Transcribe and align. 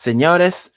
Señores, 0.00 0.72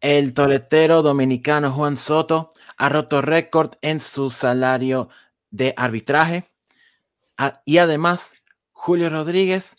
el 0.00 0.34
toletero 0.34 1.00
dominicano 1.00 1.70
Juan 1.70 1.96
Soto 1.96 2.50
ha 2.76 2.88
roto 2.88 3.22
récord 3.22 3.74
en 3.82 4.00
su 4.00 4.30
salario 4.30 5.10
de 5.52 5.74
arbitraje. 5.76 6.50
Ah, 7.38 7.62
y 7.64 7.78
además, 7.78 8.34
Julio 8.72 9.10
Rodríguez 9.10 9.76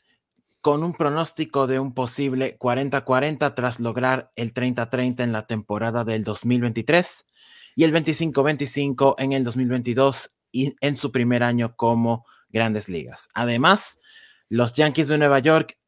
con 0.61 0.81
un 0.85 0.93
pronóstico 0.93 1.67
de 1.67 1.79
un 1.79 1.93
posible 1.93 2.57
40-40 2.57 3.53
tras 3.53 3.81
lograr 3.81 4.31
el 4.37 4.53
30-30 4.53 5.23
en 5.23 5.33
la 5.33 5.45
temporada 5.45 6.05
del 6.05 6.23
2023 6.23 7.25
y 7.75 7.83
el 7.83 7.93
25-25 7.93 9.15
en 9.17 9.33
el 9.33 9.43
2022 9.43 10.37
y 10.53 10.73
en 10.79 10.95
su 10.95 11.11
primer 11.11 11.43
año 11.43 11.75
como 11.75 12.25
grandes 12.47 12.87
ligas. 12.87 13.27
Además, 13.33 13.99
los 14.47 14.71
Yankees 14.71 15.09
de 15.09 15.17
Nueva 15.17 15.39
York 15.39 15.80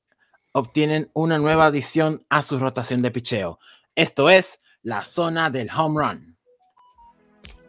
obtienen 0.53 1.09
una 1.13 1.37
nueva 1.37 1.65
adición 1.65 2.25
a 2.29 2.41
su 2.41 2.57
rotación 2.57 3.01
de 3.01 3.11
picheo. 3.11 3.59
Esto 3.95 4.29
es 4.29 4.61
la 4.81 5.03
zona 5.03 5.49
del 5.49 5.69
home 5.75 6.01
run. 6.01 6.37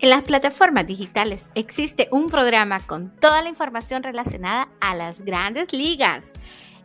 En 0.01 0.11
las 0.11 0.23
plataformas 0.23 0.87
digitales 0.87 1.43
existe 1.55 2.09
un 2.11 2.29
programa 2.29 2.81
con 2.81 3.11
toda 3.17 3.43
la 3.43 3.49
información 3.49 4.03
relacionada 4.03 4.69
a 4.81 4.95
las 4.95 5.23
grandes 5.23 5.73
ligas. 5.73 6.27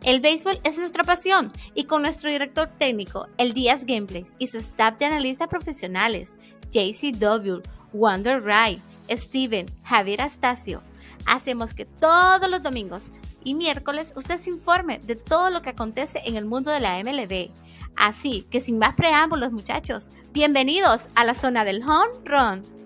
El 0.02 0.20
béisbol 0.20 0.60
es 0.64 0.78
nuestra 0.78 1.04
pasión 1.04 1.52
y 1.74 1.84
con 1.84 2.00
nuestro 2.00 2.30
director 2.30 2.70
técnico, 2.78 3.26
el 3.36 3.52
Díaz 3.52 3.84
Gameplay, 3.84 4.24
y 4.38 4.46
su 4.46 4.56
staff 4.56 4.98
de 4.98 5.04
analistas 5.04 5.48
profesionales, 5.48 6.32
JCW, 6.70 7.60
Wonder 7.92 8.40
Wright, 8.40 8.80
Steven, 9.10 9.66
Javier 9.84 10.22
Astacio, 10.22 10.82
hacemos 11.26 11.74
que 11.74 11.84
todos 11.84 12.48
los 12.48 12.62
domingos 12.62 13.02
y 13.44 13.54
miércoles 13.54 14.12
usted 14.16 14.40
se 14.40 14.50
informe 14.50 14.98
de 14.98 15.16
todo 15.16 15.50
lo 15.50 15.62
que 15.62 15.70
acontece 15.70 16.20
en 16.24 16.36
el 16.36 16.44
mundo 16.44 16.70
de 16.70 16.80
la 16.80 17.02
MLB. 17.02 17.50
Así 17.96 18.46
que 18.50 18.60
sin 18.60 18.78
más 18.78 18.94
preámbulos 18.94 19.52
muchachos, 19.52 20.10
bienvenidos 20.32 21.02
a 21.14 21.24
la 21.24 21.34
zona 21.34 21.64
del 21.64 21.82
home 21.82 22.12
run. 22.24 22.80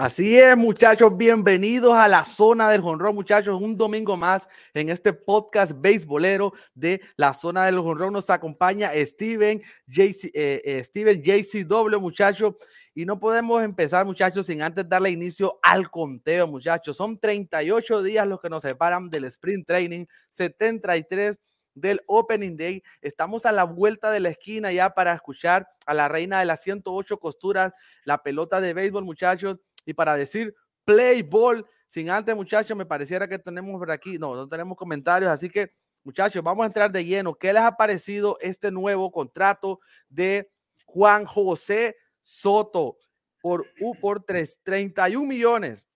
Así 0.00 0.38
es, 0.38 0.56
muchachos, 0.56 1.16
bienvenidos 1.16 1.92
a 1.92 2.06
la 2.06 2.24
zona 2.24 2.70
del 2.70 2.80
jonrón, 2.82 3.16
muchachos. 3.16 3.60
Un 3.60 3.76
domingo 3.76 4.16
más 4.16 4.46
en 4.72 4.90
este 4.90 5.12
podcast 5.12 5.72
beisbolero 5.74 6.52
de 6.72 7.00
la 7.16 7.34
zona 7.34 7.66
del 7.66 7.80
jonrón. 7.80 8.12
Nos 8.12 8.30
acompaña 8.30 8.92
Steven, 8.94 9.60
JC, 9.88 10.30
eh, 10.32 10.62
eh, 10.64 10.84
Steven 10.84 11.20
JCW, 11.20 11.98
muchachos. 11.98 12.54
Y 12.94 13.04
no 13.04 13.18
podemos 13.18 13.62
empezar, 13.62 14.04
muchachos, 14.04 14.46
sin 14.46 14.62
antes 14.62 14.88
darle 14.88 15.10
inicio 15.10 15.58
al 15.62 15.90
conteo, 15.90 16.46
muchachos. 16.46 16.96
Son 16.96 17.18
38 17.18 18.02
días 18.02 18.26
los 18.26 18.40
que 18.40 18.48
nos 18.48 18.62
separan 18.62 19.10
del 19.10 19.24
sprint 19.24 19.66
training, 19.66 20.06
73 20.30 21.38
del 21.74 22.00
Opening 22.06 22.56
Day. 22.56 22.82
Estamos 23.00 23.46
a 23.46 23.52
la 23.52 23.64
vuelta 23.64 24.10
de 24.10 24.20
la 24.20 24.30
esquina 24.30 24.72
ya 24.72 24.90
para 24.90 25.12
escuchar 25.14 25.68
a 25.86 25.94
la 25.94 26.08
reina 26.08 26.38
de 26.40 26.44
las 26.44 26.62
108 26.62 27.18
costuras, 27.18 27.72
la 28.04 28.22
pelota 28.22 28.60
de 28.60 28.74
béisbol, 28.74 29.04
muchachos 29.04 29.58
y 29.84 29.94
para 29.94 30.16
decir 30.16 30.54
play 30.84 31.22
ball. 31.22 31.64
Sin 31.86 32.10
antes, 32.10 32.34
muchachos, 32.34 32.76
me 32.76 32.84
pareciera 32.84 33.26
que 33.26 33.38
tenemos 33.38 33.78
por 33.78 33.90
aquí, 33.90 34.18
no, 34.18 34.34
no 34.34 34.46
tenemos 34.46 34.76
comentarios, 34.76 35.30
así 35.30 35.48
que 35.48 35.72
muchachos, 36.04 36.42
vamos 36.42 36.64
a 36.64 36.66
entrar 36.66 36.92
de 36.92 37.04
lleno. 37.04 37.34
¿Qué 37.34 37.52
les 37.52 37.62
ha 37.62 37.76
parecido 37.76 38.36
este 38.40 38.70
nuevo 38.70 39.10
contrato 39.10 39.80
de 40.08 40.50
Juan 40.84 41.24
José 41.24 41.96
Soto 42.28 42.98
por, 43.40 43.66
uh, 43.80 43.94
por 43.98 44.22
3, 44.22 44.60
31 44.62 45.26
millones? 45.26 45.88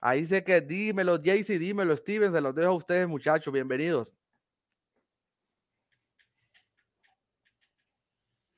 Ahí 0.00 0.24
sé 0.24 0.42
que 0.42 0.62
dímelo, 0.62 1.20
Jaycee, 1.22 1.58
dímelo, 1.58 1.94
Steven, 1.94 2.32
se 2.32 2.40
los 2.40 2.54
dejo 2.54 2.70
a 2.70 2.74
ustedes, 2.74 3.06
muchachos, 3.06 3.52
bienvenidos. 3.52 4.10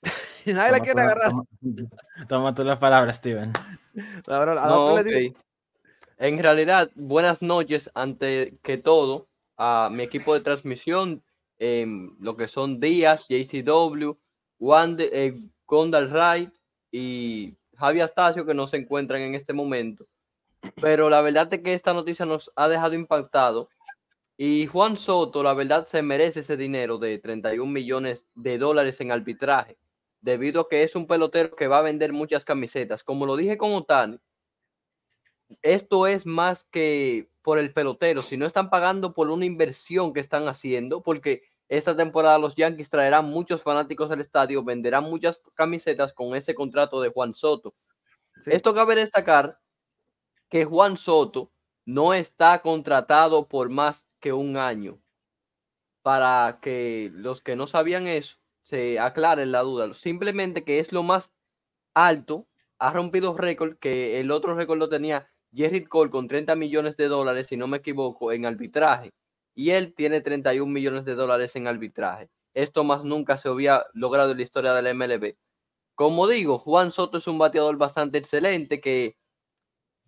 nadie 0.46 0.70
la 0.70 0.80
quiere 0.80 1.00
agarrar. 1.00 1.32
Toma, 2.28 2.54
tú 2.54 2.62
la 2.62 2.78
palabra, 2.78 3.12
Steven. 3.12 3.52
En 6.18 6.42
realidad, 6.42 6.90
buenas 6.94 7.42
noches 7.42 7.90
ante 7.94 8.58
que 8.62 8.78
todo 8.78 9.28
a 9.58 9.90
mi 9.92 10.02
equipo 10.02 10.32
de 10.32 10.40
transmisión, 10.40 11.22
lo 11.58 12.36
que 12.36 12.48
son 12.48 12.80
Díaz, 12.80 13.26
JCW, 13.28 14.12
Juan 14.58 14.96
eh, 14.98 15.34
Gondal 15.66 16.08
Wright 16.08 16.56
y 16.96 17.54
Javi 17.76 18.00
Astacio, 18.00 18.46
que 18.46 18.54
no 18.54 18.66
se 18.66 18.78
encuentran 18.78 19.20
en 19.20 19.34
este 19.34 19.52
momento. 19.52 20.06
Pero 20.80 21.10
la 21.10 21.20
verdad 21.20 21.52
es 21.52 21.60
que 21.60 21.74
esta 21.74 21.92
noticia 21.92 22.24
nos 22.24 22.50
ha 22.56 22.68
dejado 22.68 22.94
impactado. 22.94 23.68
Y 24.38 24.66
Juan 24.66 24.96
Soto, 24.96 25.42
la 25.42 25.52
verdad, 25.52 25.86
se 25.86 26.00
merece 26.00 26.40
ese 26.40 26.56
dinero 26.56 26.96
de 26.96 27.18
31 27.18 27.70
millones 27.70 28.26
de 28.34 28.56
dólares 28.56 28.98
en 29.02 29.12
arbitraje 29.12 29.76
debido 30.22 30.62
a 30.62 30.68
que 30.70 30.82
es 30.84 30.96
un 30.96 31.06
pelotero 31.06 31.54
que 31.54 31.68
va 31.68 31.78
a 31.78 31.82
vender 31.82 32.14
muchas 32.14 32.46
camisetas. 32.46 33.04
Como 33.04 33.26
lo 33.26 33.36
dije 33.36 33.58
con 33.58 33.74
Otani, 33.74 34.18
esto 35.60 36.06
es 36.06 36.24
más 36.24 36.64
que 36.64 37.28
por 37.42 37.58
el 37.58 37.74
pelotero, 37.74 38.22
si 38.22 38.38
no 38.38 38.46
están 38.46 38.70
pagando 38.70 39.12
por 39.12 39.30
una 39.30 39.44
inversión 39.44 40.14
que 40.14 40.20
están 40.20 40.48
haciendo, 40.48 41.02
porque 41.02 41.42
esta 41.68 41.96
temporada 41.96 42.38
los 42.38 42.54
Yankees 42.54 42.90
traerán 42.90 43.26
muchos 43.26 43.62
fanáticos 43.62 44.10
al 44.10 44.20
estadio, 44.20 44.62
venderán 44.62 45.04
muchas 45.04 45.42
camisetas 45.54 46.12
con 46.12 46.36
ese 46.36 46.54
contrato 46.54 47.00
de 47.00 47.10
Juan 47.10 47.34
Soto. 47.34 47.74
Esto 48.44 48.74
cabe 48.74 48.94
destacar 48.94 49.58
que 50.48 50.64
Juan 50.64 50.96
Soto 50.96 51.50
no 51.84 52.14
está 52.14 52.60
contratado 52.62 53.48
por 53.48 53.68
más 53.68 54.06
que 54.20 54.32
un 54.32 54.56
año. 54.56 55.00
Para 56.02 56.58
que 56.62 57.10
los 57.14 57.40
que 57.40 57.56
no 57.56 57.66
sabían 57.66 58.06
eso, 58.06 58.36
se 58.62 58.98
aclare 59.00 59.46
la 59.46 59.62
duda. 59.62 59.92
Simplemente 59.94 60.64
que 60.64 60.78
es 60.78 60.92
lo 60.92 61.02
más 61.02 61.34
alto, 61.94 62.46
ha 62.78 62.92
rompido 62.92 63.36
récord, 63.36 63.76
que 63.78 64.20
el 64.20 64.30
otro 64.30 64.54
récord 64.54 64.78
lo 64.78 64.88
tenía 64.88 65.28
Jerry 65.52 65.84
Cole 65.84 66.10
con 66.10 66.28
30 66.28 66.54
millones 66.54 66.96
de 66.96 67.08
dólares, 67.08 67.48
si 67.48 67.56
no 67.56 67.66
me 67.66 67.78
equivoco, 67.78 68.32
en 68.32 68.46
arbitraje. 68.46 69.10
Y 69.56 69.70
él 69.70 69.94
tiene 69.94 70.20
31 70.20 70.70
millones 70.70 71.04
de 71.04 71.16
dólares 71.16 71.56
en 71.56 71.66
arbitraje. 71.66 72.30
Esto 72.54 72.84
más 72.84 73.02
nunca 73.02 73.38
se 73.38 73.48
había 73.48 73.84
logrado 73.94 74.30
en 74.30 74.36
la 74.36 74.44
historia 74.44 74.72
del 74.74 74.94
MLB. 74.94 75.34
Como 75.96 76.28
digo, 76.28 76.58
Juan 76.58 76.92
Soto 76.92 77.18
es 77.18 77.26
un 77.26 77.38
bateador 77.38 77.76
bastante 77.78 78.18
excelente 78.18 78.80
que 78.80 79.16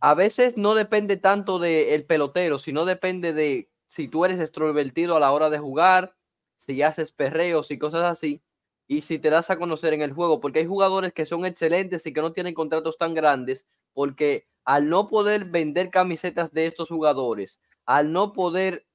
a 0.00 0.14
veces 0.14 0.56
no 0.56 0.74
depende 0.74 1.16
tanto 1.16 1.58
del 1.58 2.04
pelotero, 2.04 2.58
sino 2.58 2.84
depende 2.84 3.32
de 3.32 3.70
si 3.88 4.06
tú 4.06 4.24
eres 4.24 4.38
extrovertido 4.38 5.16
a 5.16 5.20
la 5.20 5.32
hora 5.32 5.50
de 5.50 5.58
jugar, 5.58 6.14
si 6.56 6.82
haces 6.82 7.10
perreos 7.10 7.70
y 7.70 7.78
cosas 7.78 8.04
así 8.04 8.42
y 8.86 9.02
si 9.02 9.18
te 9.18 9.30
das 9.30 9.50
a 9.50 9.58
conocer 9.58 9.92
en 9.92 10.02
el 10.02 10.12
juego, 10.12 10.40
porque 10.40 10.60
hay 10.60 10.66
jugadores 10.66 11.12
que 11.12 11.26
son 11.26 11.44
excelentes 11.44 12.06
y 12.06 12.12
que 12.12 12.22
no 12.22 12.32
tienen 12.32 12.54
contratos 12.54 12.96
tan 12.96 13.14
grandes, 13.14 13.66
porque 13.92 14.46
al 14.64 14.88
no 14.88 15.06
poder 15.06 15.44
vender 15.44 15.90
camisetas 15.90 16.52
de 16.52 16.66
estos 16.66 16.88
jugadores, 16.88 17.60
al 17.84 18.12
no 18.12 18.32
poder 18.32 18.86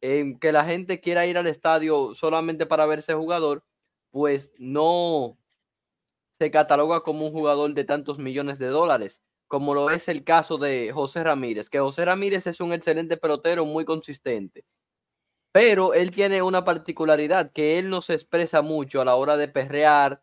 em, 0.00 0.38
que 0.38 0.52
la 0.52 0.64
gente 0.64 1.00
quiera 1.00 1.26
ir 1.26 1.38
al 1.38 1.46
estadio 1.46 2.14
solamente 2.14 2.66
para 2.66 2.86
ver 2.86 3.00
ese 3.00 3.14
jugador, 3.14 3.64
pues 4.10 4.52
no 4.58 5.38
se 6.32 6.50
cataloga 6.50 7.02
como 7.02 7.26
un 7.26 7.32
jugador 7.32 7.74
de 7.74 7.84
tantos 7.84 8.18
millones 8.18 8.58
de 8.58 8.68
dólares, 8.68 9.22
como 9.48 9.74
lo 9.74 9.90
es 9.90 10.08
el 10.08 10.24
caso 10.24 10.58
de 10.58 10.92
José 10.92 11.24
Ramírez, 11.24 11.68
que 11.70 11.80
José 11.80 12.04
Ramírez 12.04 12.46
es 12.46 12.60
un 12.60 12.72
excelente 12.72 13.16
pelotero 13.16 13.64
muy 13.66 13.84
consistente. 13.84 14.64
Pero 15.52 15.94
él 15.94 16.12
tiene 16.12 16.42
una 16.42 16.64
particularidad 16.64 17.52
que 17.52 17.78
él 17.78 17.90
no 17.90 18.02
se 18.02 18.14
expresa 18.14 18.62
mucho 18.62 19.00
a 19.00 19.04
la 19.04 19.16
hora 19.16 19.36
de 19.36 19.48
perrear, 19.48 20.22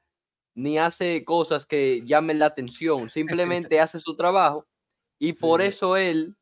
ni 0.55 0.79
hace 0.79 1.23
cosas 1.25 1.65
que 1.65 2.01
llamen 2.03 2.39
la 2.39 2.47
atención, 2.47 3.09
simplemente 3.69 3.79
hace 3.79 3.99
su 3.99 4.15
trabajo 4.15 4.65
y 5.19 5.33
por 5.33 5.61
eso 5.61 5.97
él 5.97 6.35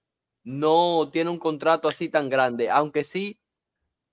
no 0.46 1.10
tiene 1.12 1.30
un 1.30 1.40
contrato 1.40 1.90
así 1.90 2.08
tan 2.08 2.30
grande, 2.30 2.70
aunque 2.70 3.04
sí 3.04 3.38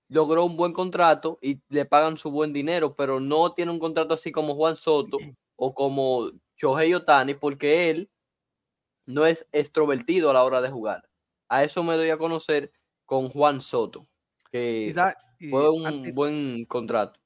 logró 0.09 0.43
un 0.43 0.57
buen 0.57 0.73
contrato 0.73 1.39
y 1.41 1.61
le 1.69 1.85
pagan 1.85 2.17
su 2.17 2.29
buen 2.29 2.51
dinero, 2.51 2.95
pero 2.95 3.21
no 3.21 3.53
tiene 3.53 3.71
un 3.71 3.79
contrato 3.79 4.13
así 4.15 4.33
como 4.33 4.55
Juan 4.55 4.75
Soto 4.75 5.17
o 5.55 5.73
como 5.73 6.31
Shohei 6.57 6.93
Otani, 6.93 7.35
porque 7.35 7.89
él 7.89 8.09
no 9.05 9.25
es 9.25 9.47
extrovertido 9.53 10.29
a 10.29 10.33
la 10.33 10.43
hora 10.43 10.61
de 10.61 10.69
jugar. 10.69 11.09
A 11.47 11.63
eso 11.63 11.83
me 11.83 11.95
doy 11.95 12.09
a 12.09 12.17
conocer 12.17 12.73
con 13.05 13.29
Juan 13.29 13.61
Soto 13.61 14.05
que 14.53 14.93
fue 15.49 15.69
un 15.69 16.13
buen 16.13 16.65
contrato. 16.65 17.19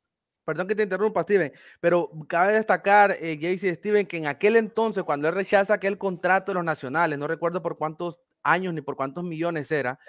Perdón 0.46 0.68
que 0.68 0.76
te 0.76 0.84
interrumpa, 0.84 1.24
Steven, 1.24 1.52
pero 1.82 2.10
cabe 2.30 2.54
destacar, 2.54 3.12
eh, 3.20 3.38
y 3.40 3.58
Steven, 3.58 4.06
que 4.06 4.16
en 4.16 4.28
aquel 4.28 4.56
entonces, 4.56 5.04
cuando 5.04 5.28
él 5.28 5.36
rechaza 5.36 5.74
aquel 5.74 5.98
contrato 5.98 6.52
de 6.52 6.56
los 6.56 6.64
nacionales, 6.64 7.20
no 7.20 7.28
recuerdo 7.28 7.62
por 7.62 7.78
cuántos 7.78 8.22
años 8.48 8.74
ni 8.74 8.82
por 8.82 8.96
cuántos 8.96 9.24
millones 9.24 9.72
era. 9.72 10.00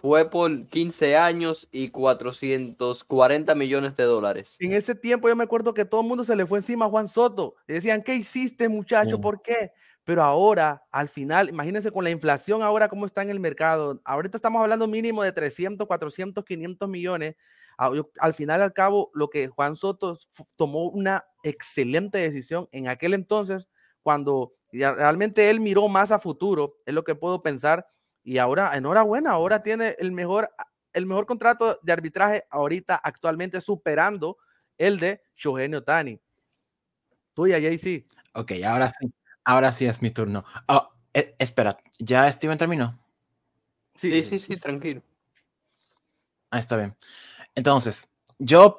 fue 0.00 0.30
por 0.30 0.66
15 0.68 1.16
años 1.16 1.68
y 1.70 1.88
440 1.88 3.54
millones 3.54 3.96
de 3.96 4.04
dólares. 4.04 4.56
En 4.58 4.72
ese 4.72 4.94
tiempo 4.94 5.28
yo 5.28 5.36
me 5.36 5.44
acuerdo 5.44 5.74
que 5.74 5.84
todo 5.84 6.00
el 6.00 6.06
mundo 6.06 6.24
se 6.24 6.36
le 6.36 6.46
fue 6.46 6.58
encima 6.58 6.86
a 6.86 6.88
Juan 6.88 7.08
Soto. 7.08 7.56
Y 7.68 7.74
decían, 7.74 8.02
¿qué 8.02 8.14
hiciste, 8.14 8.68
muchacho? 8.68 9.20
¿Por 9.20 9.42
qué? 9.42 9.72
Pero 10.04 10.22
ahora, 10.22 10.82
al 10.90 11.08
final, 11.08 11.50
imagínense 11.50 11.90
con 11.90 12.04
la 12.04 12.10
inflación 12.10 12.62
ahora 12.62 12.88
cómo 12.88 13.04
está 13.04 13.22
en 13.22 13.30
el 13.30 13.40
mercado. 13.40 14.00
Ahorita 14.04 14.36
estamos 14.36 14.62
hablando 14.62 14.88
mínimo 14.88 15.22
de 15.22 15.32
300, 15.32 15.86
400, 15.86 16.44
500 16.44 16.88
millones. 16.88 17.36
Al 17.76 18.34
final, 18.34 18.62
al 18.62 18.72
cabo, 18.72 19.10
lo 19.14 19.28
que 19.28 19.48
Juan 19.48 19.76
Soto 19.76 20.18
tomó 20.56 20.88
una 20.90 21.24
excelente 21.42 22.18
decisión 22.18 22.68
en 22.72 22.88
aquel 22.88 23.14
entonces, 23.14 23.68
cuando 24.02 24.54
realmente 24.72 25.50
él 25.50 25.60
miró 25.60 25.88
más 25.88 26.12
a 26.12 26.18
futuro, 26.18 26.78
es 26.86 26.94
lo 26.94 27.04
que 27.04 27.14
puedo 27.14 27.42
pensar. 27.42 27.86
Y 28.22 28.38
ahora, 28.38 28.76
enhorabuena, 28.76 29.32
ahora 29.32 29.62
tiene 29.62 29.96
el 29.98 30.12
mejor, 30.12 30.50
el 30.92 31.06
mejor 31.06 31.26
contrato 31.26 31.78
de 31.82 31.92
arbitraje 31.92 32.44
ahorita, 32.50 32.96
actualmente 32.96 33.60
superando 33.60 34.38
el 34.78 34.98
de 34.98 35.22
Shohei 35.36 35.74
Otani. 35.74 36.20
Tuya, 37.34 37.58
JC. 37.58 38.06
Ok, 38.34 38.52
ahora 38.64 38.90
sí. 38.90 39.12
Ahora 39.44 39.72
sí 39.72 39.86
es 39.86 40.02
mi 40.02 40.10
turno. 40.10 40.44
Oh, 40.68 40.90
eh, 41.14 41.34
espera, 41.38 41.78
¿ya 41.98 42.30
Steven 42.30 42.58
terminó? 42.58 42.98
Sí, 43.94 44.22
sí, 44.22 44.38
sí, 44.38 44.56
tranquilo. 44.56 45.02
Ah, 46.50 46.58
está 46.58 46.76
bien. 46.76 46.96
Entonces, 47.54 48.08
yo 48.38 48.76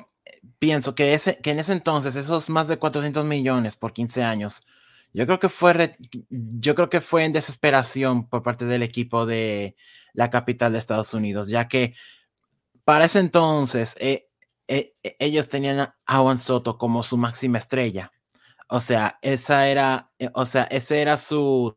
pienso 0.59 0.95
que, 0.95 1.13
ese, 1.13 1.37
que 1.37 1.51
en 1.51 1.59
ese 1.59 1.73
entonces, 1.73 2.15
esos 2.15 2.49
más 2.49 2.67
de 2.67 2.77
400 2.77 3.25
millones 3.25 3.75
por 3.75 3.93
15 3.93 4.23
años, 4.23 4.61
yo 5.13 5.25
creo 5.25 5.39
que 5.39 5.49
fue, 5.49 5.97
yo 6.29 6.75
creo 6.75 6.89
que 6.89 7.01
fue 7.01 7.25
en 7.25 7.33
desesperación 7.33 8.27
por 8.29 8.43
parte 8.43 8.65
del 8.65 8.83
equipo 8.83 9.25
de 9.25 9.75
la 10.13 10.29
capital 10.29 10.71
de 10.71 10.77
Estados 10.77 11.13
Unidos, 11.13 11.49
ya 11.49 11.67
que 11.67 11.93
para 12.83 13.05
ese 13.05 13.19
entonces 13.19 13.95
eh, 13.99 14.29
eh, 14.67 14.93
ellos 15.19 15.49
tenían 15.49 15.79
a 16.05 16.17
Juan 16.19 16.39
Soto 16.39 16.77
como 16.77 17.03
su 17.03 17.17
máxima 17.17 17.57
estrella. 17.57 18.11
O 18.69 18.79
sea, 18.79 19.19
esa 19.21 19.67
era, 19.67 20.11
eh, 20.17 20.29
o 20.33 20.45
sea, 20.45 20.63
ese 20.63 21.01
era 21.01 21.17
su, 21.17 21.75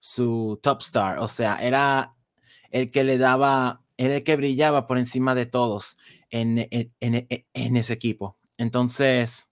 su, 0.00 0.58
top 0.62 0.80
star. 0.80 1.18
O 1.18 1.28
sea, 1.28 1.56
era 1.56 2.14
el 2.70 2.90
que 2.90 3.04
le 3.04 3.18
daba, 3.18 3.82
el 3.96 4.24
que 4.24 4.36
brillaba 4.36 4.86
por 4.88 4.98
encima 4.98 5.34
de 5.36 5.46
todos 5.46 5.96
en, 6.30 6.68
en, 6.70 7.76
ese 7.76 7.92
equipo. 7.92 8.36
Entonces, 8.58 9.45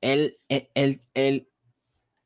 él, 0.00 0.38
e, 0.48 0.70
él, 0.74 1.02
él, 1.14 1.48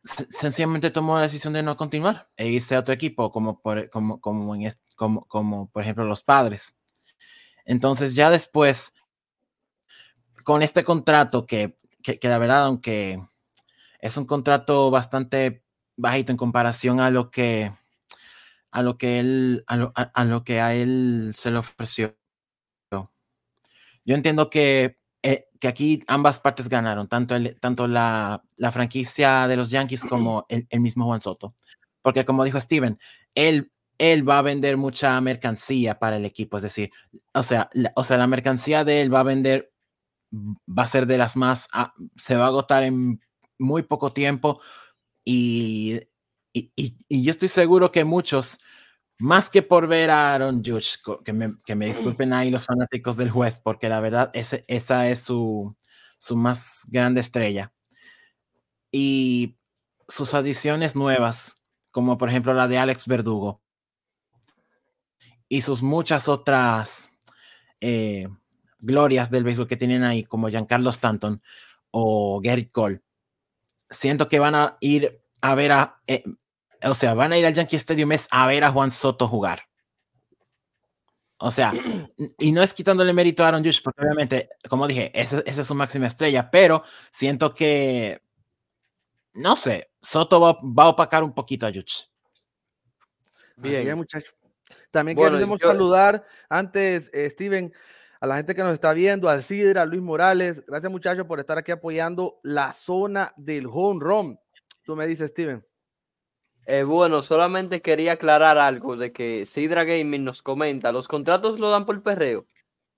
sencillamente 0.05 0.91
tomó 0.91 1.17
la 1.17 1.23
decisión 1.23 1.55
de 1.55 1.63
no 1.63 1.77
continuar 1.77 2.29
e 2.37 2.49
irse 2.49 2.77
a 2.77 2.81
otro 2.81 2.93
equipo, 2.95 3.33
como 3.33 3.61
por, 3.61 3.89
como, 3.91 4.21
como, 4.21 4.55
en, 4.55 4.71
como, 4.97 5.25
como 5.27 5.71
por 5.71 5.83
ejemplo 5.83 6.05
los 6.05 6.23
padres. 6.23 6.79
Entonces, 7.65 8.15
ya 8.15 8.31
después, 8.31 8.95
con 10.45 10.63
este 10.63 10.85
contrato 10.85 11.47
que 11.47 11.77
que, 12.05 12.29
la 12.29 12.39
verdad, 12.39 12.65
aunque 12.65 13.19
es 13.99 14.17
un 14.17 14.27
contrato 14.27 14.91
bastante 14.91 15.65
bajito 15.97 16.33
en 16.33 16.39
comparación 16.39 17.01
a 17.01 17.11
lo 17.11 17.31
que 17.31 17.73
a 18.71 18.83
lo 18.83 18.99
que 18.99 19.21
él 19.21 19.65
a 19.67 19.77
lo, 20.25 20.45
que 20.45 20.61
a 20.61 20.75
él 20.75 21.33
se 21.35 21.51
le 21.51 21.59
ofreció. 21.59 22.17
Yo 24.07 24.15
entiendo 24.15 24.51
que, 24.51 24.99
que 25.65 25.69
aquí 25.69 26.05
ambas 26.09 26.41
partes 26.41 26.69
ganaron, 26.69 27.09
tanto, 27.09 27.35
el, 27.35 27.59
tanto 27.59 27.89
la, 27.89 28.45
la, 28.59 28.71
franquicia 28.71 29.49
de 29.49 29.57
los 29.57 29.71
Yankees 29.71 30.05
como 30.05 30.45
el, 30.51 30.69
mismo 30.79 31.07
Juan 31.07 31.23
Soto. 31.23 31.55
Porque 32.03 32.27
como 32.27 32.45
dijo 32.45 32.61
Steven, 32.61 32.99
él, 33.35 33.73
él 33.97 34.29
va 34.29 34.41
a 34.41 34.43
vender 34.43 34.77
mucha 34.77 35.19
mercancía 35.23 35.99
para 35.99 36.19
el 36.19 36.27
equipo, 36.27 36.59
es 36.59 36.65
decir, 36.65 36.91
o 37.33 37.43
sea, 37.43 37.71
o 37.97 38.05
sea, 38.05 38.19
la 38.19 38.27
mercancía 38.27 38.85
de 38.85 39.01
él 39.01 39.15
va 39.15 39.21
a 39.21 39.23
vender 39.23 39.73
va 40.35 40.83
a 40.83 40.87
ser 40.87 41.07
de 41.07 41.17
las 41.17 41.35
más, 41.35 41.67
ah, 41.73 41.95
se 42.15 42.37
va 42.37 42.45
a 42.45 42.49
agotar 42.49 42.83
en 42.83 43.23
muy 43.59 43.85
poco 43.85 44.13
tiempo 44.13 44.61
y, 45.25 45.99
y, 46.53 46.95
yo 47.09 47.31
estoy 47.31 47.49
seguro 47.49 47.91
que 47.91 48.05
muchos, 48.05 48.59
más 49.19 49.51
que 49.51 49.63
por 49.63 49.87
ver 49.87 50.11
a 50.11 50.35
Aaron 50.35 50.63
Judge, 50.65 50.99
que 51.25 51.33
me, 51.33 51.57
que 51.65 51.75
me 51.75 51.87
disculpen 51.87 52.33
ahí 52.33 52.51
los 52.51 52.67
fanáticos 52.67 53.17
del 53.17 53.31
juez, 53.31 53.59
porque 53.59 53.89
la 53.89 54.01
verdad 54.01 54.31
ese, 54.33 54.65
esa 54.69 55.09
es 55.09 55.21
su, 55.21 55.77
su 56.19 56.37
más 56.37 56.83
grande 56.89 57.21
estrella. 57.21 57.73
Y 58.91 59.57
sus 60.09 60.35
adiciones 60.35 60.97
nuevas, 60.97 61.63
como 61.91 62.19
por 62.19 62.29
ejemplo 62.29 62.55
la 62.55 62.69
de 62.69 62.79
Alex 62.79 63.07
Verdugo, 63.07 63.61
y 65.49 65.63
sus 65.63 65.83
muchas 65.83 66.29
otras 66.29 67.11
eh, 67.81 68.29
glorias 68.79 69.31
del 69.31 69.45
béisbol 69.45 69.69
que 69.69 69.77
tienen 69.77 70.03
ahí, 70.03 70.25
como 70.25 70.49
Giancarlo 70.49 70.91
Stanton 70.91 71.43
o 71.91 72.41
Gerrit 72.43 72.73
Cole, 72.73 73.03
siento 73.91 74.29
que 74.29 74.39
van 74.39 74.55
a 74.55 74.77
ir 74.81 75.21
a 75.41 75.55
ver 75.55 75.73
a, 75.73 76.03
eh, 76.07 76.25
o 76.85 76.95
sea, 76.95 77.15
van 77.15 77.33
a 77.33 77.39
ir 77.39 77.47
al 77.47 77.55
Yankee 77.55 77.77
Stadium 77.77 78.13
es 78.13 78.29
a 78.31 78.47
ver 78.47 78.65
a 78.65 78.71
Juan 78.71 78.91
Soto 78.91 79.29
jugar. 79.29 79.63
O 81.39 81.51
sea, 81.51 81.73
y 82.39 82.53
no 82.53 82.63
es 82.63 82.75
quitándole 82.75 83.13
mérito 83.13 83.45
a 83.45 83.49
Aaron 83.49 83.65
Judge, 83.65 83.83
porque 83.83 84.03
obviamente, 84.03 84.49
como 84.69 84.87
dije, 84.87 85.11
esa, 85.15 85.41
es 85.45 85.57
su 85.67 85.75
máxima 85.75 86.07
estrella, 86.07 86.51
pero 86.51 86.83
siento 87.11 87.55
que, 87.55 88.23
no 89.35 89.57
sé, 89.57 89.91
Soto 90.01 90.41
va, 90.41 90.85
a 90.85 90.89
opacar 90.89 91.23
un 91.23 91.35
poquito 91.35 91.67
a 91.67 91.71
Judge. 91.71 92.09
Bien, 93.57 93.97
muchachos. 93.97 94.35
También 94.91 95.19
queremos 95.19 95.61
saludar 95.61 96.25
antes, 96.49 97.11
eh, 97.13 97.29
Steven, 97.29 97.73
a 98.21 98.27
la 98.27 98.37
gente 98.37 98.55
que 98.55 98.63
nos 98.63 98.73
está 98.73 98.93
viendo, 98.93 99.29
al 99.29 99.43
Sidra, 99.43 99.83
a 99.83 99.87
Luis 99.87 100.01
Morales. 100.01 100.65
Gracias, 100.67 100.91
muchachos, 100.91 101.27
por 101.27 101.41
estar 101.41 101.59
aquí 101.59 101.73
apoyando 101.73 102.41
la 102.43 102.73
zona 102.73 103.33
del 103.37 103.67
home 103.67 104.01
run. 104.01 104.41
Tú 104.83 104.97
me 104.97 105.07
dices, 105.07 105.31
Steven. 105.31 105.65
Eh, 106.67 106.83
bueno, 106.83 107.23
solamente 107.23 107.83
quería 107.83 108.13
aclarar 108.13 108.57
algo 108.59 108.97
de 108.97 109.13
que 109.13 109.45
Sidra 109.45 109.85
Gaming 109.85 110.25
nos 110.25 110.43
comenta, 110.43 110.93
los 110.93 111.09
contratos 111.09 111.61
lo 111.61 111.71
dan 111.71 111.85
por 111.85 112.03
perreo. 112.03 112.47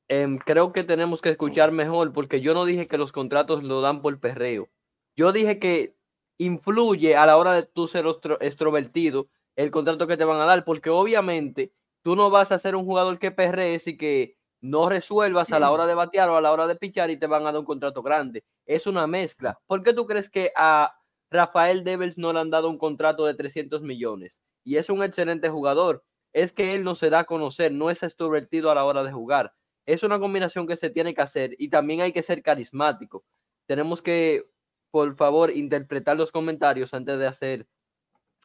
Em, 0.09 0.39
creo 0.39 0.73
que 0.73 0.85
tenemos 0.85 1.21
que 1.21 1.31
escuchar 1.31 1.73
mejor 1.73 2.13
porque 2.13 2.41
yo 2.41 2.55
no 2.55 2.65
dije 2.65 2.87
que 2.87 2.99
los 2.99 3.11
contratos 3.11 3.65
lo 3.65 3.81
dan 3.81 4.03
por 4.03 4.21
perreo. 4.21 4.69
Yo 5.17 5.33
dije 5.33 5.59
que 5.59 5.97
influye 6.39 7.17
a 7.17 7.27
la 7.27 7.37
hora 7.37 7.55
de 7.55 7.65
tú 7.65 7.89
ser 7.89 8.05
extrovertido 8.41 9.29
el 9.57 9.71
contrato 9.71 10.07
que 10.07 10.17
te 10.17 10.25
van 10.25 10.41
a 10.41 10.45
dar, 10.45 10.65
porque 10.65 10.91
obviamente 10.91 11.73
tú 12.03 12.15
no 12.15 12.31
vas 12.31 12.53
a 12.53 12.59
ser 12.59 12.77
un 12.77 12.85
jugador 12.85 13.19
que 13.19 13.33
perrees 13.33 13.87
y 13.89 13.97
que 13.97 14.37
no 14.61 14.89
resuelvas 14.89 15.53
a 15.53 15.59
la 15.59 15.71
hora 15.71 15.87
de 15.87 15.95
batear 15.95 16.31
o 16.31 16.37
a 16.37 16.41
la 16.41 16.53
hora 16.53 16.67
de 16.67 16.77
pichar 16.77 17.11
y 17.11 17.19
te 17.19 17.27
van 17.27 17.43
a 17.43 17.53
dar 17.53 17.59
un 17.59 17.65
contrato 17.65 18.03
grande. 18.03 18.45
Es 18.65 18.87
una 18.87 19.07
mezcla. 19.07 19.59
¿Por 19.67 19.83
qué 19.83 19.93
tú 19.93 20.07
crees 20.07 20.31
que 20.31 20.53
a 20.57 20.96
Rafael 21.31 21.85
Devils 21.85 22.19
no 22.19 22.33
le 22.33 22.41
han 22.41 22.51
dado 22.51 22.69
un 22.69 22.79
contrato 22.79 23.27
de 23.27 23.35
300 23.35 23.83
millones? 23.83 24.43
Y 24.65 24.77
es 24.77 24.91
un 24.91 25.03
excelente 25.03 25.49
jugador. 25.49 26.05
Es 26.33 26.53
que 26.53 26.75
él 26.75 26.85
no 26.85 26.95
se 26.95 27.11
da 27.11 27.21
a 27.21 27.25
conocer, 27.25 27.73
no 27.73 27.91
es 27.91 28.03
extrovertido 28.03 28.71
a 28.71 28.75
la 28.75 28.85
hora 28.85 29.03
de 29.03 29.13
jugar. 29.13 29.55
Es 29.87 30.03
una 30.03 30.19
combinación 30.19 30.67
que 30.67 30.77
se 30.77 30.91
tiene 30.91 31.15
que 31.15 31.23
hacer 31.23 31.55
y 31.59 31.69
también 31.69 32.01
hay 32.01 32.13
que 32.13 32.23
ser 32.23 32.43
carismático. 32.43 33.25
Tenemos 33.67 34.03
que, 34.03 34.45
por 34.91 35.17
favor, 35.17 35.51
interpretar 35.51 36.17
los 36.17 36.33
comentarios 36.33 36.93
antes 36.93 37.19
de 37.19 37.27
hacer 37.27 37.67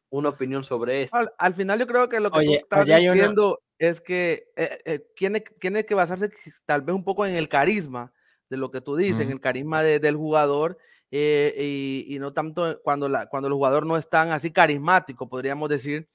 una 0.10 0.30
opinión 0.30 0.64
sobre 0.64 1.04
esto. 1.04 1.18
Al, 1.38 1.56
final 1.56 1.80
yo 1.80 1.88
creo 1.88 2.10
que 2.10 2.20
lo 2.20 2.32
que 2.32 2.46
tú 2.46 2.54
estás 2.54 2.86
diciendo 2.86 3.62
es 3.80 4.02
que 4.02 4.52
eh, 4.56 4.80
eh, 4.86 5.00
tiene, 5.16 5.42
tiene, 5.60 5.86
que 5.86 5.96
basarse 5.96 6.30
tal 6.66 6.82
vez 6.82 6.96
un 6.96 7.04
poco 7.04 7.26
en 7.26 7.36
el 7.36 7.50
carisma 7.50 8.14
de 8.50 8.58
lo 8.58 8.70
que 8.70 8.82
tú 8.82 8.96
dices, 8.96 9.22
en 9.22 9.32
el 9.32 9.40
carisma 9.40 9.82
del 9.82 10.16
jugador 10.18 10.78
eh, 11.12 12.06
y, 12.08 12.18
no 12.20 12.32
tanto 12.32 12.82
cuando, 12.84 13.10
la, 13.10 13.26
cuando 13.28 13.48
el 13.48 13.54
jugador 13.54 13.86
no 13.86 13.98
es 13.98 14.10
tan 14.10 14.32
así 14.32 14.52
carismático, 14.52 15.28
podríamos 15.28 15.70
decir. 15.70 16.10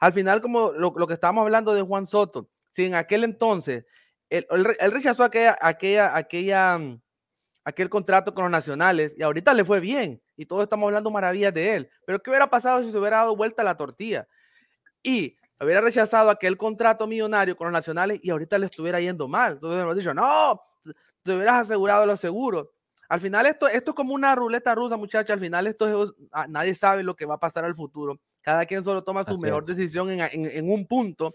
Al 0.00 0.12
final, 0.12 0.40
como 0.40 0.72
lo, 0.72 1.06
que 1.06 1.14
estábamos 1.14 1.42
hablando 1.42 1.74
de 1.74 1.82
Juan 1.82 2.06
Soto, 2.06 2.48
si 2.70 2.86
en 2.86 2.94
aquel 2.94 3.24
entonces 3.24 3.84
él, 4.30 4.46
rechazó 4.90 5.24
aquella, 5.24 5.56
aquella, 5.60 6.16
aquella, 6.16 6.78
mm, 6.78 7.00
aquel 7.64 7.90
contrato 7.90 8.32
con 8.32 8.44
los 8.44 8.50
nacionales 8.50 9.14
y 9.18 9.22
ahorita 9.22 9.52
le 9.52 9.64
fue 9.64 9.80
bien 9.80 10.22
y 10.36 10.46
todos 10.46 10.62
estamos 10.62 10.86
hablando 10.86 11.10
maravillas 11.10 11.52
de 11.52 11.76
él, 11.76 11.90
pero 12.06 12.22
¿qué 12.22 12.30
hubiera 12.30 12.48
pasado 12.48 12.82
si 12.82 12.90
se 12.90 12.98
hubiera 12.98 13.18
dado 13.18 13.36
vuelta 13.36 13.62
la 13.64 13.76
tortilla? 13.76 14.28
Y 15.02 15.36
hubiera 15.60 15.80
rechazado 15.80 16.30
aquel 16.30 16.56
contrato 16.56 17.06
millonario 17.06 17.56
con 17.56 17.66
los 17.66 17.72
nacionales 17.72 18.20
y 18.22 18.30
ahorita 18.30 18.58
le 18.58 18.66
estuviera 18.66 19.00
yendo 19.00 19.28
mal. 19.28 19.54
Entonces 19.54 19.80
hemos 19.80 19.96
dicho, 19.96 20.14
no, 20.14 20.60
te 21.22 21.34
hubieras 21.34 21.62
asegurado 21.62 22.06
los 22.06 22.20
seguros. 22.20 22.68
Al 23.08 23.20
final 23.20 23.46
esto, 23.46 23.66
esto 23.68 23.92
es 23.92 23.94
como 23.94 24.12
una 24.12 24.34
ruleta 24.34 24.74
rusa, 24.74 24.96
muchachos. 24.96 25.30
Al 25.30 25.40
final 25.40 25.66
esto 25.66 26.04
es, 26.04 26.12
nadie 26.48 26.74
sabe 26.74 27.02
lo 27.02 27.16
que 27.16 27.24
va 27.26 27.36
a 27.36 27.40
pasar 27.40 27.64
al 27.64 27.74
futuro. 27.74 28.20
Cada 28.42 28.66
quien 28.66 28.84
solo 28.84 29.02
toma 29.02 29.24
su 29.24 29.38
mejor 29.38 29.64
decisión 29.64 30.10
en, 30.10 30.20
en, 30.32 30.70
un 30.70 30.86
punto. 30.86 31.34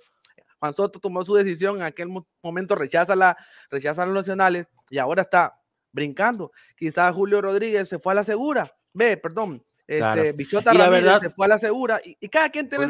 Juan 0.59 0.75
Soto 0.75 0.99
tomó 0.99 1.25
su 1.25 1.33
decisión 1.35 1.77
en 1.77 1.83
aquel 1.83 2.09
momento, 2.41 2.75
rechaza, 2.75 3.15
la, 3.15 3.35
rechaza 3.69 4.05
los 4.05 4.15
nacionales 4.15 4.67
y 4.89 4.99
ahora 4.99 5.23
está 5.23 5.59
brincando. 5.91 6.51
Quizás 6.77 7.13
Julio 7.13 7.41
Rodríguez 7.41 7.89
se 7.89 7.99
fue 7.99 8.13
a 8.13 8.15
la 8.15 8.23
segura. 8.23 8.73
Ve, 8.93 9.17
perdón, 9.17 9.63
este, 9.87 10.31
Bichota 10.31 10.73
la 10.73 10.89
verdad, 10.89 11.21
se 11.21 11.29
fue 11.29 11.45
a 11.47 11.49
la 11.49 11.59
segura 11.59 11.99
y, 12.03 12.29
cada 12.29 12.49
quien 12.49 12.69
tiene, 12.69 12.87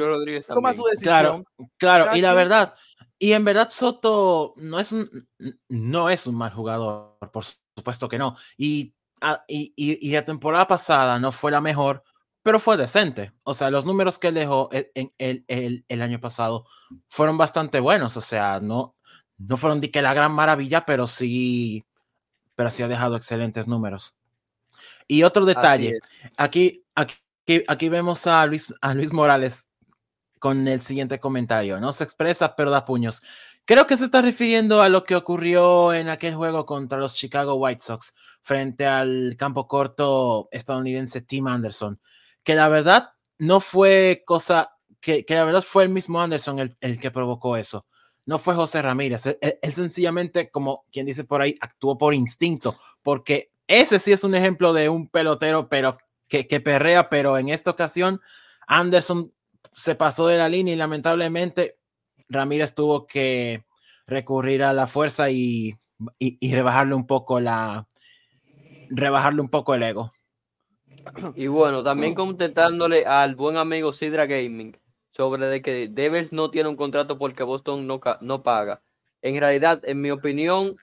toma 0.48 0.74
su 0.74 0.84
decisión. 0.84 1.02
Claro, 1.02 1.46
claro 1.78 2.16
y 2.16 2.22
la 2.22 2.34
verdad, 2.34 2.76
y 3.18 3.34
en 3.34 3.44
verdad 3.44 3.70
Soto 3.70 4.54
no 4.58 4.80
es 4.80 4.92
un, 4.92 5.28
no 5.70 6.10
es 6.10 6.28
un 6.28 6.36
mal 6.36 6.52
jugador, 6.52 7.18
por 7.32 7.46
supuesto 7.76 8.10
que 8.10 8.18
no. 8.18 8.36
Y, 8.58 8.94
ah, 9.22 9.44
y, 9.48 9.74
y, 9.76 10.12
la 10.12 10.26
temporada 10.26 10.68
pasada 10.68 11.20
no 11.20 11.32
fue 11.32 11.52
la 11.52 11.62
mejor 11.62 12.04
pero 12.44 12.60
fue 12.60 12.76
decente. 12.78 13.32
O 13.44 13.54
sea, 13.54 13.72
los 13.72 13.86
números 13.86 14.20
que 14.20 14.28
él 14.28 14.36
dejó 14.36 14.70
en 14.72 15.12
el, 15.18 15.46
el, 15.48 15.86
el, 15.88 16.02
año 16.02 16.20
pasado 16.20 16.66
fueron 17.08 17.38
bastante 17.38 17.80
buenos. 17.80 18.18
O 18.18 18.22
sea, 18.22 18.60
no, 18.60 18.96
no 19.38 19.58
fueron 19.58 19.80
de 19.80 19.90
que 19.90 20.02
la 20.02 20.14
gran 20.14 20.34
maravilla, 20.34 20.86
pero 20.86 21.08
sí, 21.08 21.86
pero 22.56 22.70
sí 22.70 22.84
ha 22.84 22.90
dejado 22.90 23.16
excelentes 23.16 23.68
números. 23.68 24.18
Y 25.08 25.24
otro 25.24 25.46
detalle, 25.46 26.00
aquí, 26.36 26.84
aquí, 26.96 27.16
aquí 27.68 27.90
vemos 27.90 28.28
a 28.28 28.46
Luis, 28.46 28.74
a 28.82 28.94
Luis 28.94 29.14
Morales 29.14 29.70
con 30.40 30.68
el 30.68 30.82
siguiente 30.82 31.20
comentario. 31.20 31.80
No 31.80 31.94
se 31.94 32.04
expresa, 32.04 32.58
pero 32.58 32.72
da 32.72 32.84
puños. 32.84 33.22
Creo 33.66 33.88
que 33.88 33.96
se 33.96 34.06
está 34.06 34.22
refiriendo 34.22 34.82
a 34.82 34.90
lo 34.90 35.06
que 35.06 35.16
ocurrió 35.16 35.94
en 35.94 36.10
aquel 36.10 36.36
juego 36.36 36.66
contra 36.66 36.98
los 36.98 37.16
Chicago 37.16 37.56
White 37.56 37.82
Sox 37.82 38.14
frente 38.42 38.86
al 38.86 39.36
campo 39.38 39.70
corto 39.70 40.50
estadounidense 40.52 41.22
Tim 41.22 41.48
Anderson, 41.48 42.02
que 42.44 42.56
la 42.56 42.68
verdad 42.68 43.14
no 43.38 43.62
fue 43.62 44.24
cosa, 44.26 44.74
que, 45.00 45.24
que 45.24 45.36
la 45.36 45.46
verdad 45.46 45.62
fue 45.62 45.84
el 45.84 45.90
mismo 45.90 46.22
Anderson 46.22 46.60
el, 46.60 46.76
el, 46.82 47.00
que 47.00 47.10
provocó 47.10 47.56
eso. 47.56 47.86
No 48.26 48.38
fue 48.38 48.54
José 48.54 48.82
Ramírez. 48.82 49.26
Él, 49.26 49.74
sencillamente, 49.74 50.50
como 50.50 50.86
quien 50.92 51.06
dice 51.06 51.24
por 51.24 51.42
ahí, 51.42 51.56
actuó 51.62 51.98
por 51.98 52.14
instinto, 52.14 52.76
porque 53.02 53.52
ese 53.68 53.98
sí 53.98 54.12
es 54.12 54.26
un 54.26 54.36
ejemplo 54.36 54.74
de 54.74 54.90
un 54.90 55.08
pelotero, 55.08 55.70
pero 55.70 55.98
que, 56.28 56.48
que 56.48 56.60
perrea, 56.60 57.10
pero 57.10 57.38
en 57.38 57.48
esta 57.48 57.72
ocasión 57.72 58.20
Anderson 58.68 59.32
se 59.74 59.96
pasó 59.96 60.28
de 60.28 60.38
la 60.38 60.50
línea 60.50 60.74
y 60.74 60.78
lamentablemente 60.78 61.78
Ramírez 62.34 62.74
tuvo 62.74 63.08
que 63.08 63.64
recurrir 64.08 64.64
a 64.64 64.74
la 64.74 64.88
fuerza 64.88 65.30
y, 65.30 65.76
y, 66.20 66.54
rebajarle 66.54 66.96
un 66.96 67.08
poco 67.08 67.40
la 67.40 67.88
rebajarle 68.90 69.42
un 69.42 69.50
poco 69.50 69.76
el 69.76 69.84
ego. 69.84 70.14
Y 71.36 71.48
bueno, 71.48 71.84
también 71.84 72.16
contestándole 72.16 73.06
al 73.06 73.36
buen 73.36 73.58
amigo 73.58 73.94
Sidra 73.94 74.26
Gaming 74.26 74.78
sobre 75.12 75.46
de 75.46 75.62
que 75.62 75.88
Devers 75.88 76.34
no 76.34 76.50
tiene 76.50 76.70
un 76.70 76.76
contrato 76.76 77.18
porque 77.18 77.44
Boston 77.44 77.88
no, 77.88 78.02
no 78.22 78.44
paga. 78.44 78.82
En 79.22 79.40
realidad, 79.40 79.82
en 79.86 80.02
mi 80.02 80.12
opinión, 80.12 80.76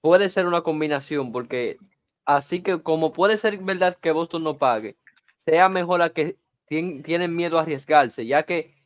puede 0.00 0.30
ser 0.30 0.46
una 0.46 0.62
combinación 0.62 1.32
porque 1.32 1.78
así 2.24 2.62
que 2.62 2.82
como 2.82 3.12
puede 3.12 3.36
ser 3.36 3.58
verdad 3.58 3.96
que 3.96 4.12
Boston 4.12 4.44
no 4.44 4.58
pague, 4.58 4.96
sea 5.36 5.68
mejor 5.68 6.02
a 6.02 6.10
que 6.10 6.36
tienen 6.66 7.34
miedo 7.34 7.58
a 7.58 7.62
arriesgarse, 7.62 8.26
ya 8.26 8.44
que 8.44 8.81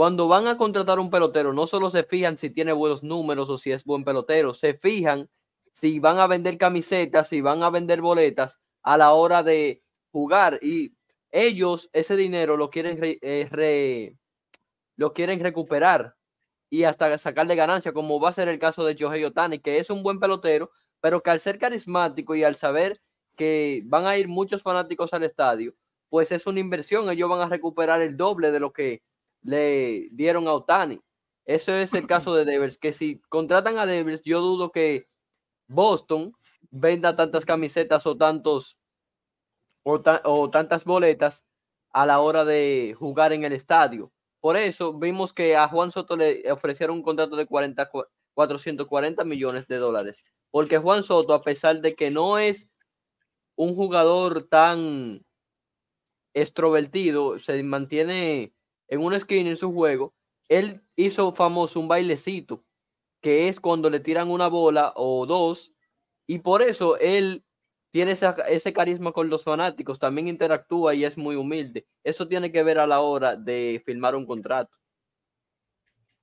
cuando 0.00 0.28
van 0.28 0.46
a 0.46 0.56
contratar 0.56 0.98
un 0.98 1.10
pelotero, 1.10 1.52
no 1.52 1.66
solo 1.66 1.90
se 1.90 2.04
fijan 2.04 2.38
si 2.38 2.48
tiene 2.48 2.72
buenos 2.72 3.02
números 3.02 3.50
o 3.50 3.58
si 3.58 3.70
es 3.70 3.84
buen 3.84 4.02
pelotero, 4.02 4.54
se 4.54 4.72
fijan 4.72 5.28
si 5.72 5.98
van 5.98 6.18
a 6.18 6.26
vender 6.26 6.56
camisetas, 6.56 7.28
si 7.28 7.42
van 7.42 7.62
a 7.62 7.68
vender 7.68 8.00
boletas 8.00 8.62
a 8.82 8.96
la 8.96 9.12
hora 9.12 9.42
de 9.42 9.82
jugar. 10.10 10.58
Y 10.62 10.94
ellos 11.30 11.90
ese 11.92 12.16
dinero 12.16 12.56
lo 12.56 12.70
quieren, 12.70 12.98
eh, 13.02 14.16
lo 14.96 15.12
quieren 15.12 15.38
recuperar 15.38 16.16
y 16.70 16.84
hasta 16.84 17.18
sacarle 17.18 17.54
ganancia, 17.54 17.92
como 17.92 18.18
va 18.18 18.30
a 18.30 18.32
ser 18.32 18.48
el 18.48 18.58
caso 18.58 18.86
de 18.86 18.96
Joe 18.98 19.26
Otani, 19.26 19.58
que 19.58 19.80
es 19.80 19.90
un 19.90 20.02
buen 20.02 20.18
pelotero, 20.18 20.70
pero 21.00 21.22
que 21.22 21.28
al 21.28 21.40
ser 21.40 21.58
carismático 21.58 22.34
y 22.34 22.42
al 22.42 22.56
saber 22.56 23.02
que 23.36 23.82
van 23.84 24.06
a 24.06 24.16
ir 24.16 24.28
muchos 24.28 24.62
fanáticos 24.62 25.12
al 25.12 25.24
estadio, 25.24 25.74
pues 26.08 26.32
es 26.32 26.46
una 26.46 26.60
inversión. 26.60 27.10
Ellos 27.10 27.28
van 27.28 27.42
a 27.42 27.50
recuperar 27.50 28.00
el 28.00 28.16
doble 28.16 28.50
de 28.50 28.60
lo 28.60 28.72
que 28.72 29.02
le 29.42 30.08
dieron 30.12 30.46
a 30.48 30.52
Otani. 30.52 31.00
Eso 31.44 31.74
es 31.74 31.94
el 31.94 32.06
caso 32.06 32.34
de 32.34 32.44
Devers, 32.44 32.78
que 32.78 32.92
si 32.92 33.20
contratan 33.28 33.78
a 33.78 33.86
Devers, 33.86 34.22
yo 34.22 34.40
dudo 34.40 34.70
que 34.70 35.06
Boston 35.66 36.32
venda 36.70 37.16
tantas 37.16 37.44
camisetas 37.44 38.06
o 38.06 38.16
tantos 38.16 38.78
o, 39.82 40.50
tantas 40.50 40.84
boletas 40.84 41.44
a 41.92 42.06
la 42.06 42.20
hora 42.20 42.44
de 42.44 42.94
jugar 42.98 43.32
en 43.32 43.44
el 43.44 43.52
estadio. 43.52 44.12
Por 44.40 44.56
eso 44.56 44.94
vimos 44.94 45.32
que 45.32 45.56
a 45.56 45.68
Juan 45.68 45.90
Soto 45.90 46.16
le 46.16 46.50
ofrecieron 46.52 46.98
un 46.98 47.02
contrato 47.02 47.36
de 47.36 47.46
40, 47.46 47.90
440 48.34 49.24
millones 49.24 49.66
de 49.66 49.76
dólares. 49.76 50.24
Porque 50.50 50.78
Juan 50.78 51.02
Soto, 51.02 51.34
a 51.34 51.42
pesar 51.42 51.80
de 51.80 51.94
que 51.94 52.10
no 52.10 52.38
es 52.38 52.70
un 53.56 53.74
jugador 53.74 54.44
tan 54.48 55.24
extrovertido, 56.34 57.38
se 57.38 57.62
mantiene 57.62 58.54
en 58.90 59.00
una 59.00 59.16
esquina 59.16 59.48
en 59.48 59.56
su 59.56 59.72
juego, 59.72 60.12
él 60.48 60.82
hizo 60.96 61.32
famoso 61.32 61.80
un 61.80 61.88
bailecito, 61.88 62.64
que 63.22 63.48
es 63.48 63.60
cuando 63.60 63.88
le 63.88 64.00
tiran 64.00 64.30
una 64.30 64.48
bola 64.48 64.92
o 64.96 65.24
dos, 65.24 65.72
y 66.26 66.40
por 66.40 66.60
eso 66.60 66.98
él 66.98 67.44
tiene 67.92 68.16
ese 68.48 68.72
carisma 68.72 69.12
con 69.12 69.30
los 69.30 69.44
fanáticos, 69.44 69.98
también 69.98 70.28
interactúa 70.28 70.94
y 70.94 71.04
es 71.04 71.16
muy 71.16 71.36
humilde. 71.36 71.86
Eso 72.04 72.28
tiene 72.28 72.52
que 72.52 72.62
ver 72.62 72.78
a 72.78 72.86
la 72.86 73.00
hora 73.00 73.36
de 73.36 73.82
firmar 73.84 74.14
un 74.14 74.26
contrato. 74.26 74.76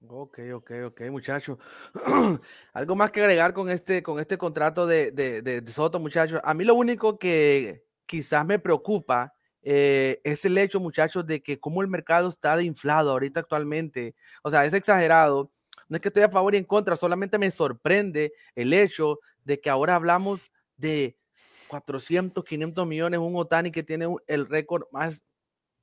Ok, 0.07 0.39
ok, 0.53 0.71
ok, 0.87 1.01
muchachos. 1.09 1.57
Algo 2.73 2.95
más 2.95 3.11
que 3.11 3.21
agregar 3.21 3.53
con 3.53 3.69
este, 3.69 4.03
con 4.03 4.19
este 4.19 4.37
contrato 4.37 4.85
de, 4.85 5.11
de, 5.11 5.41
de 5.41 5.67
Soto, 5.71 5.99
muchachos. 5.99 6.39
A 6.43 6.53
mí 6.53 6.63
lo 6.63 6.75
único 6.75 7.17
que 7.17 7.85
quizás 8.05 8.45
me 8.45 8.59
preocupa 8.59 9.36
eh, 9.69 10.21
es 10.23 10.45
el 10.45 10.57
hecho, 10.57 10.79
muchachos, 10.79 11.27
de 11.27 11.43
que 11.43 11.59
como 11.59 11.81
el 11.81 11.89
mercado 11.89 12.29
está 12.29 12.55
de 12.55 12.63
inflado 12.63 13.11
ahorita 13.11 13.41
actualmente, 13.41 14.15
o 14.41 14.49
sea, 14.49 14.63
es 14.63 14.71
exagerado. 14.71 15.51
No 15.89 15.97
es 15.97 16.01
que 16.01 16.07
estoy 16.07 16.23
a 16.23 16.29
favor 16.29 16.55
y 16.55 16.57
en 16.57 16.63
contra, 16.63 16.95
solamente 16.95 17.37
me 17.37 17.51
sorprende 17.51 18.31
el 18.55 18.71
hecho 18.71 19.19
de 19.43 19.59
que 19.59 19.69
ahora 19.69 19.95
hablamos 19.95 20.39
de 20.77 21.17
400, 21.67 22.45
500 22.45 22.87
millones, 22.87 23.19
un 23.19 23.35
Otani 23.35 23.69
que 23.69 23.83
tiene 23.83 24.07
el 24.27 24.45
récord 24.45 24.85
más 24.93 25.25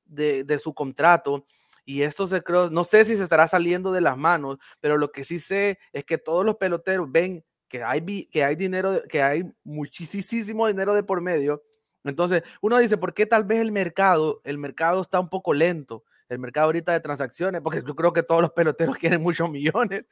de, 0.06 0.44
de, 0.44 0.58
su 0.58 0.72
contrato. 0.72 1.44
Y 1.84 2.02
esto 2.04 2.26
se 2.26 2.42
creo, 2.42 2.70
no 2.70 2.84
sé 2.84 3.04
si 3.04 3.18
se 3.18 3.22
estará 3.22 3.48
saliendo 3.48 3.92
de 3.92 4.00
las 4.00 4.16
manos, 4.16 4.56
pero 4.80 4.96
lo 4.96 5.12
que 5.12 5.24
sí 5.24 5.38
sé 5.38 5.78
es 5.92 6.06
que 6.06 6.16
todos 6.16 6.42
los 6.42 6.56
peloteros 6.56 7.12
ven 7.12 7.44
que 7.68 7.82
hay, 7.82 8.24
que 8.28 8.44
hay 8.44 8.56
dinero, 8.56 9.02
que 9.10 9.22
hay 9.22 9.42
muchísimo 9.62 10.68
dinero 10.68 10.94
de 10.94 11.02
por 11.02 11.20
medio 11.20 11.62
entonces, 12.04 12.42
uno 12.60 12.78
dice, 12.78 12.96
¿por 12.96 13.14
qué 13.14 13.26
tal 13.26 13.44
vez 13.44 13.60
el 13.60 13.72
mercado, 13.72 14.40
el 14.44 14.58
mercado 14.58 15.00
está 15.00 15.20
un 15.20 15.28
poco 15.28 15.54
lento? 15.54 16.04
El 16.28 16.38
mercado 16.38 16.66
ahorita 16.66 16.92
de 16.92 17.00
transacciones, 17.00 17.60
porque 17.62 17.82
yo 17.86 17.94
creo 17.94 18.12
que 18.12 18.22
todos 18.22 18.42
los 18.42 18.50
peloteros 18.52 18.96
quieren 18.98 19.22
muchos 19.22 19.50
millones. 19.50 20.06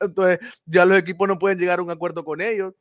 Entonces, 0.00 0.40
ya 0.64 0.84
los 0.84 0.98
equipos 0.98 1.28
no 1.28 1.38
pueden 1.38 1.58
llegar 1.58 1.78
a 1.78 1.82
un 1.82 1.90
acuerdo 1.90 2.24
con 2.24 2.40
ellos, 2.40 2.74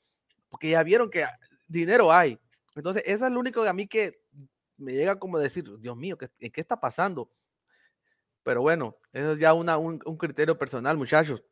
porque 0.49 0.69
ya 0.69 0.83
vieron 0.83 1.09
que 1.09 1.25
dinero 1.67 2.11
hay. 2.11 2.39
Entonces, 2.75 3.03
eso 3.05 3.25
es 3.25 3.31
lo 3.31 3.39
único 3.39 3.63
que 3.63 3.69
a 3.69 3.73
mí 3.73 3.87
que 3.87 4.19
me 4.77 4.93
llega 4.93 5.17
como 5.17 5.39
decir, 5.39 5.65
Dios 5.79 5.95
mío, 5.95 6.17
¿qué, 6.17 6.29
¿qué 6.51 6.61
está 6.61 6.79
pasando? 6.79 7.31
Pero 8.43 8.61
bueno, 8.61 8.97
eso 9.11 9.31
es 9.31 9.39
ya 9.39 9.53
una, 9.53 9.77
un, 9.77 9.99
criterio 9.99 10.57
personal, 10.57 10.97
muchachos. 10.97 11.43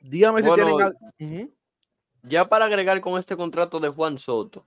Dígame 0.00 0.42
si 0.42 0.48
tienen... 0.52 1.54
Ya 2.22 2.48
para 2.48 2.64
agregar 2.64 3.00
con 3.00 3.18
este 3.18 3.36
contrato 3.36 3.78
de 3.78 3.88
Juan 3.88 4.18
Soto, 4.18 4.66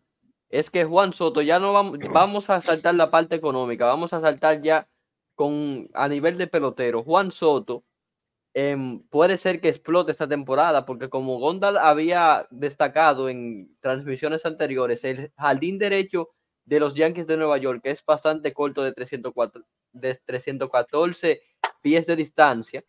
es 0.51 0.69
que 0.69 0.83
Juan 0.85 1.13
Soto 1.13 1.41
ya 1.41 1.59
no 1.59 1.73
vamos, 1.73 1.99
vamos 2.13 2.49
a 2.49 2.61
saltar 2.61 2.95
la 2.95 3.09
parte 3.09 3.35
económica, 3.35 3.85
vamos 3.85 4.13
a 4.13 4.21
saltar 4.21 4.61
ya 4.61 4.87
con 5.35 5.89
a 5.93 6.07
nivel 6.07 6.37
de 6.37 6.47
pelotero. 6.47 7.03
Juan 7.03 7.31
Soto 7.31 7.85
em, 8.53 9.01
puede 9.09 9.37
ser 9.37 9.61
que 9.61 9.69
explote 9.69 10.11
esta 10.11 10.27
temporada, 10.27 10.85
porque 10.85 11.09
como 11.09 11.39
Gondal 11.39 11.77
había 11.77 12.47
destacado 12.51 13.29
en 13.29 13.75
transmisiones 13.79 14.45
anteriores, 14.45 15.03
el 15.05 15.31
jardín 15.37 15.79
derecho 15.79 16.29
de 16.65 16.79
los 16.79 16.93
Yankees 16.95 17.27
de 17.27 17.37
Nueva 17.37 17.57
York 17.57 17.81
es 17.85 18.03
bastante 18.05 18.53
corto 18.53 18.83
de, 18.83 18.93
304, 18.93 19.63
de 19.93 20.15
314 20.25 21.41
pies 21.81 22.05
de 22.05 22.15
distancia. 22.15 22.83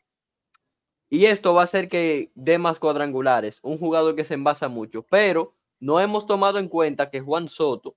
Y 1.09 1.27
esto 1.27 1.55
va 1.55 1.63
a 1.63 1.65
hacer 1.65 1.89
que 1.89 2.33
dé 2.35 2.59
más 2.59 2.79
cuadrangulares, 2.79 3.61
un 3.63 3.79
jugador 3.79 4.17
que 4.17 4.25
se 4.25 4.35
envasa 4.35 4.69
mucho, 4.69 5.05
pero 5.11 5.55
no 5.83 5.99
hemos 5.99 6.29
tomado 6.29 6.61
en 6.61 6.69
cuenta 6.69 7.11
que 7.11 7.21
Juan 7.21 7.49
Soto, 7.49 7.97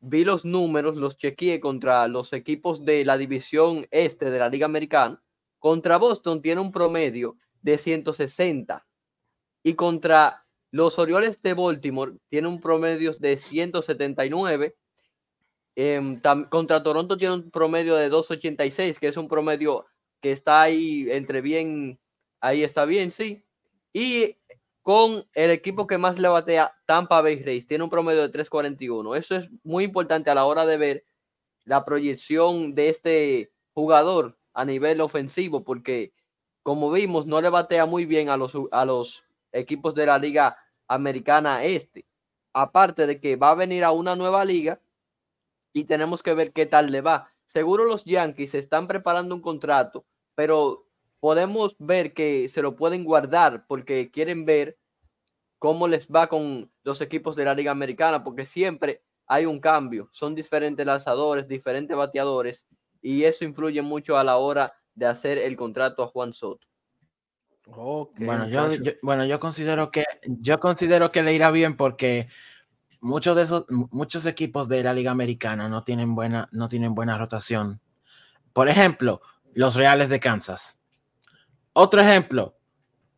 vi 0.00 0.24
los 0.24 0.44
números, 0.44 0.96
los 0.96 1.16
chequeé 1.16 1.60
contra 1.60 2.08
los 2.08 2.32
equipos 2.32 2.84
de 2.84 3.04
la 3.04 3.16
división 3.16 3.86
este 3.92 4.32
de 4.32 4.40
la 4.40 4.48
Liga 4.48 4.66
Americana. 4.66 5.22
Contra 5.60 5.96
Boston 5.96 6.42
tiene 6.42 6.60
un 6.60 6.72
promedio 6.72 7.36
de 7.62 7.78
160 7.78 8.84
y 9.62 9.74
contra 9.74 10.44
los 10.72 10.98
Orioles 10.98 11.40
de 11.40 11.54
Baltimore 11.54 12.14
tiene 12.28 12.48
un 12.48 12.60
promedio 12.60 13.12
de 13.12 13.36
179. 13.36 14.76
Em, 15.76 16.20
contra 16.50 16.82
Toronto 16.82 17.16
tiene 17.16 17.34
un 17.34 17.50
promedio 17.52 17.94
de 17.94 18.08
286, 18.08 18.98
que 18.98 19.06
es 19.06 19.16
un 19.16 19.28
promedio 19.28 19.86
que 20.20 20.32
está 20.32 20.62
ahí 20.62 21.06
entre 21.10 21.40
bien, 21.40 22.00
ahí 22.40 22.64
está 22.64 22.86
bien, 22.86 23.12
sí. 23.12 23.44
Y 23.92 24.36
con 24.84 25.26
el 25.32 25.50
equipo 25.50 25.86
que 25.86 25.96
más 25.96 26.18
le 26.18 26.28
batea, 26.28 26.74
Tampa 26.84 27.22
Bay 27.22 27.42
Rays. 27.42 27.66
Tiene 27.66 27.84
un 27.84 27.90
promedio 27.90 28.20
de 28.20 28.30
3.41. 28.30 29.16
Eso 29.16 29.34
es 29.36 29.48
muy 29.62 29.84
importante 29.84 30.28
a 30.28 30.34
la 30.34 30.44
hora 30.44 30.66
de 30.66 30.76
ver 30.76 31.04
la 31.64 31.86
proyección 31.86 32.74
de 32.74 32.90
este 32.90 33.52
jugador 33.72 34.38
a 34.52 34.66
nivel 34.66 35.00
ofensivo, 35.00 35.64
porque 35.64 36.12
como 36.62 36.90
vimos, 36.90 37.26
no 37.26 37.40
le 37.40 37.48
batea 37.48 37.86
muy 37.86 38.04
bien 38.04 38.28
a 38.28 38.36
los, 38.36 38.52
a 38.72 38.84
los 38.84 39.24
equipos 39.52 39.94
de 39.94 40.04
la 40.04 40.18
Liga 40.18 40.58
Americana 40.86 41.64
Este. 41.64 42.06
Aparte 42.52 43.06
de 43.06 43.18
que 43.18 43.36
va 43.36 43.52
a 43.52 43.54
venir 43.54 43.84
a 43.84 43.90
una 43.90 44.14
nueva 44.14 44.44
liga 44.44 44.82
y 45.72 45.84
tenemos 45.84 46.22
que 46.22 46.34
ver 46.34 46.52
qué 46.52 46.66
tal 46.66 46.92
le 46.92 47.00
va. 47.00 47.32
Seguro 47.46 47.84
los 47.84 48.04
Yankees 48.04 48.54
están 48.54 48.86
preparando 48.86 49.34
un 49.34 49.40
contrato, 49.40 50.04
pero 50.34 50.86
podemos 51.24 51.74
ver 51.78 52.12
que 52.12 52.50
se 52.50 52.60
lo 52.60 52.76
pueden 52.76 53.02
guardar 53.02 53.64
porque 53.66 54.10
quieren 54.10 54.44
ver 54.44 54.76
cómo 55.58 55.88
les 55.88 56.06
va 56.06 56.26
con 56.26 56.70
los 56.82 57.00
equipos 57.00 57.34
de 57.34 57.46
la 57.46 57.54
Liga 57.54 57.70
Americana, 57.70 58.22
porque 58.22 58.44
siempre 58.44 59.02
hay 59.26 59.46
un 59.46 59.58
cambio, 59.58 60.10
son 60.12 60.34
diferentes 60.34 60.84
lanzadores, 60.84 61.48
diferentes 61.48 61.96
bateadores, 61.96 62.68
y 63.00 63.24
eso 63.24 63.46
influye 63.46 63.80
mucho 63.80 64.18
a 64.18 64.22
la 64.22 64.36
hora 64.36 64.74
de 64.94 65.06
hacer 65.06 65.38
el 65.38 65.56
contrato 65.56 66.02
a 66.02 66.08
Juan 66.08 66.34
Soto. 66.34 66.66
bueno, 68.18 68.46
yo, 68.46 68.68
bueno, 69.00 69.24
yo 69.24 69.40
considero 69.40 69.90
que 69.90 70.04
yo 70.26 70.60
considero 70.60 71.10
que 71.10 71.22
le 71.22 71.32
irá 71.32 71.50
bien 71.50 71.78
porque 71.78 72.28
muchos 73.00 73.34
de 73.34 73.44
esos 73.44 73.64
muchos 73.70 74.26
equipos 74.26 74.68
de 74.68 74.82
la 74.82 74.92
Liga 74.92 75.10
Americana 75.10 75.70
no 75.70 75.84
tienen 75.84 76.14
buena 76.14 76.50
no 76.52 76.68
tienen 76.68 76.94
buena 76.94 77.16
rotación. 77.16 77.80
Por 78.52 78.68
ejemplo, 78.68 79.22
los 79.54 79.74
Reales 79.74 80.10
de 80.10 80.20
Kansas. 80.20 80.83
Otro 81.74 82.00
ejemplo, 82.00 82.54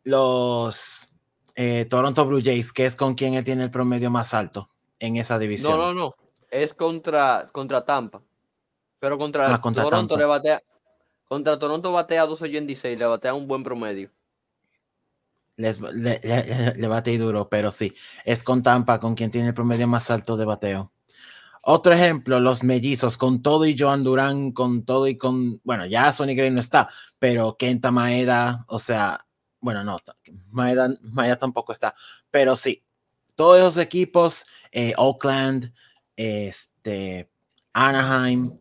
los 0.03 1.11
eh, 1.55 1.87
Toronto 1.89 2.25
Blue 2.25 2.43
Jays, 2.43 2.73
que 2.73 2.87
es 2.87 2.97
con 2.97 3.15
quien 3.15 3.35
él 3.35 3.45
tiene 3.45 3.65
el 3.65 3.71
promedio 3.71 4.11
más 4.11 4.35
alto 4.35 4.71
en 4.99 5.17
esa 5.17 5.39
división. 5.39 5.79
No, 5.79 5.93
no, 5.93 5.95
no. 5.95 6.15
Es 6.51 6.75
contra, 6.75 7.49
contra 7.53 7.85
Tampa. 7.85 8.23
Pero 8.99 9.19
contra, 9.19 9.55
ah, 9.55 9.61
Toronto 9.61 10.17
le 10.17 10.25
batea. 10.25 10.63
Contra 11.29 11.59
Toronto 11.59 11.93
batea 11.93 12.27
2.86, 12.27 12.99
le 12.99 13.05
batea 13.05 13.35
un 13.35 13.47
buen 13.47 13.63
promedio. 13.63 14.11
Les, 15.57 15.81
le, 15.81 16.21
le, 16.77 16.89
bate 16.89 17.17
duro, 17.19 17.49
pero 17.49 17.71
sí, 17.71 17.95
es 18.25 18.43
con 18.43 18.63
Tampa 18.63 19.01
con 19.01 19.15
quien 19.15 19.31
tiene 19.31 19.49
el 19.49 19.55
promedio 19.55 19.89
más 19.89 20.11
alto 20.11 20.37
de 20.37 20.45
bateo. 20.45 20.93
Otro 21.69 21.93
ejemplo, 21.93 22.39
los 22.39 22.63
mellizos, 22.63 23.19
con 23.19 23.43
todo 23.43 23.67
y 23.67 23.77
Joan 23.77 24.05
Durán, 24.05 24.53
con 24.53 24.85
todo 24.85 25.09
y 25.09 25.19
con, 25.19 25.61
bueno, 25.65 25.85
ya 25.85 26.13
Sonny 26.13 26.37
Gray 26.37 26.53
no 26.53 26.61
está, 26.61 26.89
pero 27.19 27.57
Kenta 27.57 27.91
Maeda, 27.91 28.65
o 28.69 28.79
sea, 28.79 29.27
bueno, 29.59 29.83
no, 29.83 29.99
Maeda, 30.51 30.95
Maeda 31.03 31.37
tampoco 31.37 31.73
está, 31.73 31.93
pero 32.31 32.55
sí, 32.55 32.85
todos 33.35 33.59
esos 33.59 33.79
equipos 33.79 34.47
eh, 34.71 34.95
Oakland, 34.97 35.73
este, 36.15 37.31
Anaheim. 37.73 38.59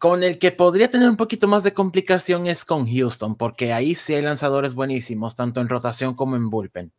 Con 0.00 0.24
el 0.24 0.38
que 0.38 0.50
podría 0.50 0.90
tener 0.90 1.08
un 1.08 1.16
poquito 1.16 1.46
más 1.46 1.62
de 1.62 1.74
complicación 1.74 2.46
es 2.46 2.64
con 2.64 2.92
Houston, 2.92 3.36
porque 3.36 3.72
ahí 3.72 3.94
sí 3.94 4.14
hay 4.14 4.22
lanzadores 4.22 4.74
buenísimos, 4.74 5.36
tanto 5.36 5.60
en 5.60 5.68
rotación 5.68 6.14
como 6.14 6.34
en 6.34 6.50
bullpen. 6.50 6.92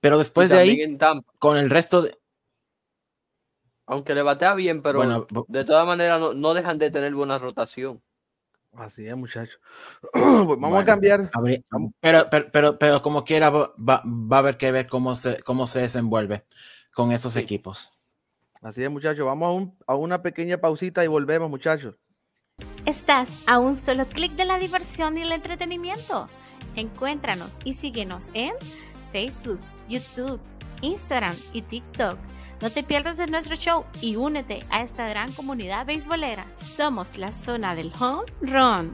Pero 0.00 0.18
después 0.18 0.50
de 0.50 0.58
ahí, 0.58 0.98
con 1.40 1.56
el 1.56 1.68
resto 1.68 2.02
de... 2.02 2.18
Aunque 3.86 4.14
le 4.14 4.22
batea 4.22 4.54
bien, 4.54 4.82
pero 4.82 5.26
de 5.48 5.64
todas 5.64 5.86
maneras 5.86 6.20
no 6.34 6.54
dejan 6.54 6.78
de 6.78 6.90
tener 6.90 7.14
buena 7.14 7.38
rotación. 7.38 8.02
Así 8.72 9.06
es, 9.06 9.16
muchachos. 9.16 9.60
Pues 10.12 10.60
vamos 10.60 10.82
a 10.82 10.84
cambiar. 10.84 11.30
pero, 12.00 12.28
pero, 12.52 12.78
pero, 12.78 13.02
como 13.02 13.24
quiera, 13.24 13.50
va, 13.50 13.72
va, 13.78 14.36
a 14.36 14.38
haber 14.38 14.58
que 14.58 14.70
ver 14.70 14.86
cómo 14.86 15.14
se, 15.14 15.42
cómo 15.42 15.66
se 15.66 15.80
desenvuelve 15.80 16.44
con 16.92 17.12
esos 17.12 17.36
equipos. 17.36 17.92
Así 18.62 18.82
es, 18.82 18.90
muchachos. 18.90 19.24
Vamos 19.24 19.68
a, 19.86 19.92
a 19.92 19.94
una 19.94 20.22
pequeña 20.22 20.58
pausita 20.58 21.04
y 21.04 21.06
volvemos, 21.06 21.48
muchachos. 21.48 21.94
Estás 22.84 23.42
a 23.46 23.58
un 23.58 23.76
solo 23.76 24.06
clic 24.06 24.32
de 24.32 24.44
la 24.44 24.58
diversión 24.58 25.16
y 25.18 25.22
el 25.22 25.32
entretenimiento. 25.32 26.26
Encuéntranos 26.74 27.54
y 27.64 27.74
síguenos 27.74 28.26
en 28.34 28.52
Facebook, 29.12 29.60
YouTube, 29.88 30.40
Instagram 30.82 31.36
y 31.52 31.62
TikTok 31.62 32.18
no 32.60 32.70
te 32.70 32.82
pierdas 32.82 33.16
de 33.16 33.26
nuestro 33.26 33.56
show 33.56 33.84
y 34.00 34.16
únete 34.16 34.64
a 34.70 34.82
esta 34.82 35.08
gran 35.08 35.32
comunidad 35.32 35.86
beisbolera. 35.86 36.46
Somos 36.62 37.16
la 37.18 37.32
zona 37.32 37.74
del 37.74 37.92
home 37.98 38.24
run. 38.40 38.92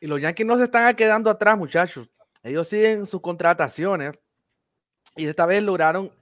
Y 0.00 0.06
los 0.06 0.20
Yankees 0.20 0.46
no 0.46 0.56
se 0.56 0.64
están 0.64 0.94
quedando 0.94 1.30
atrás, 1.30 1.56
muchachos. 1.56 2.08
Ellos 2.42 2.68
siguen 2.68 3.06
sus 3.06 3.20
contrataciones 3.20 4.12
y 5.16 5.26
esta 5.26 5.46
vez 5.46 5.62
lograron 5.62 6.12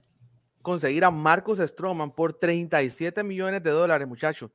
conseguir 0.61 1.03
a 1.03 1.11
Marcus 1.11 1.59
Stroman 1.59 2.11
por 2.11 2.33
37 2.33 3.23
millones 3.23 3.61
de 3.61 3.71
dólares, 3.71 4.07
muchachos. 4.07 4.49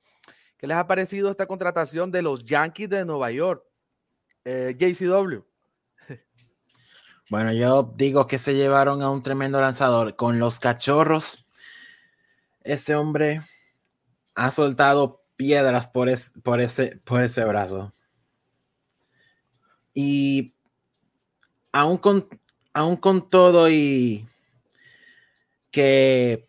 ¿Qué 0.57 0.67
les 0.67 0.77
ha 0.77 0.87
parecido 0.87 1.31
esta 1.31 1.47
contratación 1.47 2.11
de 2.11 2.23
los 2.23 2.45
Yankees 2.45 2.89
de 2.89 3.05
Nueva 3.05 3.31
York? 3.31 3.63
Eh, 4.45 4.75
JCW. 4.77 5.48
Bueno, 7.31 7.53
yo 7.53 7.93
digo 7.97 8.27
que 8.27 8.39
se 8.39 8.55
llevaron 8.55 9.03
a 9.03 9.11
un 9.11 9.23
tremendo 9.23 9.61
lanzador. 9.61 10.17
Con 10.17 10.39
los 10.39 10.61
cachorros, 10.61 11.47
ese 12.63 12.95
hombre 12.95 13.43
ha 14.35 14.51
soltado 14.51 15.23
piedras 15.37 15.89
por, 15.89 16.09
por, 16.43 16.61
ese, 16.61 17.01
por 17.05 17.23
ese 17.23 17.45
brazo. 17.45 17.93
Y 19.93 20.55
aún 21.73 21.99
con, 21.99 22.29
con 23.01 23.29
todo 23.29 23.69
y 23.71 24.27
que 25.71 26.47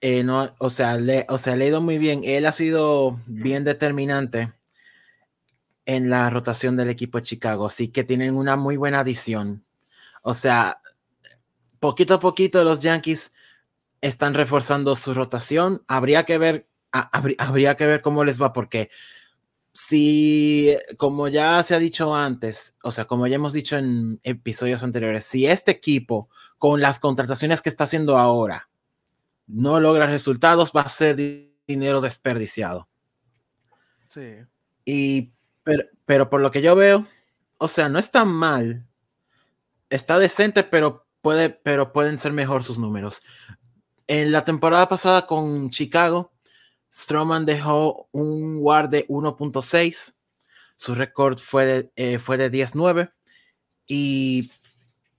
eh, 0.00 0.24
no, 0.24 0.54
o 0.58 0.70
sea, 0.70 0.96
le, 0.96 1.26
o 1.28 1.38
sea, 1.38 1.54
le 1.56 1.66
ha 1.66 1.68
ido 1.68 1.80
muy 1.80 1.98
bien. 1.98 2.22
Él 2.24 2.46
ha 2.46 2.52
sido 2.52 3.20
bien 3.26 3.64
determinante 3.64 4.52
en 5.86 6.10
la 6.10 6.28
rotación 6.30 6.76
del 6.76 6.90
equipo 6.90 7.18
de 7.18 7.22
Chicago, 7.22 7.66
así 7.66 7.88
que 7.88 8.04
tienen 8.04 8.36
una 8.36 8.56
muy 8.56 8.76
buena 8.76 9.00
adición. 9.00 9.64
O 10.22 10.34
sea, 10.34 10.80
poquito 11.80 12.14
a 12.14 12.20
poquito 12.20 12.64
los 12.64 12.80
Yankees 12.80 13.32
están 14.00 14.34
reforzando 14.34 14.94
su 14.94 15.14
rotación. 15.14 15.82
Habría 15.88 16.24
que 16.24 16.38
ver, 16.38 16.68
habría, 16.92 17.76
que 17.76 17.86
ver 17.86 18.02
cómo 18.02 18.24
les 18.24 18.40
va, 18.40 18.52
porque 18.52 18.90
si, 19.72 20.76
como 20.96 21.28
ya 21.28 21.62
se 21.62 21.74
ha 21.74 21.78
dicho 21.78 22.14
antes, 22.14 22.76
o 22.82 22.90
sea, 22.90 23.06
como 23.06 23.26
ya 23.26 23.36
hemos 23.36 23.52
dicho 23.52 23.76
en 23.76 24.20
episodios 24.22 24.82
anteriores, 24.82 25.24
si 25.24 25.46
este 25.46 25.70
equipo, 25.70 26.28
con 26.58 26.80
las 26.80 26.98
contrataciones 26.98 27.62
que 27.62 27.68
está 27.68 27.84
haciendo 27.84 28.18
ahora, 28.18 28.68
no 29.46 29.80
logra 29.80 30.06
resultados, 30.06 30.72
va 30.76 30.82
a 30.82 30.88
ser 30.88 31.16
dinero 31.66 32.00
desperdiciado. 32.00 32.88
Sí. 34.08 34.36
Y, 34.84 35.32
pero, 35.64 35.84
pero 36.04 36.30
por 36.30 36.40
lo 36.40 36.50
que 36.50 36.62
yo 36.62 36.74
veo, 36.74 37.06
o 37.58 37.68
sea, 37.68 37.88
no 37.88 37.98
está 37.98 38.24
mal 38.24 38.87
está 39.90 40.18
decente, 40.18 40.64
pero, 40.64 41.06
puede, 41.20 41.50
pero 41.50 41.92
pueden 41.92 42.18
ser 42.18 42.32
mejor 42.32 42.64
sus 42.64 42.78
números. 42.78 43.22
En 44.06 44.32
la 44.32 44.44
temporada 44.44 44.88
pasada 44.88 45.26
con 45.26 45.70
Chicago, 45.70 46.32
Stroman 46.92 47.44
dejó 47.44 48.08
un 48.12 48.58
WAR 48.60 48.88
de 48.88 49.06
1.6. 49.08 50.14
Su 50.76 50.94
récord 50.94 51.38
fue 51.38 51.66
de, 51.66 51.90
eh, 51.96 52.18
fue 52.18 52.36
de 52.36 52.50
10.9 52.50 53.12
y 53.86 54.50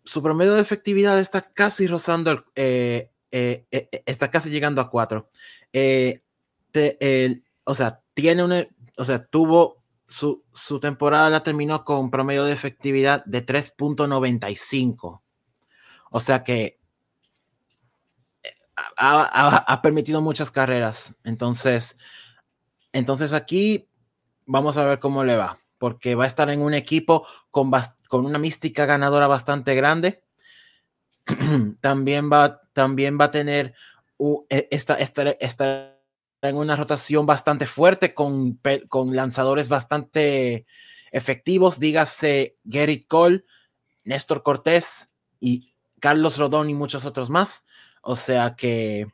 su 0.03 0.23
promedio 0.23 0.55
de 0.55 0.61
efectividad 0.61 1.19
está 1.19 1.41
casi 1.41 1.85
rozando, 1.85 2.45
eh, 2.55 3.11
eh, 3.31 3.65
está 4.05 4.31
casi 4.31 4.49
llegando 4.49 4.81
a 4.81 4.89
4. 4.89 5.29
o 7.65 7.75
sea, 7.75 8.01
tiene 8.13 8.43
una, 8.43 8.67
o 8.97 9.05
sea, 9.05 9.25
tuvo 9.25 9.78
su, 10.09 10.79
temporada 10.81 11.29
la 11.29 11.43
terminó 11.43 11.85
con 11.85 12.09
promedio 12.09 12.43
de 12.43 12.51
efectividad 12.53 13.23
de 13.25 13.45
3.95. 13.45 15.21
O 16.11 16.19
sea 16.19 16.43
que 16.43 16.79
eh, 18.43 18.49
ha, 18.97 19.79
permitido 19.83 20.21
muchas 20.21 20.49
carreras. 20.49 21.15
Entonces, 21.23 21.97
entonces 22.91 23.33
aquí 23.33 23.87
vamos 24.45 24.77
a 24.77 24.83
ver 24.83 24.99
cómo 24.99 25.23
le 25.23 25.37
va, 25.37 25.59
porque 25.77 26.15
va 26.15 26.23
a 26.23 26.27
estar 26.27 26.49
en 26.49 26.63
un 26.63 26.73
equipo 26.73 27.27
con, 27.51 27.71
con 28.07 28.25
una 28.25 28.39
mística 28.39 28.85
ganadora 28.85 29.27
bastante 29.27 29.75
grande. 29.75 30.23
también, 31.81 32.31
va, 32.31 32.61
también 32.73 33.19
va 33.19 33.25
a 33.25 33.31
tener 33.31 33.75
e, 34.49 34.67
esta, 34.71 34.95
esta 34.95 35.98
en 36.41 36.55
una 36.55 36.75
rotación 36.75 37.25
bastante 37.25 37.67
fuerte 37.67 38.13
con, 38.13 38.59
con 38.87 39.15
lanzadores 39.15 39.69
bastante 39.69 40.65
efectivos, 41.11 41.79
dígase 41.79 42.57
Gary 42.63 43.03
Cole, 43.05 43.43
Néstor 44.03 44.43
Cortés 44.43 45.11
y 45.39 45.73
Carlos 45.99 46.37
Rodón 46.37 46.69
y 46.69 46.73
muchos 46.73 47.05
otros 47.05 47.29
más. 47.29 47.65
O 48.01 48.15
sea 48.15 48.55
que, 48.55 49.07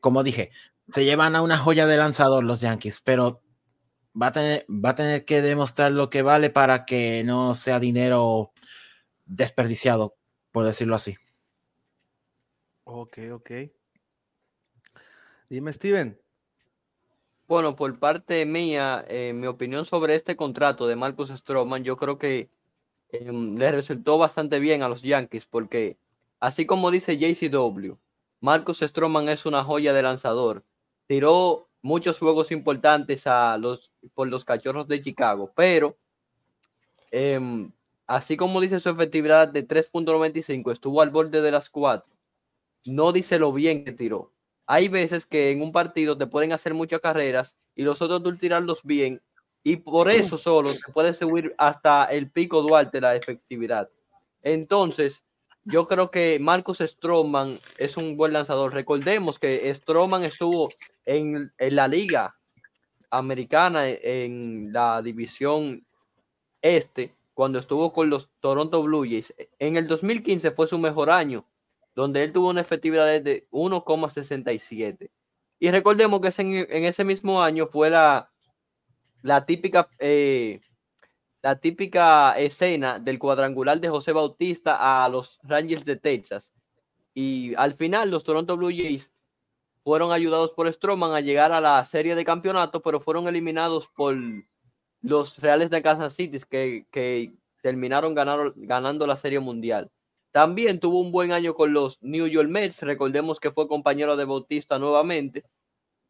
como 0.00 0.22
dije, 0.22 0.50
se 0.90 1.04
llevan 1.04 1.36
a 1.36 1.42
una 1.42 1.58
joya 1.58 1.86
de 1.86 1.96
lanzador 1.96 2.44
los 2.44 2.60
Yankees, 2.60 3.00
pero 3.00 3.42
va 4.20 4.28
a 4.28 4.32
tener, 4.32 4.66
va 4.68 4.90
a 4.90 4.94
tener 4.94 5.24
que 5.24 5.42
demostrar 5.42 5.92
lo 5.92 6.10
que 6.10 6.22
vale 6.22 6.50
para 6.50 6.84
que 6.84 7.24
no 7.24 7.54
sea 7.54 7.80
dinero 7.80 8.52
desperdiciado, 9.24 10.16
por 10.52 10.66
decirlo 10.66 10.94
así. 10.94 11.16
Ok, 12.84 13.18
ok. 13.32 13.50
Dime, 15.48 15.72
Steven, 15.72 16.20
bueno, 17.48 17.76
por 17.76 17.98
parte 17.98 18.44
mía, 18.46 19.04
eh, 19.08 19.32
mi 19.34 19.46
opinión 19.46 19.84
sobre 19.86 20.16
este 20.16 20.36
contrato 20.36 20.86
de 20.86 20.96
Marcus 20.96 21.30
Stroman, 21.30 21.84
yo 21.84 21.96
creo 21.96 22.18
que 22.18 22.50
em, 23.10 23.56
le 23.56 23.72
resultó 23.72 24.18
bastante 24.18 24.58
bien 24.58 24.82
a 24.82 24.88
los 24.88 25.02
Yankees, 25.02 25.46
porque 25.46 25.98
así 26.40 26.66
como 26.66 26.90
dice 26.90 27.18
JCW, 27.18 27.94
Marcus 28.40 28.80
Stroman 28.80 29.28
es 29.28 29.46
una 29.46 29.64
joya 29.64 29.92
de 29.92 30.02
lanzador. 30.02 30.64
Tiró 31.06 31.68
muchos 31.82 32.18
juegos 32.18 32.50
importantes 32.52 33.26
a 33.26 33.58
los, 33.58 33.92
por 34.14 34.28
los 34.28 34.44
cachorros 34.44 34.88
de 34.88 35.00
Chicago, 35.00 35.52
pero 35.54 35.96
em, 37.12 37.72
así 38.06 38.36
como 38.36 38.60
dice 38.60 38.80
su 38.80 38.90
efectividad 38.90 39.48
de 39.48 39.66
3.95, 39.66 40.72
estuvo 40.72 41.00
al 41.02 41.10
borde 41.10 41.42
de 41.42 41.50
las 41.52 41.70
4. 41.70 42.12
No 42.86 43.12
dice 43.12 43.38
lo 43.38 43.52
bien 43.52 43.84
que 43.84 43.92
tiró. 43.92 44.32
Hay 44.66 44.88
veces 44.88 45.26
que 45.26 45.50
en 45.50 45.62
un 45.62 45.72
partido 45.72 46.18
te 46.18 46.26
pueden 46.26 46.52
hacer 46.52 46.74
muchas 46.74 47.00
carreras 47.00 47.56
y 47.74 47.82
los 47.82 48.02
otros 48.02 48.22
tú 48.22 48.36
tirarlos 48.36 48.82
bien 48.82 49.22
y 49.62 49.76
por 49.76 50.10
eso 50.10 50.38
solo 50.38 50.72
se 50.72 50.92
puede 50.92 51.14
subir 51.14 51.54
hasta 51.58 52.04
el 52.06 52.30
pico 52.30 52.62
Duarte 52.62 53.00
la 53.00 53.14
efectividad. 53.14 53.88
Entonces, 54.42 55.24
yo 55.64 55.86
creo 55.86 56.10
que 56.10 56.38
Marcus 56.40 56.78
Stroman 56.78 57.58
es 57.76 57.96
un 57.96 58.16
buen 58.16 58.32
lanzador. 58.32 58.72
Recordemos 58.72 59.38
que 59.38 59.74
Stroman 59.74 60.24
estuvo 60.24 60.70
en, 61.04 61.52
en 61.58 61.76
la 61.76 61.88
liga 61.88 62.36
americana, 63.10 63.88
en 63.88 64.72
la 64.72 65.02
división 65.02 65.84
este, 66.62 67.14
cuando 67.34 67.58
estuvo 67.58 67.92
con 67.92 68.08
los 68.08 68.30
Toronto 68.40 68.82
Blue 68.82 69.04
Jays. 69.04 69.34
En 69.58 69.76
el 69.76 69.86
2015 69.86 70.52
fue 70.52 70.66
su 70.66 70.78
mejor 70.78 71.10
año, 71.10 71.44
donde 71.96 72.22
él 72.22 72.32
tuvo 72.32 72.50
una 72.50 72.60
efectividad 72.60 73.06
de 73.06 73.48
1,67. 73.50 75.10
Y 75.58 75.70
recordemos 75.70 76.20
que 76.20 76.32
en, 76.42 76.84
ese 76.84 77.02
mismo 77.02 77.42
año 77.42 77.66
fue 77.66 77.90
la, 77.90 78.30
la 79.22 79.46
típica 79.46 79.88
eh, 79.98 80.60
la 81.42 81.58
típica 81.58 82.32
escena 82.32 82.98
del 82.98 83.18
cuadrangular 83.18 83.80
de 83.80 83.88
José 83.88 84.12
Bautista 84.12 85.04
a 85.04 85.08
los 85.08 85.38
Rangers 85.42 85.84
de 85.84 85.96
Texas. 85.96 86.52
Y 87.14 87.54
al 87.54 87.74
final 87.74 88.10
los 88.10 88.24
Toronto 88.24 88.56
Blue 88.56 88.70
Jays 88.70 89.12
fueron 89.84 90.12
ayudados 90.12 90.50
por 90.50 90.70
Stroman 90.72 91.12
a 91.12 91.20
llegar 91.20 91.52
a 91.52 91.60
la 91.60 91.84
serie 91.84 92.14
de 92.14 92.24
campeonato, 92.24 92.82
pero 92.82 93.00
fueron 93.00 93.28
eliminados 93.28 93.86
por 93.86 94.16
los 95.00 95.38
Reales 95.38 95.70
de 95.70 95.82
Kansas 95.82 96.14
City 96.14 96.38
que, 96.50 96.86
que 96.90 97.32
terminaron 97.62 98.14
ganando 98.14 99.06
la 99.06 99.16
serie 99.16 99.38
mundial. 99.38 99.90
También 100.36 100.80
tuvo 100.80 101.00
un 101.00 101.12
buen 101.12 101.32
año 101.32 101.54
con 101.54 101.72
los 101.72 101.96
New 102.02 102.26
York 102.26 102.50
Mets, 102.50 102.82
recordemos 102.82 103.40
que 103.40 103.50
fue 103.50 103.66
compañero 103.66 104.16
de 104.16 104.26
Bautista 104.26 104.78
nuevamente. 104.78 105.44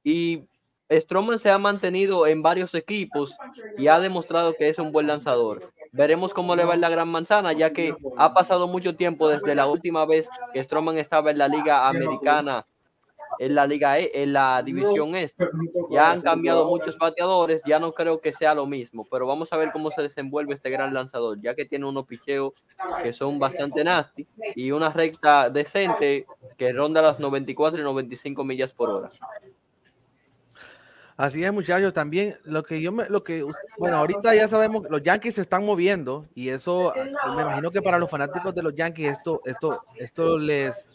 Y 0.03 0.49
Stroman 0.91 1.39
se 1.39 1.49
ha 1.49 1.59
mantenido 1.59 2.27
en 2.27 2.43
varios 2.43 2.75
equipos 2.75 3.37
y 3.79 3.87
ha 3.87 4.01
demostrado 4.01 4.55
que 4.55 4.69
es 4.69 4.81
un 4.81 4.91
buen 4.91 5.07
lanzador. 5.07 5.73
Veremos 5.93 6.35
cómo 6.35 6.57
le 6.57 6.65
va 6.65 6.75
en 6.75 6.81
la 6.81 6.89
Gran 6.89 7.07
Manzana, 7.07 7.53
ya 7.53 7.73
que 7.73 7.95
ha 8.17 8.35
pasado 8.35 8.67
mucho 8.67 8.97
tiempo 8.97 9.29
desde 9.29 9.55
la 9.55 9.69
última 9.69 10.05
vez 10.07 10.29
que 10.53 10.65
Stroman 10.65 10.99
estaba 10.99 11.31
en 11.31 11.39
la 11.39 11.47
Liga 11.47 11.89
Americana, 11.89 12.67
en 13.39 13.55
la 13.55 13.67
Liga 13.67 13.99
E, 13.99 14.11
en 14.15 14.33
la 14.33 14.63
División 14.63 15.15
Este. 15.15 15.49
Ya 15.91 16.11
han 16.11 16.21
cambiado 16.21 16.67
muchos 16.67 16.97
bateadores, 16.99 17.63
ya 17.67 17.79
no 17.79 17.93
creo 17.93 18.21
que 18.21 18.33
sea 18.33 18.55
lo 18.55 18.67
mismo, 18.67 19.07
pero 19.11 19.27
vamos 19.27 19.53
a 19.53 19.57
ver 19.57 19.71
cómo 19.73 19.91
se 19.91 20.03
desenvuelve 20.03 20.55
este 20.55 20.71
gran 20.71 20.95
lanzador, 20.95 21.41
ya 21.41 21.55
que 21.55 21.65
tiene 21.65 21.87
unos 21.87 22.07
picheos 22.07 22.53
que 23.03 23.13
son 23.13 23.39
bastante 23.39 23.85
nasty 23.85 24.27
y 24.55 24.71
una 24.71 24.91
recta 24.91 25.51
decente 25.51 26.27
que 26.57 26.73
ronda 26.73 27.03
las 27.03 27.19
94 27.21 27.81
y 27.81 27.85
95 27.85 28.45
millas 28.45 28.73
por 28.73 28.91
hora. 28.91 29.11
Así 31.17 31.43
es, 31.43 31.53
muchachos. 31.53 31.95
También 31.95 32.37
lo 32.45 32.63
que 32.63 32.83
yo 32.83 32.93
me, 32.93 33.09
lo 33.09 33.25
que, 33.25 33.43
bueno, 33.79 33.97
ahorita 33.97 34.35
ya 34.35 34.49
sabemos, 34.49 34.85
los 34.91 35.03
Yankees 35.03 35.37
se 35.37 35.41
están 35.41 35.65
moviendo 35.65 36.27
y 36.35 36.51
eso, 36.51 36.93
ah, 36.95 37.35
me 37.35 37.43
imagino 37.43 37.71
que 37.71 37.81
para 37.81 37.99
los 37.99 38.11
fanáticos 38.11 38.55
de 38.55 38.63
los 38.63 38.75
Yankees 38.75 39.13
esto, 39.13 39.41
esto, 39.47 39.83
esto 39.97 40.39
les, 40.39 40.87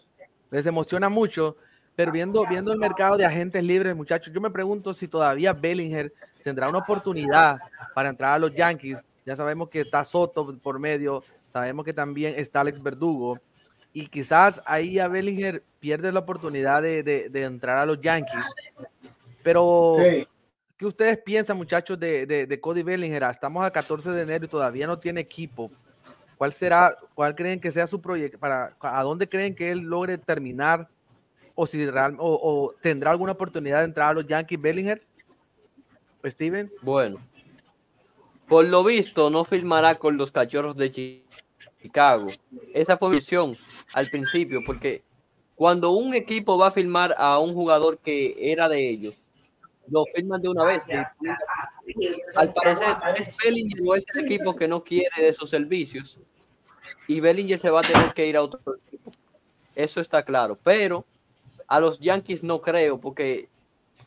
les 0.52 0.66
emociona 0.68 1.10
mucho. 1.10 1.58
Pero 1.96 2.12
viendo, 2.12 2.46
viendo 2.48 2.72
el 2.72 2.80
mercado 2.80 3.18
de 3.18 3.26
agentes 3.26 3.64
libres, 3.64 3.96
muchachos, 3.96 4.34
yo 4.34 4.42
me 4.42 4.50
pregunto 4.50 4.94
si 4.94 5.08
todavía 5.08 5.54
Bellinger 5.54 6.14
tendrá 6.44 6.70
una 6.70 6.80
oportunidad 6.80 7.60
para 7.94 8.10
entrar 8.10 8.34
a 8.34 8.40
los 8.40 8.56
Yankees. 8.56 9.04
Ya 9.26 9.36
sabemos 9.36 9.70
que 9.70 9.82
está 9.82 10.04
Soto 10.04 10.58
por 10.58 10.80
medio, 10.80 11.24
sabemos 11.48 11.86
que 11.86 11.94
también 11.94 12.34
está 12.38 12.62
Alex 12.62 12.82
Verdugo 12.82 13.40
y 13.94 14.08
quizás 14.08 14.64
ahí 14.66 15.00
a 15.00 15.08
Bellinger 15.08 15.64
pierde 15.80 16.12
la 16.12 16.20
oportunidad 16.22 16.82
de, 16.82 17.04
de, 17.04 17.30
de 17.30 17.44
entrar 17.44 17.78
a 17.78 17.86
los 17.86 18.00
Yankees 18.02 18.46
pero, 19.44 19.98
¿qué 20.78 20.86
ustedes 20.86 21.18
piensan, 21.18 21.58
muchachos, 21.58 22.00
de, 22.00 22.26
de, 22.26 22.60
Cody 22.60 22.84
Bellinger? 22.84 23.24
Estamos 23.24 23.66
a 23.66 23.72
14 23.72 24.12
de 24.12 24.22
enero 24.22 24.46
y 24.46 24.50
todavía 24.50 24.88
no 24.88 25.00
tiene 25.00 25.22
equipo. 25.22 25.72
¿Cuál 26.38 26.54
será, 26.54 26.96
cuál 27.14 27.36
creen 27.36 27.60
que 27.60 27.72
sea 27.72 27.88
su 27.88 28.02
proyecto? 28.02 28.40
Para, 28.40 28.76
¿A 28.80 29.04
dónde 29.04 29.30
creen 29.30 29.56
que 29.56 29.72
él 29.72 29.82
logre 29.82 30.18
terminar? 30.18 30.88
¿O, 31.56 31.68
si 31.68 31.86
real, 31.90 32.16
o, 32.20 32.74
tendrá 32.82 33.12
alguna 33.12 33.34
oportunidad 33.34 33.80
de 33.80 33.86
entrar 33.86 34.10
a 34.10 34.14
los 34.14 34.28
Yankees 34.28 34.62
Bellinger? 34.62 35.02
Steven. 36.26 36.72
Bueno, 36.82 37.20
por 38.48 38.66
lo 38.66 38.84
visto, 38.84 39.30
no 39.30 39.44
firmará 39.44 39.96
con 39.96 40.18
los 40.18 40.32
cachorros 40.32 40.76
de 40.76 41.24
Chicago. 41.82 42.28
Esa 42.74 42.98
fue 42.98 43.10
mi 43.10 43.16
visión 43.16 43.58
al 43.94 44.08
principio, 44.08 44.60
porque 44.66 45.04
cuando 45.56 45.92
un 45.92 46.14
equipo 46.14 46.58
va 46.58 46.68
a 46.68 46.72
firmar 46.72 47.16
a 47.18 47.40
un 47.40 47.54
jugador 47.54 47.98
que 47.98 48.36
era 48.38 48.68
de 48.70 48.90
ellos, 48.90 49.16
lo 49.88 50.06
firman 50.14 50.42
de 50.42 50.50
una 50.50 50.64
vez. 50.64 50.86
Al 52.36 52.54
parecer, 52.54 52.98
es 53.16 53.38
Bellinger 53.38 53.80
es 53.98 54.06
el 54.14 54.26
equipo 54.26 54.56
que 54.56 54.68
no 54.68 54.84
quiere 54.84 55.22
de 55.22 55.34
sus 55.34 55.50
servicios 55.50 56.20
y 57.08 57.20
Bellinger 57.20 57.60
se 57.60 57.70
va 57.70 57.82
a 57.82 57.84
tener 57.84 58.14
que 58.14 58.28
ir 58.28 58.38
a 58.38 58.44
otro 58.44 58.62
equipo. 58.88 59.12
Eso 59.76 60.02
está 60.02 60.24
claro. 60.24 60.58
Pero 60.64 61.06
a 61.72 61.80
los 61.80 62.02
Yankees 62.02 62.44
no 62.44 62.60
creo, 62.60 63.00
porque 63.00 63.48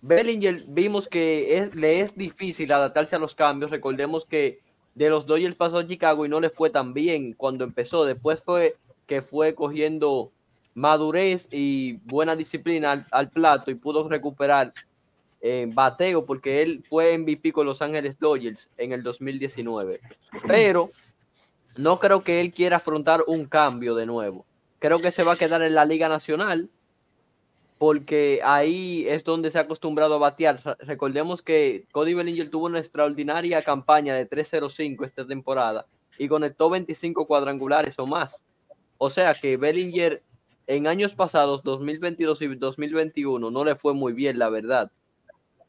Bellinger 0.03 0.65
vimos 0.69 1.09
que 1.09 1.71
le 1.73 2.01
es 2.01 2.15
difícil 2.15 2.71
adaptarse 2.71 3.17
a 3.17 3.19
los 3.19 3.35
cambios. 3.35 3.71
Recordemos 3.71 4.27
que 4.27 4.61
de 4.95 5.09
los 5.09 5.25
Dodgers 5.25 5.57
pasó 5.57 5.79
a 5.79 5.87
Chicago 5.87 6.27
y 6.27 6.29
no 6.29 6.41
le 6.41 6.51
fue 6.51 6.69
tan 6.69 6.93
bien 6.93 7.33
cuando 7.33 7.65
empezó. 7.65 8.05
Después 8.05 8.43
fue 8.43 8.77
que 9.07 9.23
fue 9.23 9.55
cogiendo 9.55 10.31
madurez 10.75 11.49
y 11.53 11.95
buena 12.05 12.37
disciplina 12.37 13.07
al 13.11 13.31
plato 13.31 13.71
y 13.71 13.77
pudo 13.77 14.07
recuperar 14.11 14.75
bateo 15.69 16.27
porque 16.27 16.61
él 16.61 16.85
fue 16.87 17.17
MVP 17.17 17.51
con 17.53 17.65
Los 17.65 17.81
Ángeles 17.81 18.19
Dodgers 18.19 18.71
en 18.77 18.93
el 18.93 19.03
2019. 19.03 20.01
Pero 20.47 20.91
no 21.79 21.99
creo 21.99 22.23
que 22.23 22.43
él 22.43 22.53
quiera 22.53 22.77
afrontar 22.77 23.25
un 23.27 23.47
cambio 23.47 23.95
de 23.95 24.05
nuevo. 24.05 24.45
Creo 24.81 24.99
que 24.99 25.11
se 25.11 25.25
va 25.25 25.33
a 25.33 25.37
quedar 25.39 25.63
en 25.63 25.75
la 25.75 25.87
Liga 25.87 26.11
Nacional 26.11 26.69
porque 27.85 28.41
ahí 28.43 29.05
es 29.07 29.25
donde 29.25 29.51
se 29.51 29.59
ha 29.59 29.61
acostumbrado 29.61 30.15
a 30.15 30.19
batear. 30.19 30.59
Recordemos 30.79 31.43
que 31.43 31.87
Cody 31.93 32.15
Bellinger 32.15 32.49
tuvo 32.49 32.65
una 32.65 32.79
extraordinaria 32.79 33.63
campaña 33.63 34.15
de 34.15 34.27
3-0-5 34.27 35.05
esta 35.05 35.27
temporada 35.27 35.87
y 36.17 36.27
conectó 36.27 36.71
25 36.71 37.27
cuadrangulares 37.27 37.99
o 37.99 38.07
más. 38.07 38.43
O 38.97 39.11
sea 39.11 39.35
que 39.35 39.59
Bellinger 39.59 40.23
en 40.67 40.87
años 40.87 41.15
pasados, 41.15 41.63
2022 41.63 42.41
y 42.41 42.55
2021, 42.55 43.51
no 43.51 43.65
le 43.67 43.77
fue 43.77 43.93
muy 43.93 44.15
bien, 44.15 44.39
la 44.39 44.49
verdad. 44.49 44.91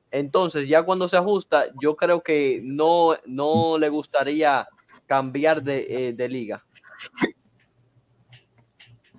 Entonces, 0.10 0.70
ya 0.70 0.84
cuando 0.84 1.10
se 1.10 1.18
ajusta, 1.18 1.66
yo 1.82 1.98
creo 1.98 2.24
que 2.24 2.62
no, 2.64 3.18
no 3.26 3.78
le 3.78 3.90
gustaría 3.90 4.70
cambiar 5.06 5.62
de, 5.62 6.14
eh, 6.18 6.30
liga. 6.30 6.66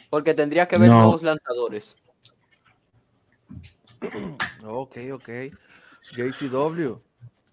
Porque 0.09 0.33
tendría 0.33 0.67
que 0.67 0.79
ver 0.79 0.89
nuevos 0.89 1.23
lanzadores. 1.23 1.99
Ok, 4.65 4.97
ok. 5.13 5.29
JCW. 6.13 7.01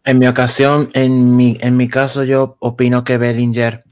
En 0.06 0.19
mi 0.19 0.27
ocasión, 0.27 0.89
en 0.93 1.36
mi, 1.36 1.58
en 1.62 1.77
mi 1.77 1.88
caso, 1.88 2.23
yo 2.23 2.58
opino 2.60 3.03
que 3.03 3.17
Bellinger 3.17 3.84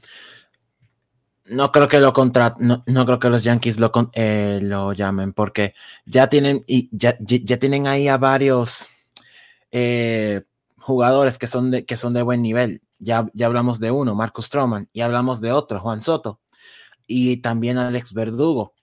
no 1.52 1.70
creo 1.72 1.88
que 1.88 2.00
lo 2.00 2.12
contra, 2.12 2.56
no, 2.58 2.82
creo 2.84 3.18
que 3.18 3.30
los 3.30 3.44
Yankees 3.44 3.78
lo, 3.78 3.92
eh, 4.14 4.60
lo 4.62 4.92
llamen 4.92 5.32
porque 5.32 5.74
ya 6.06 6.28
tienen 6.28 6.64
y 6.66 6.88
ya, 6.92 7.16
ya 7.20 7.58
tienen 7.58 7.86
ahí 7.86 8.08
a 8.08 8.16
varios 8.16 8.88
eh, 9.70 10.42
jugadores 10.78 11.38
que 11.38 11.46
son, 11.46 11.70
de, 11.70 11.84
que 11.84 11.96
son 11.96 12.14
de 12.14 12.22
buen 12.22 12.42
nivel. 12.42 12.82
Ya, 12.98 13.28
ya 13.34 13.46
hablamos 13.46 13.80
de 13.80 13.90
uno, 13.90 14.14
Marcus 14.14 14.46
Stroman, 14.46 14.88
y 14.92 15.00
hablamos 15.00 15.40
de 15.40 15.52
otro, 15.52 15.80
Juan 15.80 16.00
Soto, 16.00 16.40
y 17.06 17.38
también 17.38 17.78
Alex 17.78 18.12
Verdugo. 18.12 18.74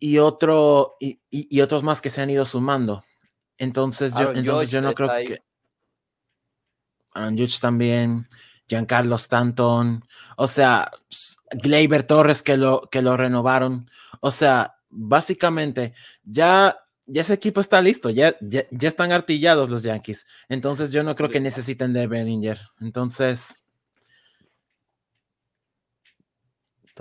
Y, 0.00 0.18
otro, 0.18 0.96
y, 0.98 1.60
otros 1.60 1.82
más 1.82 2.00
que 2.00 2.10
se 2.10 2.22
han 2.22 2.30
ido 2.30 2.44
sumando. 2.44 3.04
Entonces, 3.58 4.14
yo, 4.14 4.32
entonces 4.32 4.70
yo 4.70 4.80
no 4.80 4.94
creo 4.94 5.10
que. 5.26 5.42
Anjuch 7.12 7.60
también, 7.60 8.26
Giancarlo 8.66 9.16
Stanton, 9.16 10.04
o 10.36 10.48
sea, 10.48 10.90
Gleyber 11.50 12.04
Torres 12.04 12.42
que 12.42 12.56
lo, 12.56 12.88
que 12.90 13.02
lo 13.02 13.16
renovaron. 13.16 13.90
O 14.20 14.30
sea, 14.30 14.76
básicamente 14.88 15.92
ya 16.24 16.76
ya 17.12 17.22
ese 17.22 17.34
equipo 17.34 17.60
está 17.60 17.82
listo, 17.82 18.08
ya, 18.10 18.36
ya, 18.40 18.64
están 18.82 19.10
artillados 19.10 19.68
los 19.68 19.82
Yankees. 19.82 20.26
Entonces 20.48 20.92
yo 20.92 21.02
no 21.02 21.16
creo 21.16 21.28
que 21.28 21.40
necesiten 21.40 21.92
de 21.92 22.06
Bellinger. 22.06 22.60
Entonces. 22.80 23.60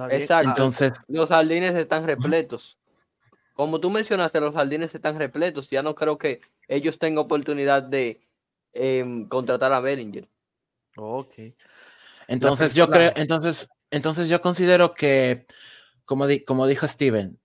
Exacto. 0.10 0.50
Entonces, 0.50 0.94
los 1.08 1.30
jardines 1.30 1.76
están 1.76 2.08
repletos. 2.08 2.79
Como 3.60 3.82
tú 3.82 3.90
mencionaste, 3.90 4.40
los 4.40 4.56
jardines 4.56 4.96
están 4.96 5.20
repletos. 5.20 5.70
Ya 5.70 5.84
no 5.84 5.94
creo 5.94 6.18
que 6.18 6.40
ellos 6.70 6.98
tengan 6.98 7.26
oportunidad 7.26 7.84
de 7.84 8.22
em, 8.72 9.28
contratar 9.28 9.74
a 9.74 9.82
Bellinger. 9.82 10.30
Ok. 10.96 11.34
Entonces 12.30 12.74
yo 12.74 12.90
creo, 12.90 13.12
entonces, 13.18 13.70
entonces 13.92 14.30
yo 14.30 14.40
considero 14.42 14.94
que, 14.94 15.46
como, 16.06 16.26
como 16.48 16.68
dijo 16.68 16.88
Steven, 16.88 17.38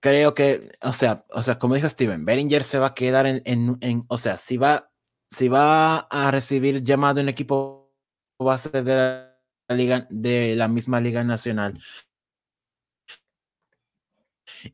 creo 0.00 0.34
que, 0.34 0.72
o 0.82 0.92
sea, 0.92 1.24
o 1.30 1.44
sea, 1.44 1.60
como 1.60 1.76
dijo 1.76 1.88
Steven, 1.88 2.24
Bellinger 2.24 2.64
se 2.64 2.80
va 2.80 2.88
a 2.88 2.94
quedar 2.94 3.28
en, 3.28 3.40
en, 3.44 4.04
o 4.08 4.18
sea, 4.18 4.38
si 4.38 4.56
va, 4.56 4.90
si 5.30 5.46
va 5.46 5.98
a 6.10 6.32
recibir 6.32 6.82
llamado 6.82 7.20
en 7.20 7.28
equipo 7.28 7.94
base 8.40 8.82
de 8.82 8.96
la 8.96 9.76
liga, 9.76 10.08
de 10.10 10.56
la 10.56 10.66
misma 10.66 11.00
liga 11.00 11.22
nacional. 11.22 11.78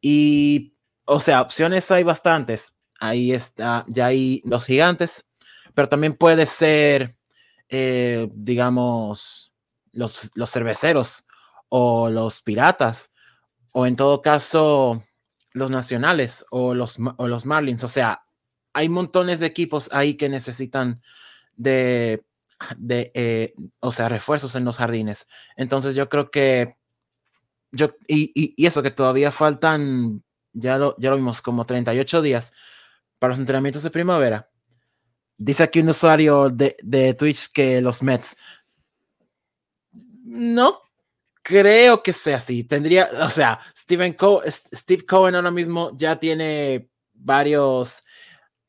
Y, 0.00 0.74
o 1.04 1.20
sea, 1.20 1.42
opciones 1.42 1.90
hay 1.90 2.02
bastantes. 2.02 2.74
Ahí 2.98 3.32
está, 3.32 3.84
ya 3.88 4.06
hay 4.06 4.42
los 4.44 4.64
gigantes, 4.64 5.28
pero 5.74 5.88
también 5.88 6.14
puede 6.14 6.46
ser, 6.46 7.16
eh, 7.68 8.28
digamos, 8.32 9.52
los, 9.92 10.30
los 10.34 10.50
cerveceros 10.50 11.26
o 11.68 12.10
los 12.10 12.42
piratas, 12.42 13.12
o 13.72 13.86
en 13.86 13.96
todo 13.96 14.22
caso, 14.22 15.02
los 15.52 15.70
nacionales 15.70 16.44
o 16.50 16.74
los, 16.74 16.98
o 17.16 17.28
los 17.28 17.44
Marlins. 17.46 17.84
O 17.84 17.88
sea, 17.88 18.24
hay 18.72 18.88
montones 18.88 19.40
de 19.40 19.46
equipos 19.46 19.88
ahí 19.92 20.14
que 20.14 20.28
necesitan 20.28 21.02
de, 21.56 22.24
de 22.76 23.10
eh, 23.14 23.54
o 23.80 23.90
sea, 23.90 24.08
refuerzos 24.08 24.54
en 24.54 24.64
los 24.64 24.78
jardines. 24.78 25.28
Entonces 25.56 25.94
yo 25.94 26.08
creo 26.08 26.30
que 26.30 26.76
yo, 27.72 27.96
y, 28.06 28.54
y, 28.56 28.66
eso 28.66 28.82
que 28.82 28.90
todavía 28.90 29.30
faltan, 29.30 30.22
ya 30.52 30.78
lo, 30.78 30.94
ya 30.98 31.10
lo 31.10 31.16
vimos, 31.16 31.42
como 31.42 31.66
38 31.66 32.22
días 32.22 32.52
para 33.18 33.32
los 33.32 33.38
entrenamientos 33.38 33.82
de 33.82 33.90
primavera. 33.90 34.50
Dice 35.38 35.62
aquí 35.62 35.80
un 35.80 35.88
usuario 35.88 36.50
de, 36.50 36.76
de 36.82 37.14
Twitch 37.14 37.50
que 37.52 37.80
los 37.80 38.02
Mets. 38.02 38.36
No 40.24 40.80
creo 41.42 42.02
que 42.02 42.12
sea 42.12 42.36
así. 42.36 42.64
Tendría, 42.64 43.10
o 43.20 43.30
sea, 43.30 43.58
Steven 43.76 44.16
Steve 44.74 45.04
Cohen 45.04 45.34
ahora 45.34 45.50
mismo 45.50 45.90
ya 45.96 46.18
tiene 46.18 46.88
varios 47.12 48.00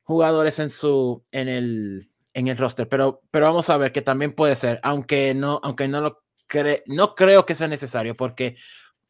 jugadores 0.03 0.59
en 0.59 0.69
su, 0.69 1.23
en 1.31 1.47
el, 1.47 2.09
en 2.33 2.47
el 2.47 2.57
roster, 2.57 2.87
pero, 2.89 3.21
pero 3.31 3.45
vamos 3.45 3.69
a 3.69 3.77
ver 3.77 3.91
que 3.91 4.01
también 4.01 4.33
puede 4.33 4.55
ser, 4.55 4.79
aunque 4.83 5.33
no, 5.33 5.59
aunque 5.63 5.87
no 5.87 6.01
lo 6.01 6.23
cree, 6.47 6.83
no 6.87 7.15
creo 7.15 7.45
que 7.45 7.55
sea 7.55 7.67
necesario, 7.67 8.15
porque 8.15 8.57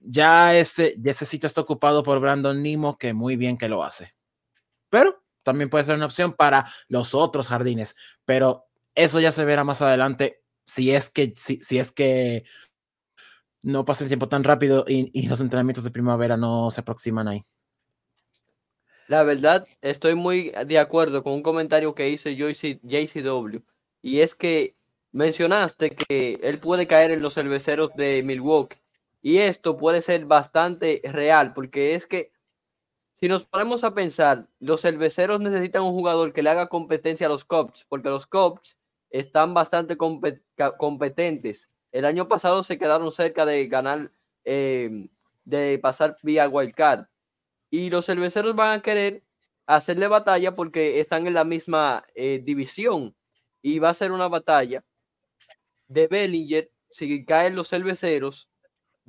ya 0.03 0.55
ese, 0.55 0.95
ese 1.03 1.25
sitio 1.25 1.47
está 1.47 1.61
ocupado 1.61 2.03
por 2.03 2.19
Brandon 2.19 2.61
Nimo, 2.61 2.97
que 2.97 3.13
muy 3.13 3.35
bien 3.35 3.57
que 3.57 3.69
lo 3.69 3.83
hace. 3.83 4.13
Pero 4.89 5.23
también 5.43 5.69
puede 5.69 5.85
ser 5.85 5.95
una 5.95 6.05
opción 6.05 6.33
para 6.33 6.65
los 6.87 7.15
otros 7.15 7.47
jardines, 7.47 7.95
pero 8.25 8.65
eso 8.95 9.19
ya 9.19 9.31
se 9.31 9.45
verá 9.45 9.63
más 9.63 9.81
adelante 9.81 10.43
si 10.65 10.93
es 10.93 11.09
que, 11.09 11.33
si, 11.35 11.57
si 11.61 11.79
es 11.79 11.91
que 11.91 12.45
no 13.61 13.85
pasa 13.85 14.03
el 14.03 14.09
tiempo 14.09 14.29
tan 14.29 14.43
rápido 14.43 14.85
y, 14.87 15.09
y, 15.13 15.27
los 15.27 15.39
entrenamientos 15.39 15.83
de 15.83 15.91
primavera 15.91 16.37
no 16.37 16.69
se 16.69 16.81
aproximan 16.81 17.27
ahí. 17.27 17.45
La 19.07 19.23
verdad, 19.23 19.67
estoy 19.81 20.15
muy 20.15 20.53
de 20.65 20.79
acuerdo 20.79 21.23
con 21.23 21.33
un 21.33 21.43
comentario 21.43 21.93
que 21.93 22.09
hizo 22.09 22.29
JCW, 22.29 23.59
y 24.01 24.19
es 24.19 24.35
que 24.35 24.75
mencionaste 25.11 25.91
que 25.91 26.39
él 26.41 26.59
puede 26.59 26.87
caer 26.87 27.11
en 27.11 27.21
los 27.21 27.33
cerveceros 27.33 27.91
de 27.95 28.23
Milwaukee, 28.23 28.77
y 29.23 29.37
esto 29.39 29.77
puede 29.77 30.01
ser 30.03 30.25
bastante 30.25 31.01
real, 31.05 31.53
porque 31.53 31.95
es 31.95 32.05
que 32.05 32.33
si 33.13 33.29
nos 33.29 33.45
ponemos 33.45 33.85
a 33.85 33.93
pensar, 33.93 34.49
los 34.59 34.81
cerveceros 34.81 35.39
necesitan 35.39 35.83
un 35.83 35.93
jugador 35.93 36.33
que 36.33 36.43
le 36.43 36.49
haga 36.49 36.67
competencia 36.67 37.27
a 37.27 37.29
los 37.29 37.45
Cubs, 37.45 37.85
porque 37.87 38.09
los 38.09 38.27
Cubs 38.27 38.77
están 39.09 39.53
bastante 39.53 39.95
competentes. 40.77 41.71
El 41.93 42.03
año 42.03 42.27
pasado 42.27 42.63
se 42.63 42.77
quedaron 42.77 43.11
cerca 43.13 43.45
de 43.45 43.67
ganar, 43.67 44.11
eh, 44.43 45.07
de 45.45 45.79
pasar 45.79 46.17
vía 46.21 46.49
wildcard. 46.49 47.05
Y 47.69 47.89
los 47.89 48.05
cerveceros 48.05 48.55
van 48.55 48.79
a 48.79 48.81
querer 48.81 49.23
hacerle 49.67 50.07
batalla 50.09 50.53
porque 50.53 50.99
están 50.99 51.27
en 51.27 51.35
la 51.35 51.45
misma 51.45 52.05
eh, 52.13 52.41
división. 52.43 53.15
Y 53.61 53.79
va 53.79 53.89
a 53.89 53.93
ser 53.93 54.11
una 54.11 54.27
batalla 54.27 54.83
de 55.87 56.07
Bellinger. 56.07 56.71
Si 56.89 57.23
caen 57.25 57.55
los 57.55 57.69
cerveceros, 57.69 58.49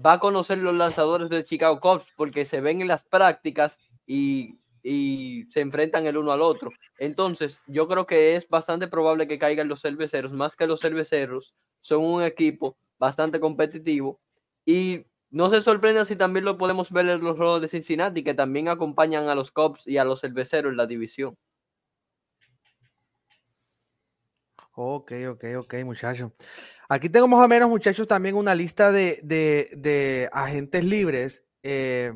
va 0.05 0.15
a 0.15 0.19
conocer 0.19 0.59
los 0.59 0.75
lanzadores 0.75 1.29
de 1.29 1.45
Chicago 1.45 1.81
Cubs 1.81 2.07
porque 2.17 2.45
se 2.45 2.61
ven 2.61 2.81
en 2.81 2.89
las 2.89 3.05
prácticas 3.05 3.79
y, 4.07 4.59
y, 4.83 5.47
se 5.51 5.61
enfrentan 5.61 6.07
el 6.07 6.17
uno 6.17 6.33
al 6.33 6.43
otro. 6.43 6.71
Entonces, 6.99 7.63
yo 7.67 7.89
creo 7.89 8.07
que 8.07 8.37
es 8.37 8.49
bastante 8.49 8.89
probable 8.89 9.29
que 9.29 9.39
caigan 9.39 9.69
los 9.69 9.83
cerveceros, 9.83 10.33
más 10.33 10.57
que 10.57 10.67
los 10.67 10.81
cerveceros 10.81 11.55
son 11.81 12.05
un 12.05 12.23
equipo 12.23 12.77
bastante 12.99 13.41
competitivo 13.41 14.21
y 14.65 15.07
no 15.31 15.51
se 15.51 15.61
sorprenda 15.61 16.05
si 16.05 16.17
también 16.17 16.45
lo 16.45 16.57
podemos 16.57 16.93
ver 16.93 17.09
en 17.09 17.21
los 17.21 17.37
Rojos 17.37 17.61
de 17.61 17.69
Cincinnati, 17.69 18.23
que 18.23 18.35
también 18.35 18.69
acompañan 18.69 19.29
a 19.29 19.35
los 19.35 19.51
Cubs 19.51 19.87
y 19.87 19.99
a 19.99 20.05
los 20.05 20.21
cerveceros 20.21 20.71
en 20.71 20.77
la 20.77 20.87
división. 20.87 21.37
Ok, 24.77 25.13
ok, 25.29 25.45
ok, 25.59 25.75
muchachos. 25.85 26.33
Aquí 26.89 27.09
tengo 27.09 27.27
más 27.29 27.45
o 27.45 27.49
menos, 27.49 27.69
muchachos, 27.69 28.07
también 28.07 28.35
una 28.35 28.55
lista 28.55 28.93
de, 28.93 29.21
de, 29.23 29.71
de 29.77 30.29
agentes 30.33 30.85
libres. 30.85 31.43
Eh, 31.63 32.13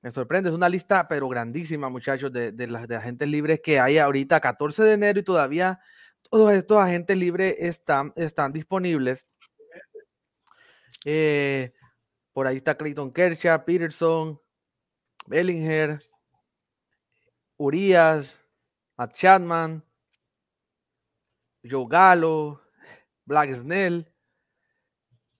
me 0.00 0.10
sorprende, 0.10 0.48
es 0.48 0.54
una 0.54 0.68
lista, 0.68 1.08
pero 1.08 1.28
grandísima, 1.28 1.88
muchachos, 1.88 2.32
de, 2.32 2.52
de, 2.52 2.66
las 2.66 2.88
de 2.88 2.96
agentes 2.96 3.28
libres 3.28 3.60
que 3.62 3.80
hay 3.80 3.98
ahorita, 3.98 4.40
14 4.40 4.82
de 4.84 4.92
enero, 4.92 5.20
y 5.20 5.24
todavía 5.24 5.80
todos 6.30 6.52
estos 6.52 6.78
agentes 6.78 7.16
libres 7.16 7.56
están, 7.58 8.12
están 8.16 8.52
disponibles. 8.52 9.26
Eh, 11.04 11.72
por 12.32 12.46
ahí 12.46 12.56
está 12.56 12.76
Clayton 12.76 13.12
Kershaw, 13.12 13.64
Peterson, 13.64 14.40
Bellinger, 15.26 15.98
Urias, 17.56 18.38
Matt 18.96 19.14
Chapman, 19.14 19.84
Joe 21.68 21.86
Gallo, 21.88 22.60
Black 23.28 23.54
Snell. 23.54 24.10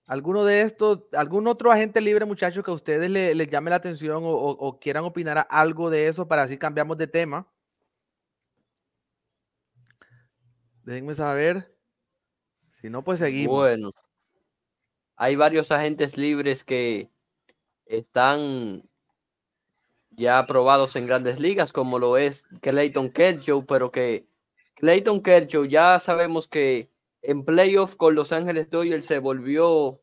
¿Alguno 0.05 0.45
de 0.45 0.61
estos, 0.61 1.01
algún 1.13 1.47
otro 1.47 1.71
agente 1.71 2.01
libre, 2.01 2.25
muchachos, 2.25 2.63
que 2.63 2.71
a 2.71 2.73
ustedes 2.73 3.09
les, 3.09 3.47
llame 3.47 3.69
la 3.69 3.75
atención 3.75 4.21
o, 4.23 4.79
quieran 4.79 5.03
opinar 5.03 5.45
algo 5.49 5.89
de 5.89 6.07
eso 6.07 6.27
para 6.27 6.43
así 6.43 6.57
cambiamos 6.57 6.97
de 6.97 7.07
tema? 7.07 7.47
Déjenme 10.83 11.13
saber. 11.13 11.75
Si 12.73 12.89
no, 12.89 13.03
pues 13.03 13.19
seguimos. 13.19 13.55
Bueno, 13.55 13.91
hay 15.15 15.35
varios 15.35 15.71
agentes 15.71 16.17
libres 16.17 16.63
que 16.63 17.11
están 17.85 18.83
ya 20.11 20.39
aprobados 20.39 20.95
en 20.95 21.05
grandes 21.05 21.39
ligas, 21.39 21.71
como 21.71 21.99
lo 21.99 22.17
es 22.17 22.43
Clayton 22.61 23.11
Kershaw, 23.11 23.65
pero 23.65 23.91
que 23.91 24.27
Clayton 24.75 25.21
Kershaw 25.21 25.65
ya 25.65 25.99
sabemos 25.99 26.47
que 26.47 26.89
en 27.21 27.43
playoff 27.43 27.95
con 27.95 28.15
Los 28.15 28.31
Ángeles 28.31 28.69
Dodgers 28.69 29.05
se 29.05 29.19
volvió, 29.19 30.01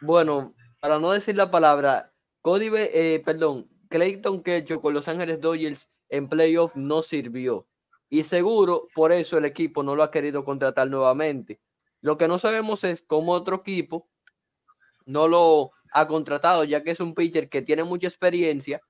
bueno, 0.00 0.54
para 0.80 0.98
no 0.98 1.12
decir 1.12 1.36
la 1.36 1.50
palabra, 1.50 2.12
Cody, 2.42 2.70
eh, 2.74 3.22
perdón, 3.24 3.68
Clayton 3.88 4.42
Kershaw 4.42 4.80
con 4.80 4.94
Los 4.94 5.08
Ángeles 5.08 5.40
Dodgers 5.40 5.90
en 6.08 6.28
playoff 6.28 6.76
no 6.76 7.02
sirvió. 7.02 7.66
Y 8.10 8.24
seguro 8.24 8.88
por 8.94 9.12
eso 9.12 9.38
el 9.38 9.44
equipo 9.44 9.82
no 9.82 9.96
lo 9.96 10.02
ha 10.02 10.10
querido 10.10 10.44
contratar 10.44 10.88
nuevamente. 10.88 11.60
Lo 12.00 12.18
que 12.18 12.28
no 12.28 12.38
sabemos 12.38 12.84
es 12.84 13.02
cómo 13.02 13.32
otro 13.32 13.56
equipo 13.56 14.08
no 15.06 15.26
lo 15.26 15.70
ha 15.92 16.06
contratado, 16.06 16.64
ya 16.64 16.82
que 16.82 16.90
es 16.90 17.00
un 17.00 17.14
pitcher 17.14 17.48
que 17.48 17.62
tiene 17.62 17.84
mucha 17.84 18.06
experiencia 18.06 18.82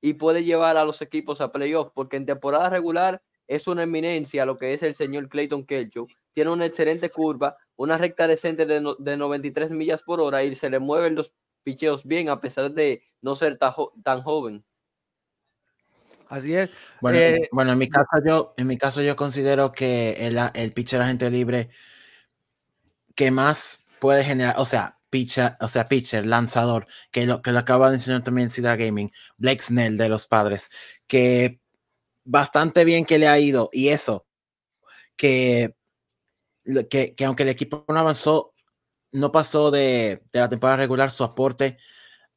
y 0.00 0.14
puede 0.14 0.44
llevar 0.44 0.76
a 0.76 0.84
los 0.84 1.00
equipos 1.00 1.40
a 1.40 1.52
playoffs, 1.52 1.92
porque 1.94 2.16
en 2.16 2.26
temporada 2.26 2.68
regular 2.68 3.22
es 3.46 3.66
una 3.66 3.82
eminencia 3.82 4.46
lo 4.46 4.56
que 4.56 4.74
es 4.74 4.82
el 4.82 4.94
señor 4.94 5.28
Clayton 5.28 5.64
Kershaw. 5.64 6.06
Tiene 6.32 6.50
una 6.50 6.66
excelente 6.66 7.10
curva, 7.10 7.56
una 7.76 7.98
recta 7.98 8.26
decente 8.26 8.66
de, 8.66 8.94
de 8.98 9.16
93 9.16 9.70
millas 9.70 10.02
por 10.02 10.20
hora 10.20 10.42
y 10.42 10.54
se 10.54 10.70
le 10.70 10.78
mueven 10.78 11.14
los 11.14 11.32
picheos 11.62 12.04
bien 12.04 12.28
a 12.28 12.40
pesar 12.40 12.70
de 12.72 13.02
no 13.20 13.34
ser 13.36 13.58
tan, 13.58 14.22
joven. 14.22 14.64
Así 16.28 16.54
es. 16.54 16.70
Bueno, 17.00 17.18
eh, 17.18 17.48
bueno, 17.52 17.72
en 17.72 17.78
mi 17.78 17.88
caso 17.88 18.08
yo, 18.24 18.54
en 18.56 18.66
mi 18.66 18.78
caso 18.78 19.02
yo 19.02 19.16
considero 19.16 19.72
que 19.72 20.26
el, 20.26 20.38
el 20.54 20.72
pitcher 20.72 21.00
agente 21.00 21.30
libre 21.30 21.70
que 23.14 23.30
más 23.30 23.86
puede 24.00 24.24
generar, 24.24 24.56
o 24.58 24.64
sea, 24.64 24.98
pitcher, 25.10 25.56
o 25.60 25.68
sea, 25.68 25.88
pitcher, 25.88 26.26
lanzador, 26.26 26.86
que 27.10 27.26
lo 27.26 27.40
que 27.40 27.52
lo 27.52 27.60
acaba 27.60 27.88
de 27.88 27.96
enseñar 27.96 28.24
también 28.24 28.50
Sidra 28.50 28.76
Gaming, 28.76 29.12
Blake 29.36 29.62
Snell 29.62 29.96
de 29.96 30.08
los 30.08 30.26
padres, 30.26 30.70
que 31.06 31.60
bastante 32.24 32.84
bien 32.84 33.04
que 33.04 33.18
le 33.18 33.28
ha 33.28 33.38
ido, 33.38 33.70
y 33.72 33.88
eso, 33.88 34.26
que, 35.16 35.74
que, 36.90 37.14
que 37.14 37.24
aunque 37.24 37.42
el 37.44 37.50
equipo 37.50 37.84
no 37.88 37.98
avanzó, 37.98 38.52
no 39.12 39.30
pasó 39.30 39.70
de, 39.70 40.22
de, 40.32 40.40
la 40.40 40.48
temporada 40.48 40.78
regular, 40.78 41.10
su 41.10 41.24
aporte 41.24 41.78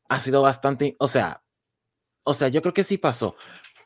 ha 0.09 0.19
sido 0.19 0.41
bastante, 0.41 0.95
o 0.99 1.07
sea, 1.07 1.43
o 2.23 2.33
sea, 2.33 2.49
yo 2.49 2.61
creo 2.61 2.73
que 2.73 2.83
sí 2.83 2.97
pasó, 2.97 3.35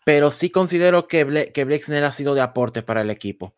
pero 0.04 0.32
sí 0.32 0.50
considero 0.50 1.08
que, 1.08 1.52
que 1.54 1.64
Blake 1.64 1.84
Snell 1.84 2.06
ha 2.06 2.12
sido 2.12 2.34
de 2.34 2.42
aporte 2.42 2.82
para 2.82 3.02
el 3.02 3.10
equipo, 3.10 3.56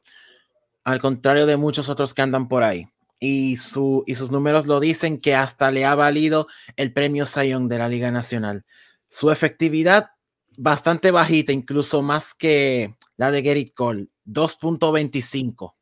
al 0.83 0.99
contrario 0.99 1.45
de 1.45 1.57
muchos 1.57 1.89
otros 1.89 2.13
que 2.13 2.21
andan 2.21 2.47
por 2.47 2.63
ahí. 2.63 2.87
Y, 3.19 3.55
su, 3.55 4.03
y 4.05 4.15
sus 4.15 4.31
números 4.31 4.67
lo 4.67 4.81
dicen 4.81 5.17
que 5.17 5.33
hasta 5.33 5.71
le 5.71 5.85
ha 5.85 5.95
valido 5.95 6.47
el 6.75 6.91
premio 6.91 7.25
Sion 7.25 7.69
de 7.69 7.77
la 7.77 7.87
Liga 7.87 8.11
Nacional. 8.11 8.65
Su 9.07 9.31
efectividad 9.31 10.09
bastante 10.57 11.11
bajita, 11.11 11.51
incluso 11.51 12.01
más 12.01 12.33
que 12.33 12.95
la 13.17 13.31
de 13.31 13.41
Gerrit 13.41 13.73
Cole, 13.73 14.07
2.25. 14.25 15.75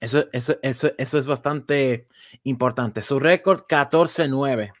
Eso, 0.00 0.26
eso, 0.32 0.56
eso, 0.62 0.90
eso 0.98 1.18
es 1.18 1.26
bastante 1.26 2.08
importante. 2.42 3.02
Su 3.02 3.20
récord 3.20 3.64
14-9 3.66 4.72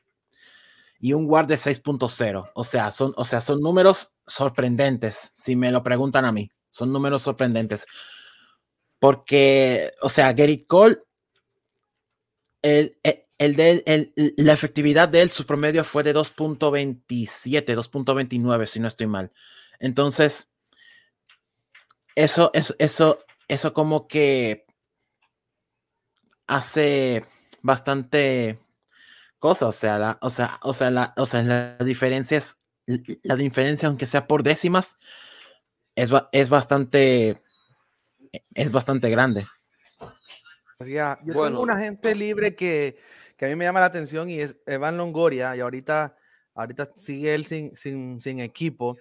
y 0.98 1.12
un 1.12 1.26
guard 1.26 1.46
de 1.48 1.56
6.0. 1.56 2.50
O 2.54 2.64
sea, 2.64 2.90
son, 2.90 3.12
o 3.16 3.24
sea, 3.24 3.40
son 3.40 3.60
números 3.60 4.14
sorprendentes, 4.26 5.32
si 5.34 5.56
me 5.56 5.70
lo 5.70 5.82
preguntan 5.82 6.24
a 6.24 6.32
mí. 6.32 6.48
Son 6.70 6.92
números 6.92 7.22
sorprendentes. 7.22 7.86
Porque, 8.98 9.92
o 10.00 10.08
sea, 10.08 10.32
Gary 10.32 10.64
Cole, 10.64 10.98
el, 12.62 12.96
el, 13.44 13.56
de, 13.56 14.12
la 14.36 14.52
efectividad 14.52 15.08
de 15.08 15.22
él, 15.22 15.30
su 15.30 15.46
promedio 15.46 15.82
fue 15.82 16.04
de 16.04 16.14
2.27, 16.14 17.74
2.29, 17.74 18.66
si 18.66 18.78
no 18.78 18.86
estoy 18.86 19.08
mal. 19.08 19.32
Entonces, 19.80 20.52
eso, 22.14 22.50
eso, 22.54 22.74
eso, 22.78 23.18
eso 23.48 23.74
como 23.74 24.06
que 24.06 24.64
hace 26.46 27.24
bastante 27.62 28.60
cosas, 29.40 29.68
o 29.68 29.72
sea, 29.72 29.98
la, 29.98 30.18
o 30.20 30.30
sea, 30.30 30.60
o 30.62 30.72
sea, 30.72 30.90
la, 30.92 31.12
o 31.16 31.26
sea, 31.26 31.42
la 31.42 31.76
diferencia 31.78 32.38
es, 32.38 32.62
la 33.24 33.34
diferencia, 33.34 33.88
aunque 33.88 34.06
sea 34.06 34.28
por 34.28 34.44
décimas, 34.44 34.98
es, 35.96 36.10
es 36.30 36.48
bastante, 36.48 37.42
es 38.54 38.70
bastante 38.70 39.10
grande. 39.10 39.48
yo 40.78 41.16
bueno. 41.24 41.44
tengo 41.48 41.62
un 41.62 41.70
agente 41.70 42.14
libre 42.14 42.54
que, 42.54 42.98
que, 43.36 43.46
a 43.46 43.48
mí 43.48 43.56
me 43.56 43.64
llama 43.64 43.80
la 43.80 43.86
atención 43.86 44.28
y 44.28 44.40
es 44.40 44.56
Evan 44.66 44.96
Longoria, 44.96 45.56
y 45.56 45.60
ahorita, 45.60 46.16
ahorita 46.54 46.86
sigue 46.96 47.34
él 47.34 47.44
sin, 47.44 47.76
sin, 47.76 48.20
sin 48.20 48.40
equipo. 48.40 48.96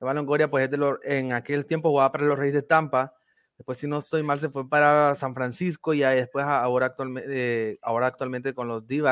Evan 0.00 0.16
Longoria, 0.16 0.50
pues 0.50 0.64
es 0.64 0.70
de 0.70 0.76
los, 0.76 0.98
en 1.04 1.32
aquel 1.32 1.66
tiempo 1.66 1.90
jugaba 1.90 2.12
para 2.12 2.24
los 2.24 2.38
Reyes 2.38 2.54
de 2.54 2.62
Tampa, 2.62 3.14
Después, 3.56 3.78
si 3.78 3.86
no 3.86 3.98
estoy 3.98 4.22
mal, 4.22 4.38
se 4.38 4.50
fue 4.50 4.68
para 4.68 5.14
San 5.14 5.34
Francisco 5.34 5.94
y 5.94 6.00
después 6.00 6.44
ahora, 6.44 6.86
actualmente, 6.86 7.28
eh, 7.30 7.78
ahora 7.82 8.06
actualmente 8.06 8.54
con 8.54 8.68
los 8.68 8.86
d 8.86 9.02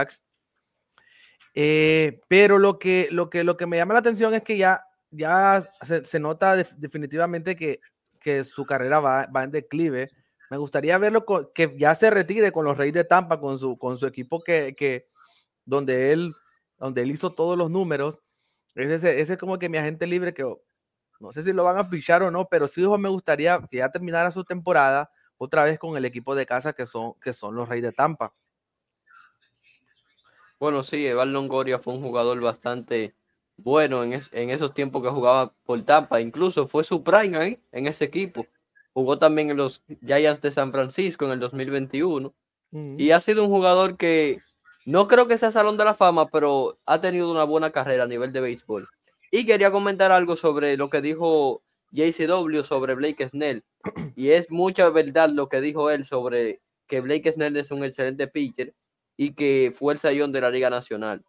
eh, 1.57 2.21
pero 2.29 2.59
lo 2.59 2.79
que, 2.79 3.09
lo, 3.13 3.31
que, 3.31 3.45
lo 3.45 3.57
que 3.57 3.67
me 3.67 3.77
llama 3.77 3.95
la 3.95 4.01
atención 4.01 4.35
es 4.35 4.43
que 4.43 4.59
ya, 4.59 4.81
ya 5.11 5.65
se, 5.83 6.19
nota 6.19 6.57
definitivamente 6.57 7.55
que, 7.55 7.81
que, 8.21 8.43
su 8.43 8.67
carrera 8.67 8.99
va, 9.01 9.27
va, 9.27 9.45
en 9.45 9.53
declive. 9.53 10.11
Me 10.51 10.57
gustaría 10.57 10.99
verlo 10.99 11.25
que 11.55 11.75
ya 11.79 11.95
se 11.95 12.11
retire 12.11 12.53
con 12.53 12.65
los 12.65 12.77
Reyes 12.77 12.95
de 12.95 13.05
Tampa, 13.05 13.41
con 13.41 13.59
su, 13.59 13.79
con 13.79 13.99
su 13.99 14.07
equipo 14.07 14.43
que, 14.43 14.75
que 14.77 15.09
donde, 15.65 16.13
él, 16.13 16.35
donde 16.79 17.03
él 17.03 17.11
hizo 17.11 17.33
todos 17.33 17.57
los 17.57 17.71
números. 17.71 18.21
Ese, 18.75 19.21
ese 19.21 19.35
es 19.35 19.39
como 19.39 19.59
que 19.59 19.69
mi 19.69 19.79
agente 19.79 20.07
libre 20.07 20.35
que 20.35 20.45
no 21.21 21.33
sé 21.33 21.43
si 21.43 21.53
lo 21.53 21.65
van 21.65 21.79
a 21.79 21.89
pichar 21.89 22.23
o 22.23 22.31
no, 22.31 22.49
pero 22.49 22.69
sí 22.69 22.87
me 22.99 23.09
gustaría 23.09 23.61
que 23.71 23.79
ya 23.79 23.91
terminara 23.91 24.31
su 24.31 24.45
temporada 24.45 25.11
otra 25.39 25.65
vez 25.65 25.79
con 25.79 25.97
el 25.97 26.05
equipo 26.05 26.35
de 26.35 26.47
casa 26.47 26.73
que 26.73 26.87
son, 26.87 27.15
que 27.21 27.33
son 27.33 27.55
los 27.55 27.69
Reyes 27.69 27.85
de 27.85 27.93
Tampa. 27.93 28.35
Bueno, 30.59 30.83
sí, 30.83 31.07
Evan 31.07 31.33
Longoria 31.33 31.79
fue 31.79 31.95
un 31.95 32.03
jugador 32.03 32.41
bastante 32.41 33.15
bueno 33.57 34.03
en, 34.03 34.51
esos 34.51 34.75
tiempos 34.75 35.03
que 35.03 35.11
jugaba 35.11 35.55
por 35.65 35.83
Tampa. 35.85 36.21
Incluso 36.21 36.67
fue 36.67 36.85
su 36.85 37.03
prime 37.03 37.37
ahí, 37.37 37.63
en 37.73 37.87
ese 37.87 38.05
equipo. 38.05 38.47
Jugó 38.95 39.19
también 39.19 39.51
en 39.51 39.57
los 39.59 39.83
Giants 40.07 40.41
de 40.41 40.53
San 40.53 40.73
Francisco 40.73 41.27
en 41.27 41.33
el 41.33 41.41
2021. 41.41 42.35
Y 42.99 43.13
ha 43.13 43.21
sido 43.21 43.45
un 43.45 43.51
jugador 43.51 43.97
que 43.97 44.41
no 44.85 45.07
creo 45.07 45.29
que 45.29 45.39
sea 45.39 45.53
Salón 45.53 45.77
de 45.77 45.85
la 45.85 45.95
Fama, 45.95 46.29
pero 46.29 46.79
ha 46.87 47.01
tenido 47.01 47.31
una 47.31 47.45
buena 47.45 47.71
carrera 47.71 48.03
a 48.03 48.09
nivel 48.09 48.33
de 48.33 48.41
béisbol. 48.41 48.89
Y 49.31 49.47
quería 49.47 49.71
comentar 49.71 50.11
algo 50.11 50.35
sobre 50.37 50.77
lo 50.77 50.91
que 50.91 51.01
dijo 51.01 51.63
JCW 51.93 52.63
sobre 52.63 52.95
Blake 52.95 53.29
Snell. 53.29 53.65
Y 54.17 54.31
es 54.31 54.51
mucha 54.51 54.89
verdad 54.91 55.31
lo 55.31 55.49
que 55.49 55.61
dijo 55.61 55.91
él 55.91 56.05
sobre 56.05 56.61
que 56.87 57.01
Blake 57.01 57.33
Snell 57.33 57.57
es 57.57 57.71
un 57.71 57.85
excelente 57.85 58.27
pitcher 58.27 58.75
y 59.17 59.35
que 59.35 59.73
fue 59.75 59.95
el 59.95 60.01
sayón 60.01 60.33
de 60.33 60.41
la 60.41 60.51
Liga 60.51 60.71
Nacional. 60.71 61.25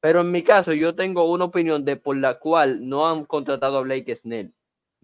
Pero 0.00 0.22
en 0.22 0.30
mi 0.32 0.42
caso, 0.42 0.72
yo 0.72 0.94
tengo 0.94 1.30
una 1.30 1.44
opinión 1.44 1.84
de 1.84 1.96
por 1.96 2.16
la 2.16 2.38
cual 2.38 2.88
no 2.88 3.08
han 3.08 3.24
contratado 3.24 3.78
a 3.78 3.82
Blake 3.82 4.16
Snell. 4.16 4.54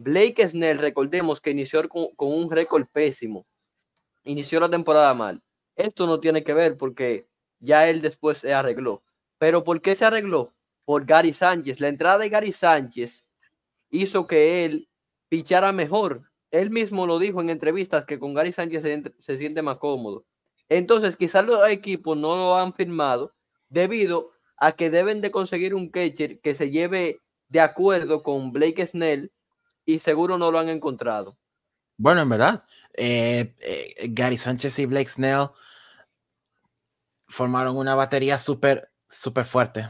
Blake 0.03 0.49
Snell, 0.49 0.79
recordemos 0.79 1.41
que 1.41 1.51
inició 1.51 1.88
con, 1.88 2.09
un 2.17 2.51
récord 2.51 2.87
pésimo. 2.87 3.47
Inició 4.25 4.61
la 4.61 4.71
temporada 4.71 5.12
mal. 5.15 5.43
Esto 5.77 6.07
no 6.07 6.21
tiene 6.21 6.45
que 6.45 6.55
ver 6.55 6.77
porque 6.77 7.27
ya 7.61 7.88
él 7.88 8.03
después 8.03 8.38
se 8.38 8.53
arregló. 8.53 9.03
Pero 9.38 9.65
¿por 9.65 9.81
qué 9.81 9.95
se 9.95 10.05
arregló? 10.05 10.53
por 10.85 11.05
Gary 11.05 11.33
Sánchez. 11.33 11.81
La 11.81 11.88
entrada 11.88 12.19
de 12.19 12.29
Gary 12.29 12.53
Sánchez 12.53 13.27
hizo 13.91 14.27
que 14.27 14.65
él 14.65 14.88
pichara 15.29 15.73
mejor. 15.73 16.31
Él 16.51 16.71
mismo 16.71 17.07
lo 17.07 17.19
dijo 17.19 17.41
en 17.41 17.51
entrevistas 17.51 18.05
que 18.05 18.19
con 18.19 18.35
Gary 18.35 18.53
Sánchez 18.53 18.83
se, 19.19 19.38
siente 19.38 19.62
más 19.62 19.79
cómodo. 19.79 20.25
Entonces, 20.69 21.17
quizás 21.17 21.45
los 21.45 21.69
equipos 21.69 22.17
no 22.17 22.37
lo 22.37 22.57
han 22.57 22.75
firmado 22.75 23.35
debido 23.69 24.33
a 24.57 24.73
que 24.73 24.91
deben 24.91 25.21
de 25.21 25.31
conseguir 25.31 25.75
un 25.75 25.88
catcher 25.88 26.41
que 26.41 26.55
se 26.55 26.71
lleve 26.71 27.21
de 27.49 27.61
acuerdo 27.61 28.23
con 28.23 28.53
Blake 28.53 28.87
Snell 28.87 29.33
y 29.85 29.99
seguro 29.99 30.38
no 30.38 30.51
lo 30.51 30.59
han 30.59 30.68
encontrado. 30.68 31.37
Bueno, 31.97 32.23
en 32.23 32.29
verdad, 32.29 32.64
eh, 32.95 33.55
eh, 33.61 34.09
Gary 34.11 34.37
Sánchez 34.37 34.79
y 34.79 34.87
Blake 34.87 35.11
Snell 35.11 35.51
formaron 37.27 37.77
una 37.77 37.95
batería 37.95 38.38
súper, 38.38 38.90
súper 39.09 39.45
fuerte 39.45 39.88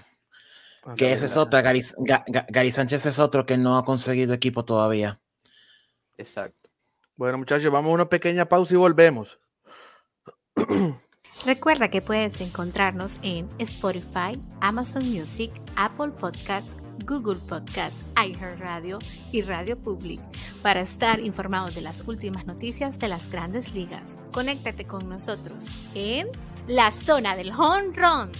que 0.96 1.12
ese 1.12 1.26
es 1.26 1.37
otra, 1.37 1.62
Gary, 1.62 2.72
Sánchez 2.72 3.07
es 3.07 3.18
otro 3.18 3.46
que 3.46 3.57
no 3.57 3.78
ha 3.78 3.85
conseguido 3.85 4.35
equipo 4.35 4.64
todavía. 4.64 5.20
Exacto. 6.16 6.70
Bueno, 7.16 7.38
muchachos, 7.38 7.70
vamos 7.70 7.90
a 7.90 7.94
una 7.94 8.09
pequeña 8.09 8.48
pausa 8.48 8.74
y 8.74 8.76
volvemos. 8.76 9.38
Recuerda 11.46 11.88
que 11.88 12.02
puedes 12.02 12.40
encontrarnos 12.40 13.18
en 13.22 13.48
Spotify, 13.59 14.38
Amazon 14.61 15.09
Music, 15.09 15.52
Apple 15.76 16.09
Podcast, 16.09 16.68
Google 17.04 17.38
Podcast, 17.48 17.96
iHeartRadio 18.16 18.98
y 19.32 19.42
Radio 19.42 19.76
Public 19.76 20.20
para 20.62 20.80
estar 20.80 21.20
informado 21.20 21.68
de 21.68 21.80
las 21.80 22.06
últimas 22.06 22.46
noticias 22.46 22.98
de 22.98 23.08
las 23.08 23.30
grandes 23.30 23.74
ligas. 23.74 24.18
Conéctate 24.32 24.84
con 24.84 25.08
nosotros 25.08 25.66
en 25.94 26.28
la 26.66 26.92
zona 26.92 27.36
del 27.36 27.50
home 27.50 27.88
run. 27.94 28.30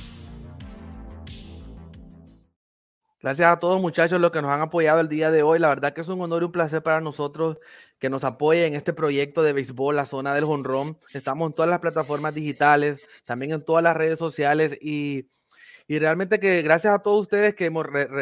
Gracias 3.21 3.53
a 3.53 3.61
todos 3.61 3.81
muchachos 3.81 4.21
los 4.21 4.33
que 4.33 4.43
nos 4.43 4.51
han 4.51 4.63
apoyado 4.63 5.01
el 5.01 5.09
día 5.09 5.31
de 5.31 5.45
hoy. 5.45 5.61
La 5.61 5.69
verdad 5.69 5.93
que 5.93 6.01
es 6.01 6.09
un 6.09 6.21
honor 6.21 6.43
y 6.43 6.47
un 6.47 6.53
placer 6.53 6.83
para 6.83 7.01
nosotros 7.01 7.59
que 8.01 8.11
nos 8.11 8.25
apoyen 8.25 8.65
en 8.65 8.75
este 8.75 8.93
proyecto 8.93 9.45
de 9.45 9.53
béisbol, 9.53 9.95
la 9.95 10.07
zona 10.07 10.35
del 10.35 10.45
jonrón. 10.45 10.99
Estamos 11.13 11.47
en 11.47 11.53
todas 11.53 11.71
las 11.71 11.79
plataformas 11.79 12.35
digitales, 12.35 13.07
también 13.25 13.53
en 13.53 13.65
todas 13.65 13.85
las 13.85 13.97
redes 13.97 14.19
sociales 14.19 14.77
y, 14.81 15.29
y 15.93 15.99
realmente 15.99 16.41
que 16.41 16.63
gracias 16.63 16.95
a 16.95 17.01
todos 17.01 17.21
ustedes 17.21 17.55
que 17.55 17.69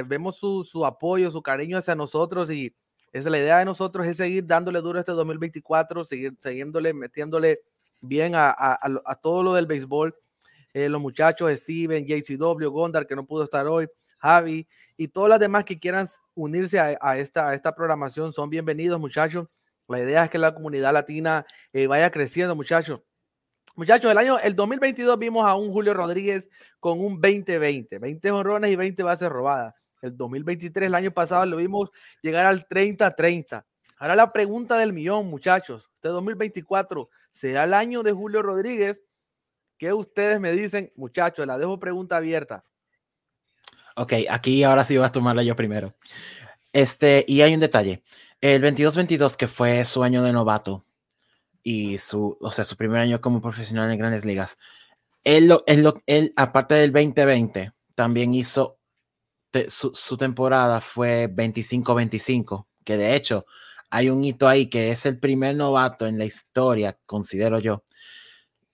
vemos 0.05 0.37
su, 0.37 0.65
su, 0.65 0.85
apoyo, 0.85 1.31
su 1.31 1.41
cariño 1.41 1.79
hacia 1.79 1.95
nosotros 1.95 2.51
y 2.51 2.75
es 3.13 3.25
la 3.27 3.39
idea 3.39 3.61
de 3.61 3.65
nosotros 3.65 4.09
es 4.09 4.17
seguir 4.17 4.45
dándole 4.45 4.81
duro 4.81 4.99
este 4.99 5.13
2024, 5.13 6.05
seguir 6.05 6.35
siguiéndole, 6.41 6.93
metiéndole 6.93 7.61
bien 8.01 8.35
a, 8.35 8.51
a, 8.51 8.77
a 9.05 9.15
todo 9.15 9.45
lo 9.45 9.55
del 9.55 9.67
béisbol. 9.67 10.17
Eh, 10.75 10.89
los 10.89 11.01
muchachos, 11.01 11.49
Steven, 11.59 12.05
JCW, 12.05 12.71
Gondar, 12.71 13.07
que 13.07 13.15
no 13.15 13.25
pudo 13.25 13.45
estar 13.45 13.69
hoy, 13.69 13.87
Javi 14.19 14.67
y 14.97 15.07
todas 15.07 15.31
las 15.31 15.39
demás 15.39 15.65
que 15.65 15.79
quieran 15.79 16.09
unirse 16.35 16.81
a, 16.81 17.19
esta, 17.19 17.55
esta 17.55 17.73
programación 17.77 18.33
son 18.33 18.51
bienvenidos, 18.51 18.99
muchachos. 18.99 19.47
La 19.87 20.01
idea 20.01 20.25
es 20.25 20.31
que 20.31 20.39
la 20.39 20.57
comunidad 20.57 20.93
latina 20.93 21.47
eh, 21.73 21.87
vaya 21.87 22.11
creciendo, 22.11 22.57
muchachos. 22.57 22.99
Muchachos, 23.77 24.11
el 24.11 24.18
año, 24.18 24.39
el 24.39 24.57
2022 24.57 25.18
vimos 25.18 25.47
a 25.47 25.55
un 25.55 25.73
Julio 25.73 25.95
Rodríguez 25.95 26.49
con 26.81 27.01
un 27.01 27.21
20-20, 27.21 28.01
20 28.01 28.31
honrones 28.31 28.71
y 28.71 28.77
20 28.77 29.03
bases 29.03 29.29
robadas. 29.29 29.75
El 30.03 30.16
2023, 30.16 30.87
el 30.87 30.95
año 30.95 31.11
pasado, 31.12 31.47
lo 31.47 31.57
vimos 31.57 31.91
llegar 32.23 32.47
al 32.47 32.66
30-30. 32.66 33.64
Ahora 33.99 34.16
la 34.16 34.33
pregunta 34.33 34.79
del 34.79 34.93
millón, 34.93 35.27
muchachos. 35.27 35.89
Este 35.95 36.09
2024 36.09 37.11
será 37.31 37.64
el 37.64 37.75
año 37.75 38.03
de 38.03 38.12
Julio 38.12 38.43
Rodríguez. 38.43 39.03
¿Qué 39.77 39.93
ustedes 39.93 40.41
me 40.41 40.53
dicen, 40.53 40.93
muchachos? 40.97 41.47
La 41.47 41.59
dejo 41.59 41.79
pregunta 41.79 42.16
abierta. 42.16 42.64
Ok, 43.97 44.14
aquí 44.31 44.64
ahora 44.64 44.85
sí 44.85 44.97
voy 44.97 45.07
a 45.07 45.12
tomarla 45.12 45.43
yo 45.43 45.55
primero. 45.55 45.95
Este, 46.73 47.25
y 47.29 47.43
hay 47.43 47.55
un 47.55 47.61
detalle. 47.61 48.03
El 48.41 48.62
22-22, 48.62 49.37
que 49.37 49.49
fue 49.49 49.85
su 49.85 50.03
año 50.03 50.23
de 50.23 50.33
novato 50.33 50.87
y 51.63 51.99
su, 51.99 52.37
o 52.41 52.51
sea, 52.51 52.65
su 52.65 52.77
primer 52.77 53.01
año 53.01 53.21
como 53.21 53.41
profesional 53.41 53.91
en 53.91 53.99
grandes 53.99 54.25
ligas, 54.25 54.59
él, 55.25 55.53
él, 55.67 55.93
él 56.07 56.33
aparte 56.37 56.75
del 56.75 56.93
2020, 56.93 57.73
también 57.95 58.35
hizo 58.35 58.79
su, 59.69 59.93
su 59.95 60.17
temporada 60.17 60.81
fue 60.81 61.29
25-25, 61.29 62.67
que 62.85 62.97
de 62.97 63.17
hecho 63.17 63.47
hay 63.91 64.09
un 64.09 64.25
hito 64.25 64.49
ahí 64.49 64.71
que 64.71 64.93
es 64.93 65.05
el 65.07 65.19
primer 65.19 65.57
novato 65.57 66.07
en 66.07 66.19
la 66.19 66.25
historia, 66.25 66.99
considero 67.07 67.59
yo, 67.59 67.85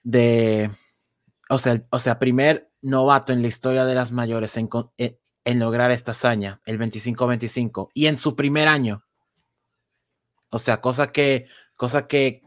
de, 0.03 0.70
o 1.49 1.59
sea, 1.59 1.82
o 1.91 1.99
sea, 1.99 2.18
primer 2.18 2.70
novato 2.82 3.32
en 3.32 3.43
la 3.43 3.49
historia 3.49 3.84
de 3.84 3.95
las 3.95 4.12
mayores 4.12 4.57
en, 4.57 4.68
en, 4.99 5.59
lograr 5.59 5.91
esta 5.91 6.12
hazaña, 6.12 6.61
el 6.66 6.78
25-25, 6.78 7.91
y 7.95 8.07
en 8.07 8.16
su 8.16 8.37
primer 8.37 8.68
año. 8.68 9.05
O 10.51 10.59
sea, 10.59 10.80
cosa 10.80 11.09
que, 11.09 11.49
cosa 11.76 12.07
que, 12.07 12.43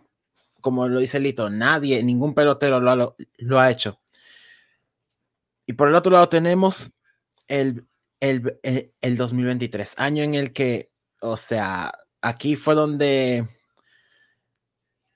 como 0.61 0.87
lo 0.87 0.99
dice 0.99 1.19
Lito, 1.19 1.49
nadie, 1.49 2.03
ningún 2.03 2.33
pelotero 2.33 2.79
lo, 2.79 3.15
lo, 3.37 3.59
ha 3.59 3.71
hecho. 3.71 3.99
Y 5.65 5.73
por 5.73 5.89
el 5.89 5.95
otro 5.95 6.11
lado 6.11 6.29
tenemos 6.29 6.91
el, 7.47 7.85
el, 8.19 8.59
el, 8.63 8.93
el 9.01 9.17
2023, 9.17 9.95
año 9.97 10.23
en 10.23 10.35
el 10.35 10.53
que, 10.53 10.91
o 11.21 11.37
sea, 11.37 11.93
aquí 12.21 12.55
fue 12.55 12.75
donde, 12.75 13.47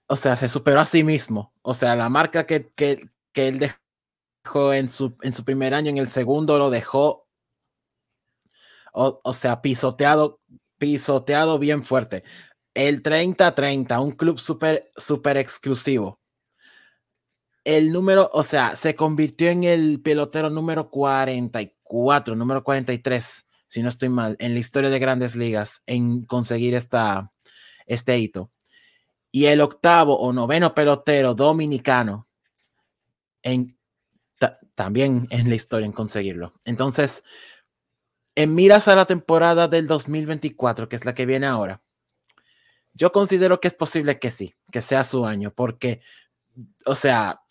o 0.08 0.16
sea, 0.16 0.36
se 0.36 0.48
superó 0.48 0.80
a 0.80 0.86
sí 0.86 1.04
mismo. 1.04 1.54
O 1.62 1.74
sea, 1.74 1.96
la 1.96 2.10
marca 2.10 2.46
que, 2.46 2.72
que, 2.76 3.10
que 3.32 3.48
él 3.48 3.60
dejó 3.60 4.74
en 4.74 4.90
su, 4.90 5.18
en 5.22 5.34
su 5.34 5.44
primer 5.44 5.74
año, 5.74 5.90
en 5.90 5.98
el 5.98 6.10
segundo 6.10 6.58
lo 6.60 6.70
dejó, 6.70 7.28
o, 8.94 9.22
o 9.24 9.34
sea, 9.34 9.62
pisoteado, 9.62 10.40
pisoteado 10.78 11.60
bien 11.60 11.84
fuerte. 11.84 12.24
El 12.74 13.04
30-30, 13.04 14.02
un 14.04 14.12
club 14.12 14.40
súper, 14.40 14.90
súper 14.98 15.38
exclusivo. 15.38 16.20
El 17.64 17.92
número, 17.92 18.30
o 18.34 18.44
sea, 18.44 18.76
se 18.76 18.96
convirtió 18.96 19.50
en 19.50 19.64
el 19.64 20.02
pelotero 20.02 20.50
número 20.50 20.90
44, 20.90 22.36
número 22.36 22.64
43 22.64 23.46
si 23.74 23.82
no 23.82 23.90
estoy 23.90 24.10
mal, 24.10 24.36
en 24.38 24.54
la 24.54 24.60
historia 24.60 24.92
de 24.92 25.00
grandes 25.00 25.36
ligas 25.36 25.82
en 25.88 26.26
conseguir 26.26 26.76
esta, 26.76 27.32
este 27.88 28.20
hito. 28.20 28.52
Y 29.32 29.46
el 29.46 29.62
octavo 29.62 30.16
o 30.16 30.32
noveno 30.32 30.76
pelotero 30.76 31.34
dominicano 31.34 32.28
en, 33.42 33.76
también 34.76 35.26
en 35.32 35.50
la 35.50 35.56
historia 35.56 35.88
en 35.88 35.92
conseguirlo. 35.92 36.54
Entonces, 36.66 37.24
en 38.36 38.54
miras 38.54 38.88
a 38.88 38.96
la 38.96 39.08
temporada 39.08 39.68
del 39.68 39.88
2024, 39.88 40.88
que 40.88 40.96
es 40.96 41.04
la 41.04 41.16
que 41.16 41.26
viene 41.26 41.48
ahora, 41.48 41.82
yo 42.94 43.12
considero 43.12 43.60
que 43.60 43.68
es 43.68 43.74
posible 43.74 44.20
que 44.20 44.32
sí, 44.32 44.56
que 44.72 44.82
sea 44.82 45.04
su 45.04 45.26
año, 45.26 45.52
porque, 45.54 46.02
o 46.86 46.96
sea, 46.96 47.42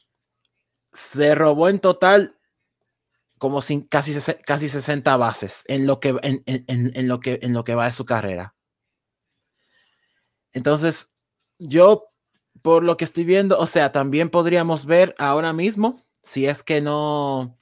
se 0.93 1.35
robó 1.35 1.69
en 1.69 1.81
total 1.81 2.39
como 3.39 3.61
sin, 3.61 3.83
casi, 3.83 4.15
casi 4.45 4.69
60 4.69 5.17
bases 5.17 5.65
en 5.67 5.87
lo, 5.87 5.99
que, 5.99 6.15
en, 6.23 7.09
lo 7.09 7.19
que, 7.19 7.41
en 7.43 7.53
lo 7.53 7.65
que 7.65 7.75
va 7.75 7.87
de 7.87 7.93
su 7.93 8.05
carrera. 8.05 8.55
Entonces, 10.53 11.13
yo, 11.59 12.05
por 12.63 12.85
lo 12.85 12.97
que 12.97 13.05
estoy 13.05 13.25
viendo, 13.25 13.59
o 13.59 13.67
sea, 13.67 13.91
también 13.91 14.31
podríamos 14.31 14.87
ver 14.87 15.15
ahora 15.19 15.53
mismo, 15.53 16.05
si 16.23 16.47
es 16.47 16.63
que 16.63 16.81
no, 16.81 17.59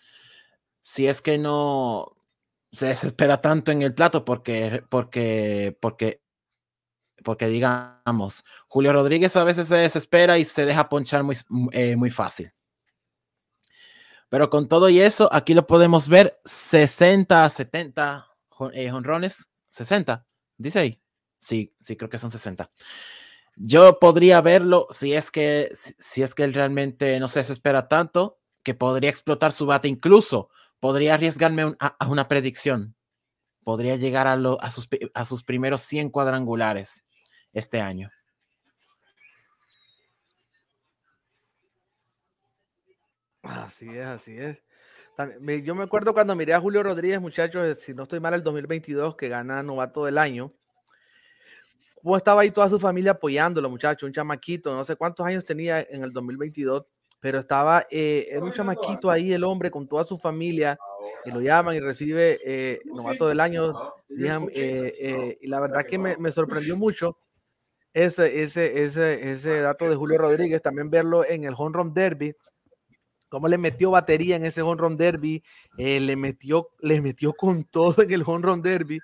si 0.82 1.06
es 1.06 1.22
que 1.22 1.38
no 1.38 2.14
se 2.72 2.88
desespera 2.88 3.40
tanto 3.40 3.72
en 3.72 3.80
el 3.80 3.94
plato, 3.94 4.24
porque, 4.24 4.84
porque, 4.90 5.76
porque, 5.80 6.20
porque 7.24 7.46
digamos, 7.48 8.44
Julio 8.68 8.92
Rodríguez 8.92 9.36
a 9.36 9.44
veces 9.44 9.68
se 9.68 9.76
desespera 9.76 10.38
y 10.38 10.44
se 10.44 10.64
deja 10.64 10.88
ponchar 10.88 11.22
muy, 11.22 11.36
eh, 11.72 11.96
muy 11.96 12.10
fácil. 12.10 12.52
Pero 14.28 14.48
con 14.48 14.68
todo 14.68 14.88
y 14.88 15.00
eso, 15.00 15.28
aquí 15.32 15.54
lo 15.54 15.66
podemos 15.66 16.08
ver 16.08 16.40
60, 16.44 17.50
70 17.50 18.28
eh, 18.72 18.92
honrones. 18.92 19.48
60, 19.70 20.24
dice 20.56 20.78
ahí. 20.78 21.02
Sí, 21.38 21.74
sí, 21.80 21.96
creo 21.96 22.08
que 22.08 22.18
son 22.18 22.30
60. 22.30 22.70
Yo 23.56 23.98
podría 23.98 24.40
verlo 24.40 24.86
si 24.90 25.14
es 25.14 25.30
que, 25.30 25.72
si 25.74 26.22
es 26.22 26.34
que 26.34 26.44
él 26.44 26.54
realmente 26.54 27.18
no 27.18 27.26
se 27.26 27.40
desespera 27.40 27.88
tanto, 27.88 28.38
que 28.62 28.74
podría 28.74 29.10
explotar 29.10 29.52
su 29.52 29.66
bate. 29.66 29.88
Incluso 29.88 30.48
podría 30.78 31.14
arriesgarme 31.14 31.74
a, 31.80 32.06
una 32.06 32.28
predicción. 32.28 32.94
Podría 33.64 33.96
llegar 33.96 34.28
a, 34.28 34.34
a, 34.34 34.70
sus, 34.70 34.88
a 35.12 35.24
sus 35.24 35.42
primeros 35.42 35.82
100 35.82 36.10
cuadrangulares 36.10 37.04
este 37.52 37.80
año. 37.80 38.10
Así 43.42 43.88
es, 43.88 44.06
así 44.06 44.36
es. 44.36 44.58
Yo 45.64 45.74
me 45.74 45.82
acuerdo 45.82 46.14
cuando 46.14 46.34
miré 46.34 46.54
a 46.54 46.60
Julio 46.60 46.82
Rodríguez, 46.82 47.20
muchachos, 47.20 47.78
si 47.78 47.92
no 47.92 48.04
estoy 48.04 48.20
mal, 48.20 48.34
el 48.34 48.42
2022, 48.42 49.16
que 49.16 49.28
gana 49.28 49.62
novato 49.62 50.04
del 50.04 50.18
año. 50.18 50.52
Cómo 52.02 52.16
estaba 52.16 52.40
ahí 52.42 52.50
toda 52.50 52.68
su 52.70 52.80
familia 52.80 53.12
apoyándolo, 53.12 53.68
muchachos, 53.68 54.06
un 54.06 54.12
chamaquito, 54.12 54.74
no 54.74 54.84
sé 54.84 54.96
cuántos 54.96 55.26
años 55.26 55.44
tenía 55.44 55.82
en 55.82 56.02
el 56.02 56.12
2022, 56.12 56.86
pero 57.18 57.38
estaba, 57.38 57.84
eh, 57.90 58.28
era 58.30 58.42
un 58.42 58.52
chamaquito 58.52 59.10
ahí, 59.10 59.32
el 59.34 59.44
hombre, 59.44 59.70
con 59.70 59.86
toda 59.86 60.04
su 60.04 60.16
familia, 60.16 60.78
y 61.26 61.30
lo 61.30 61.42
llaman 61.42 61.74
y 61.76 61.80
recibe 61.80 62.38
eh, 62.42 62.80
novato 62.86 63.28
del 63.28 63.40
año. 63.40 63.74
Eh, 64.08 65.38
y 65.42 65.46
la 65.46 65.60
verdad 65.60 65.84
que 65.84 65.98
me, 65.98 66.16
me 66.16 66.32
sorprendió 66.32 66.76
mucho 66.78 67.18
ese, 67.92 68.42
ese, 68.42 68.82
ese, 68.82 69.30
ese 69.30 69.60
dato 69.60 69.88
de 69.88 69.96
Julio 69.96 70.18
Rodríguez, 70.18 70.62
también 70.62 70.90
verlo 70.90 71.24
en 71.24 71.44
el 71.44 71.54
Home 71.56 71.76
Run 71.76 71.94
Derby 71.94 72.34
cómo 73.30 73.48
le 73.48 73.56
metió 73.56 73.92
batería 73.92 74.36
en 74.36 74.44
ese 74.44 74.60
home 74.60 74.80
run 74.82 74.96
derby, 74.96 75.42
eh, 75.78 76.00
le, 76.00 76.16
metió, 76.16 76.70
le 76.80 77.00
metió 77.00 77.32
con 77.32 77.64
todo 77.64 78.02
en 78.02 78.10
el 78.10 78.24
home 78.26 78.44
run 78.44 78.60
derby, 78.60 79.00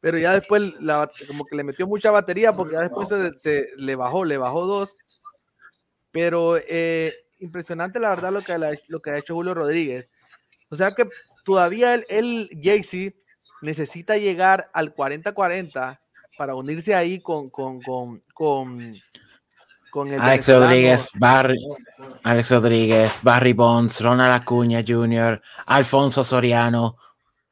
pero 0.00 0.18
ya 0.18 0.34
después 0.34 0.62
como 1.26 1.46
que 1.46 1.56
le 1.56 1.64
metió 1.64 1.86
mucha 1.86 2.10
batería 2.10 2.54
porque 2.54 2.74
ya 2.74 2.80
después 2.80 3.08
se, 3.40 3.68
le 3.76 3.96
bajó, 3.96 4.24
le 4.24 4.36
bajó 4.36 4.66
dos, 4.66 4.96
pero 6.10 6.56
eh, 6.68 7.14
impresionante 7.38 8.00
la 8.00 8.10
verdad 8.10 8.32
lo 8.32 8.42
que, 8.42 8.58
lo 8.88 9.00
que 9.00 9.10
ha 9.10 9.18
hecho 9.18 9.34
Julio 9.34 9.54
Rodríguez. 9.54 10.08
O 10.68 10.76
sea 10.76 10.90
que 10.90 11.08
todavía 11.44 11.94
él, 11.94 12.06
él 12.08 12.50
Jaycee, 12.60 13.16
necesita 13.62 14.16
llegar 14.16 14.70
al 14.72 14.94
40-40 14.94 16.00
para 16.40 16.54
unirse 16.54 16.94
ahí 16.94 17.20
con, 17.20 17.50
con, 17.50 17.82
con, 17.82 18.22
con 19.90 20.10
Alex 20.10 20.48
Rodríguez, 20.48 21.10
Barry, 21.18 21.58
Alex 22.22 22.50
Rodríguez, 22.52 23.20
Barry 23.22 23.52
Bonds, 23.52 24.00
Ronald 24.00 24.40
Acuña 24.40 24.82
Jr., 24.82 25.42
Alfonso 25.66 26.24
Soriano, 26.24 26.96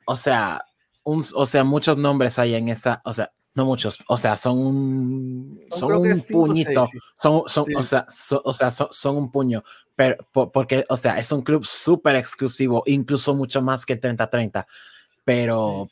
o 0.06 0.16
sea, 0.16 0.64
un, 1.02 1.22
o 1.34 1.44
sea, 1.44 1.64
muchos 1.64 1.98
nombres 1.98 2.38
hay 2.38 2.54
en 2.54 2.70
esa, 2.70 3.02
o 3.04 3.12
sea, 3.12 3.30
no 3.52 3.66
muchos, 3.66 3.98
o 4.08 4.16
sea, 4.16 4.38
son 4.38 4.56
un, 4.56 5.60
son 5.70 5.92
un 5.92 6.22
puñito, 6.22 6.88
son, 7.20 7.42
son, 7.46 7.66
o 7.76 7.82
sea, 7.82 8.06
o 8.42 8.54
sea 8.54 8.70
son, 8.70 9.16
un 9.18 9.30
puño, 9.30 9.62
pero 9.94 10.16
porque, 10.32 10.86
o 10.88 10.96
sea, 10.96 11.18
es 11.18 11.30
un 11.30 11.42
club 11.42 11.62
súper 11.66 12.16
exclusivo, 12.16 12.82
incluso 12.86 13.34
mucho 13.34 13.60
más 13.60 13.84
que 13.84 13.92
el 13.92 14.00
30-30, 14.00 14.64
pero 15.26 15.90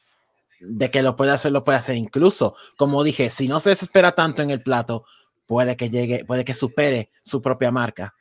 de 0.60 0.90
que 0.90 1.02
lo 1.02 1.16
puede 1.16 1.32
hacer, 1.32 1.52
lo 1.52 1.64
puede 1.64 1.78
hacer 1.78 1.96
incluso, 1.96 2.54
como 2.76 3.04
dije, 3.04 3.30
si 3.30 3.48
no 3.48 3.60
se 3.60 3.70
desespera 3.70 4.14
tanto 4.14 4.42
en 4.42 4.50
el 4.50 4.62
plato, 4.62 5.04
puede 5.46 5.76
que 5.76 5.90
llegue, 5.90 6.24
puede 6.24 6.44
que 6.44 6.54
supere 6.54 7.10
su 7.22 7.42
propia 7.42 7.70
marca. 7.70 8.14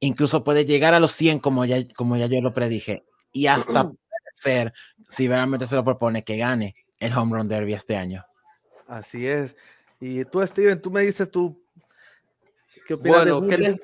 Incluso 0.00 0.44
puede 0.44 0.64
llegar 0.64 0.94
a 0.94 1.00
los 1.00 1.12
100 1.12 1.38
como 1.38 1.64
ya, 1.64 1.86
como 1.94 2.16
ya 2.16 2.26
yo 2.26 2.40
lo 2.40 2.52
predije. 2.52 3.04
Y 3.32 3.46
hasta 3.46 3.84
puede 3.84 4.30
ser, 4.34 4.72
si 5.08 5.28
realmente 5.28 5.66
se 5.66 5.76
lo 5.76 5.84
propone, 5.84 6.24
que 6.24 6.36
gane 6.36 6.74
el 6.98 7.16
Home 7.16 7.36
Run 7.36 7.48
Derby 7.48 7.74
este 7.74 7.96
año. 7.96 8.24
Así 8.86 9.26
es. 9.26 9.56
Y 10.00 10.24
tú, 10.24 10.46
Steven, 10.46 10.80
tú 10.80 10.90
me 10.90 11.02
dices 11.02 11.30
tú, 11.30 11.62
¿qué 12.86 12.94
opinas 12.94 13.30
bueno, 13.30 13.46
¿qué 13.46 13.58
les, 13.58 13.76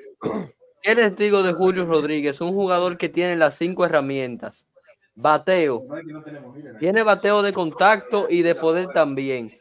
¿qué 0.81 0.95
les 0.95 1.15
digo 1.15 1.43
de 1.43 1.53
Julio 1.53 1.85
Rodríguez? 1.85 2.39
Un 2.41 2.53
jugador 2.53 2.97
que 2.97 3.09
tiene 3.09 3.35
las 3.35 3.55
cinco 3.57 3.85
herramientas 3.85 4.67
bateo. 5.21 5.85
Tiene 6.79 7.03
bateo 7.03 7.41
de 7.41 7.53
contacto 7.53 8.27
y 8.29 8.41
de 8.41 8.55
poder 8.55 8.87
también. 8.87 9.51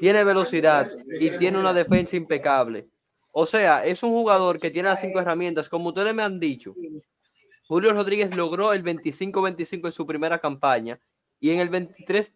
Tiene 0.00 0.24
velocidad 0.24 0.86
y 1.20 1.30
tiene 1.36 1.58
una 1.58 1.72
defensa 1.72 2.16
impecable. 2.16 2.88
O 3.32 3.46
sea, 3.46 3.84
es 3.84 4.02
un 4.02 4.10
jugador 4.10 4.58
que 4.58 4.70
tiene 4.70 4.88
las 4.88 5.00
cinco 5.00 5.20
herramientas. 5.20 5.68
Como 5.68 5.90
ustedes 5.90 6.14
me 6.14 6.22
han 6.22 6.40
dicho, 6.40 6.74
Julio 7.68 7.92
Rodríguez 7.92 8.34
logró 8.34 8.72
el 8.72 8.82
25-25 8.82 9.86
en 9.86 9.92
su 9.92 10.06
primera 10.06 10.38
campaña 10.40 10.98
y 11.38 11.50
en 11.50 11.60
el 11.60 11.68
23, 11.68 12.32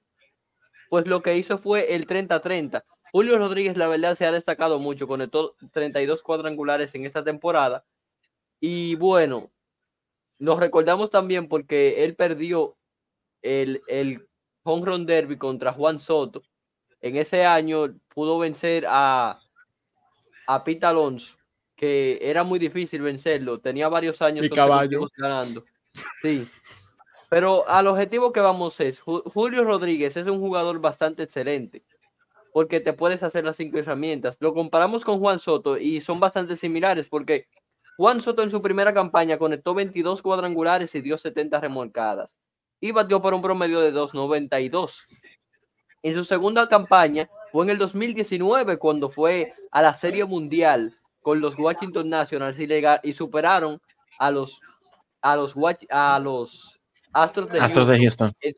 pues 0.90 1.06
lo 1.06 1.22
que 1.22 1.36
hizo 1.36 1.58
fue 1.58 1.94
el 1.94 2.06
30-30. 2.06 2.84
Julio 3.12 3.38
Rodríguez, 3.38 3.76
la 3.76 3.88
verdad, 3.88 4.16
se 4.16 4.26
ha 4.26 4.32
destacado 4.32 4.78
mucho, 4.78 5.06
con 5.06 5.20
el 5.20 5.30
32 5.72 6.22
cuadrangulares 6.22 6.94
en 6.94 7.06
esta 7.06 7.22
temporada. 7.24 7.84
Y 8.60 8.96
bueno, 8.96 9.50
nos 10.38 10.58
recordamos 10.58 11.10
también 11.10 11.48
porque 11.48 12.04
él 12.04 12.16
perdió 12.16 12.76
el, 13.42 13.82
el 13.88 14.28
home 14.62 14.86
run 14.86 15.06
derby 15.06 15.36
contra 15.36 15.72
Juan 15.72 16.00
Soto. 16.00 16.42
En 17.00 17.16
ese 17.16 17.44
año 17.44 17.94
pudo 18.14 18.38
vencer 18.38 18.86
a, 18.88 19.38
a 20.46 20.64
Pete 20.64 20.86
Alonso, 20.86 21.36
que 21.76 22.18
era 22.22 22.44
muy 22.44 22.58
difícil 22.58 23.02
vencerlo. 23.02 23.60
Tenía 23.60 23.88
varios 23.88 24.22
años 24.22 24.48
ganando. 25.16 25.64
Sí. 26.22 26.48
Pero 27.28 27.68
al 27.68 27.86
objetivo 27.88 28.32
que 28.32 28.40
vamos 28.40 28.80
es, 28.80 29.00
Julio 29.00 29.64
Rodríguez 29.64 30.16
es 30.16 30.26
un 30.26 30.40
jugador 30.40 30.80
bastante 30.80 31.24
excelente, 31.24 31.82
porque 32.52 32.80
te 32.80 32.92
puedes 32.92 33.22
hacer 33.22 33.44
las 33.44 33.56
cinco 33.56 33.78
herramientas. 33.78 34.36
Lo 34.40 34.54
comparamos 34.54 35.04
con 35.04 35.18
Juan 35.18 35.40
Soto 35.40 35.76
y 35.76 36.00
son 36.00 36.20
bastante 36.20 36.56
similares, 36.56 37.06
porque 37.08 37.48
Juan 37.96 38.20
Soto 38.20 38.42
en 38.42 38.50
su 38.50 38.60
primera 38.60 38.92
campaña 38.92 39.38
conectó 39.38 39.74
22 39.74 40.22
cuadrangulares 40.22 40.94
y 40.94 41.00
dio 41.00 41.16
70 41.16 41.60
remolcadas, 41.60 42.38
y 42.80 42.92
batió 42.92 43.22
por 43.22 43.34
un 43.34 43.42
promedio 43.42 43.80
de 43.80 43.92
2.92. 43.92 45.06
En 46.02 46.14
su 46.14 46.24
segunda 46.24 46.68
campaña 46.68 47.28
fue 47.50 47.64
en 47.64 47.70
el 47.70 47.78
2019 47.78 48.78
cuando 48.78 49.08
fue 49.08 49.54
a 49.70 49.80
la 49.80 49.94
Serie 49.94 50.24
Mundial 50.24 50.94
con 51.22 51.40
los 51.40 51.58
Washington 51.58 52.10
Nationals 52.10 52.60
y, 52.60 52.68
y 53.02 53.12
superaron 53.14 53.80
a 54.18 54.30
los 54.30 54.60
a 55.22 55.36
los 55.36 55.54
a 55.88 56.18
los 56.18 56.78
Astros 57.14 57.48
de 57.48 57.98
Houston, 57.98 58.34
En, 58.40 58.52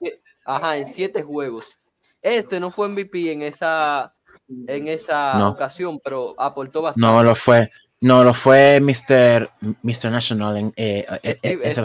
ajá, 0.45 0.79
en 0.79 0.87
siete 0.87 1.23
juegos. 1.23 1.79
Este 2.23 2.59
no 2.59 2.71
fue 2.71 2.89
MVP 2.89 3.31
en 3.31 3.43
esa 3.43 4.13
en 4.49 4.89
esa 4.89 5.49
ocasión, 5.49 6.01
pero 6.03 6.35
aportó 6.39 6.83
bastante. 6.83 7.07
No 7.07 7.23
lo 7.23 7.35
fue. 7.35 7.71
No, 8.01 8.23
lo 8.23 8.35
fue 8.35 8.81
Mr. 8.81 9.51
Mr. 9.83 10.11
National 10.11 10.57
en 10.57 10.73
eh, 10.77 11.07
eh, 11.23 11.39
eh 11.43 11.59
ese 11.63 11.83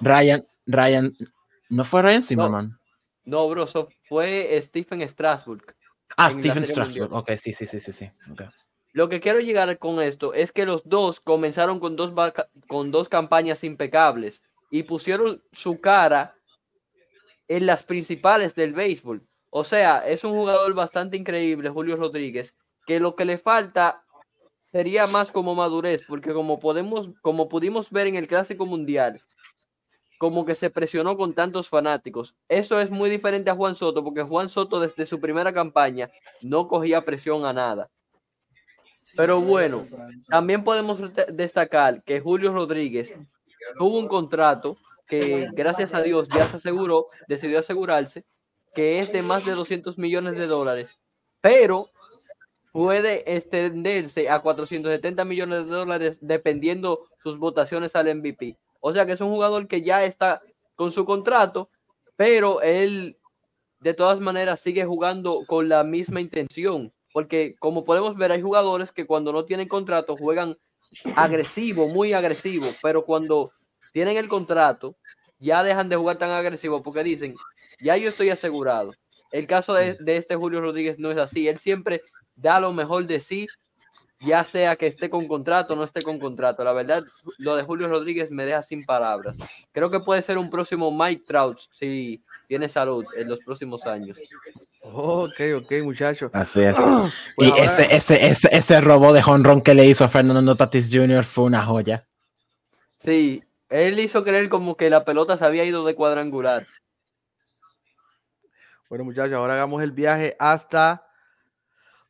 Ryan, 0.00 0.44
Ryan, 0.66 1.16
¿no 1.68 1.84
fue 1.84 2.02
Ryan 2.02 2.22
Zimmerman? 2.22 2.78
No, 3.24 3.48
bro, 3.48 3.66
fue 4.08 4.60
Stephen 4.62 5.08
Strasburg. 5.08 5.74
Ah, 6.16 6.30
Stephen 6.30 6.64
Strasburg. 6.64 7.12
Ok, 7.12 7.30
sí, 7.36 7.52
sí, 7.52 7.66
sí, 7.66 7.78
sí, 7.78 7.92
sí. 7.92 8.10
Lo 8.92 9.08
que 9.08 9.20
quiero 9.20 9.38
llegar 9.38 9.78
con 9.78 10.02
esto 10.02 10.34
es 10.34 10.50
que 10.50 10.66
los 10.66 10.88
dos 10.88 11.20
comenzaron 11.20 11.78
con 11.78 11.94
dos, 11.94 12.12
con 12.66 12.90
dos 12.90 13.08
campañas 13.08 13.62
impecables 13.62 14.42
y 14.70 14.82
pusieron 14.82 15.42
su 15.52 15.80
cara 15.80 16.34
en 17.46 17.66
las 17.66 17.84
principales 17.84 18.54
del 18.56 18.72
béisbol. 18.72 19.22
O 19.50 19.64
sea, 19.64 19.98
es 20.06 20.24
un 20.24 20.32
jugador 20.32 20.74
bastante 20.74 21.16
increíble, 21.16 21.68
Julio 21.68 21.96
Rodríguez, 21.96 22.56
que 22.86 23.00
lo 23.00 23.14
que 23.14 23.24
le 23.24 23.38
falta 23.38 24.04
sería 24.72 25.06
más 25.06 25.32
como 25.32 25.54
madurez, 25.54 26.02
porque 26.06 26.32
como 26.32 26.60
podemos, 26.60 27.10
como 27.22 27.48
pudimos 27.48 27.90
ver 27.90 28.06
en 28.06 28.16
el 28.16 28.28
Clásico 28.28 28.66
Mundial, 28.66 29.20
como 30.18 30.44
que 30.44 30.54
se 30.54 30.70
presionó 30.70 31.16
con 31.16 31.34
tantos 31.34 31.68
fanáticos. 31.68 32.36
Eso 32.48 32.80
es 32.80 32.90
muy 32.90 33.08
diferente 33.08 33.50
a 33.50 33.54
Juan 33.54 33.74
Soto, 33.74 34.04
porque 34.04 34.22
Juan 34.22 34.48
Soto 34.48 34.78
desde 34.78 35.06
su 35.06 35.18
primera 35.18 35.52
campaña 35.52 36.10
no 36.42 36.68
cogía 36.68 37.04
presión 37.04 37.44
a 37.44 37.52
nada. 37.52 37.90
Pero 39.16 39.40
bueno, 39.40 39.86
también 40.28 40.62
podemos 40.62 41.00
destacar 41.32 42.02
que 42.04 42.20
Julio 42.20 42.52
Rodríguez 42.52 43.16
tuvo 43.78 43.98
un 43.98 44.06
contrato 44.06 44.76
que 45.08 45.48
gracias 45.52 45.92
a 45.94 46.02
Dios 46.02 46.28
ya 46.28 46.46
se 46.46 46.56
aseguró, 46.56 47.08
decidió 47.26 47.58
asegurarse, 47.58 48.24
que 48.74 49.00
es 49.00 49.12
de 49.12 49.22
más 49.22 49.44
de 49.44 49.52
200 49.52 49.98
millones 49.98 50.38
de 50.38 50.46
dólares, 50.46 51.00
pero 51.40 51.88
puede 52.72 53.36
extenderse 53.36 54.28
a 54.28 54.40
470 54.40 55.24
millones 55.24 55.64
de 55.64 55.70
dólares 55.70 56.18
dependiendo 56.20 57.06
sus 57.22 57.38
votaciones 57.38 57.96
al 57.96 58.14
MVP. 58.14 58.56
O 58.80 58.92
sea 58.92 59.06
que 59.06 59.12
es 59.12 59.20
un 59.20 59.30
jugador 59.30 59.66
que 59.66 59.82
ya 59.82 60.04
está 60.04 60.42
con 60.74 60.92
su 60.92 61.04
contrato, 61.04 61.68
pero 62.16 62.62
él 62.62 63.18
de 63.80 63.94
todas 63.94 64.20
maneras 64.20 64.60
sigue 64.60 64.84
jugando 64.84 65.40
con 65.46 65.68
la 65.68 65.84
misma 65.84 66.20
intención. 66.20 66.92
Porque 67.12 67.56
como 67.58 67.84
podemos 67.84 68.16
ver, 68.16 68.30
hay 68.30 68.40
jugadores 68.40 68.92
que 68.92 69.06
cuando 69.06 69.32
no 69.32 69.44
tienen 69.44 69.68
contrato 69.68 70.16
juegan 70.16 70.56
agresivo, 71.16 71.88
muy 71.88 72.12
agresivo, 72.12 72.66
pero 72.82 73.04
cuando 73.04 73.52
tienen 73.92 74.16
el 74.16 74.28
contrato 74.28 74.96
ya 75.38 75.62
dejan 75.62 75.88
de 75.88 75.96
jugar 75.96 76.18
tan 76.18 76.30
agresivo 76.30 76.82
porque 76.82 77.02
dicen, 77.02 77.34
ya 77.80 77.96
yo 77.96 78.08
estoy 78.08 78.30
asegurado. 78.30 78.92
El 79.32 79.46
caso 79.46 79.74
de, 79.74 79.96
de 79.98 80.16
este 80.16 80.36
Julio 80.36 80.60
Rodríguez 80.60 80.98
no 80.98 81.10
es 81.10 81.18
así. 81.18 81.48
Él 81.48 81.58
siempre 81.58 82.02
da 82.40 82.60
lo 82.60 82.72
mejor 82.72 83.06
de 83.06 83.20
sí 83.20 83.46
ya 84.20 84.44
sea 84.44 84.76
que 84.76 84.86
esté 84.86 85.08
con 85.08 85.26
contrato 85.26 85.72
o 85.72 85.76
no 85.76 85.84
esté 85.84 86.02
con 86.02 86.18
contrato. 86.18 86.62
La 86.62 86.72
verdad, 86.72 87.02
lo 87.38 87.56
de 87.56 87.62
Julio 87.62 87.88
Rodríguez 87.88 88.30
me 88.30 88.44
deja 88.44 88.62
sin 88.62 88.84
palabras. 88.84 89.38
Creo 89.72 89.90
que 89.90 90.00
puede 90.00 90.20
ser 90.20 90.36
un 90.36 90.50
próximo 90.50 90.90
Mike 90.90 91.24
Trout 91.26 91.58
si 91.72 92.22
tiene 92.46 92.68
salud 92.68 93.04
en 93.16 93.28
los 93.28 93.40
próximos 93.40 93.86
años. 93.86 94.18
Ok, 94.82 95.40
ok, 95.56 95.72
muchacho. 95.82 96.30
Así 96.34 96.60
es. 96.60 96.76
y 97.38 97.50
ese, 97.58 97.94
ese, 97.94 98.26
ese, 98.26 98.48
ese 98.52 98.80
robo 98.80 99.12
de 99.12 99.22
honrón 99.24 99.62
que 99.62 99.74
le 99.74 99.86
hizo 99.86 100.04
a 100.04 100.08
Fernando 100.08 100.54
Tatis 100.54 100.90
Jr. 100.92 101.24
fue 101.24 101.44
una 101.44 101.62
joya. 101.62 102.04
Sí, 102.98 103.42
él 103.70 103.98
hizo 103.98 104.22
creer 104.22 104.50
como 104.50 104.76
que 104.76 104.90
la 104.90 105.06
pelota 105.06 105.38
se 105.38 105.46
había 105.46 105.64
ido 105.64 105.86
de 105.86 105.94
cuadrangular. 105.94 106.66
Bueno, 108.90 109.04
muchachos, 109.04 109.34
ahora 109.34 109.54
hagamos 109.54 109.82
el 109.82 109.92
viaje 109.92 110.36
hasta 110.38 111.09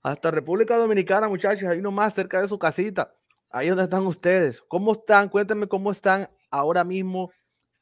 hasta 0.03 0.31
República 0.31 0.77
Dominicana, 0.77 1.29
muchachos, 1.29 1.69
ahí 1.69 1.81
nomás 1.81 2.15
cerca 2.15 2.41
de 2.41 2.49
su 2.49 2.59
casita. 2.59 3.15
Ahí 3.51 3.69
donde 3.69 3.85
están 3.85 4.07
ustedes. 4.07 4.63
¿Cómo 4.69 4.93
están? 4.93 5.29
Cuéntenme 5.29 5.67
cómo 5.67 5.91
están 5.91 6.31
ahora 6.51 6.85
mismo 6.85 7.33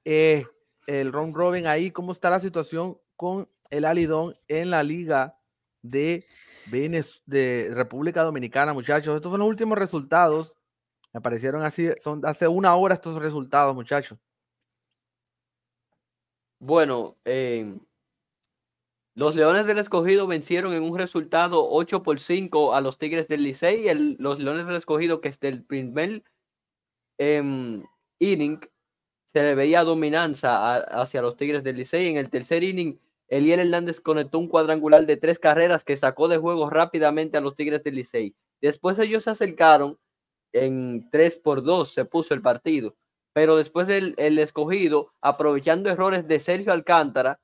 eh, 0.05 0.47
el 0.87 1.13
Ron 1.13 1.35
Robin 1.35 1.67
ahí. 1.67 1.91
¿Cómo 1.91 2.13
está 2.13 2.31
la 2.31 2.41
situación 2.41 2.99
con 3.17 3.49
el 3.71 3.85
Alidón 3.85 4.35
en 4.49 4.71
la 4.71 4.83
liga 4.83 5.39
de, 5.83 6.27
de 7.27 7.71
República 7.75 8.23
Dominicana, 8.23 8.73
muchachos? 8.73 9.15
Estos 9.15 9.31
son 9.31 9.41
los 9.41 9.49
últimos 9.49 9.79
resultados. 9.79 10.57
Me 11.13 11.19
aparecieron 11.19 11.63
así, 11.63 11.91
son 12.03 12.25
hace 12.25 12.49
una 12.49 12.75
hora 12.75 12.95
estos 12.95 13.17
resultados, 13.17 13.75
muchachos. 13.75 14.19
Bueno, 16.59 17.17
eh, 17.25 17.79
los 19.19 19.35
Leones 19.35 19.67
del 19.67 19.79
Escogido 19.79 20.29
vencieron 20.29 20.75
en 20.75 20.85
un 20.85 20.97
resultado 20.97 21.69
8 21.69 22.05
por 22.05 22.21
5 22.21 22.77
a 22.77 22.81
los 22.81 22.99
Tigres 22.99 23.27
del 23.27 23.43
Licey. 23.43 23.89
El, 23.89 24.15
los 24.21 24.39
Leones 24.39 24.65
del 24.65 24.77
Escogido, 24.77 25.21
que 25.21 25.27
es 25.27 25.41
del 25.41 25.65
primer 25.65 26.23
em, 27.19 27.83
inning, 28.21 28.61
se 29.27 29.43
le 29.43 29.57
veía 29.57 29.83
dominancia 29.83 30.77
hacia 30.77 31.21
los 31.21 31.37
Tigres 31.37 31.65
del 31.65 31.79
Licey. 31.79 32.07
En 32.07 32.17
el 32.17 32.31
tercer 32.31 32.63
inning, 32.63 33.01
Eliel 33.27 33.59
Hernández 33.59 34.01
conectó 34.01 34.39
un 34.39 34.47
cuadrangular 34.47 35.05
de 35.05 35.17
tres 35.17 35.41
carreras 35.41 35.83
que 35.83 35.97
sacó 35.97 36.29
de 36.29 36.39
juego 36.39 36.71
rápidamente 36.71 37.37
a 37.39 37.41
los 37.41 37.57
Tigres 37.57 37.83
del 37.83 37.97
Licey. 37.97 38.37
Después 38.61 39.01
ellos 39.01 39.25
se 39.25 39.31
acercaron 39.31 39.99
en 40.53 41.11
3 41.11 41.41
por 41.41 41.65
2, 41.65 41.89
se 41.89 42.05
puso 42.05 42.35
el 42.35 42.41
partido. 42.41 42.95
Pero 43.33 43.57
después 43.57 43.89
el, 43.89 44.15
el 44.17 44.39
escogido, 44.39 45.13
aprovechando 45.21 45.91
errores 45.91 46.29
de 46.29 46.39
Sergio 46.39 46.73
Alcántara, 46.73 47.41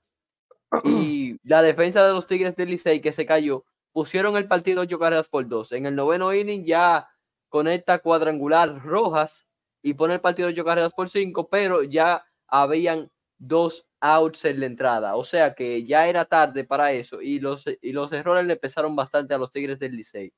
y 0.82 1.38
la 1.44 1.62
defensa 1.62 2.06
de 2.06 2.12
los 2.12 2.26
Tigres 2.26 2.56
del 2.56 2.70
Licey 2.70 3.00
que 3.00 3.12
se 3.12 3.26
cayó, 3.26 3.64
pusieron 3.92 4.36
el 4.36 4.48
partido 4.48 4.82
ocho 4.82 4.98
carreras 4.98 5.28
por 5.28 5.46
dos. 5.46 5.72
En 5.72 5.86
el 5.86 5.94
noveno 5.94 6.34
inning 6.34 6.64
ya 6.64 7.08
conecta 7.48 7.98
cuadrangular 8.00 8.82
Rojas 8.82 9.46
y 9.82 9.94
pone 9.94 10.14
el 10.14 10.20
partido 10.20 10.48
ocho 10.48 10.64
carreras 10.64 10.92
por 10.92 11.08
cinco, 11.08 11.48
pero 11.48 11.82
ya 11.82 12.24
habían 12.48 13.10
dos 13.38 13.86
outs 14.00 14.44
en 14.44 14.60
la 14.60 14.66
entrada. 14.66 15.16
O 15.16 15.24
sea 15.24 15.54
que 15.54 15.84
ya 15.84 16.08
era 16.08 16.24
tarde 16.24 16.64
para 16.64 16.92
eso 16.92 17.22
y 17.22 17.38
los, 17.38 17.64
y 17.80 17.92
los 17.92 18.12
errores 18.12 18.46
le 18.46 18.56
pesaron 18.56 18.96
bastante 18.96 19.34
a 19.34 19.38
los 19.38 19.50
Tigres 19.50 19.78
del 19.78 19.96
Licey. 19.96 20.32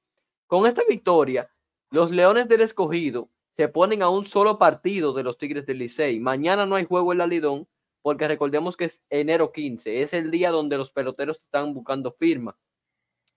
Con 0.47 0.67
esta 0.67 0.83
victoria, 0.89 1.49
los 1.91 2.11
Leones 2.11 2.49
del 2.49 2.61
Escogido 2.61 3.31
se 3.53 3.69
ponen 3.69 4.03
a 4.03 4.11
un 4.11 4.27
solo 4.27 4.59
partido 4.59 5.13
de 5.15 5.23
los 5.23 5.39
Tigres 5.39 5.65
del 5.65 5.79
Licey. 5.79 6.21
Mañana 6.21 6.67
no 6.67 6.77
hay 6.77 6.85
juego 6.85 7.13
en 7.13 7.19
la 7.19 7.27
Lidón 7.27 7.67
porque 8.07 8.29
recordemos 8.29 8.77
que 8.77 8.85
es 8.85 9.03
enero 9.11 9.51
15, 9.51 10.01
es 10.01 10.13
el 10.13 10.31
día 10.31 10.53
donde 10.53 10.79
los 10.79 10.93
peloteros 10.93 11.41
están 11.41 11.75
buscando 11.75 12.13
firma. 12.13 12.57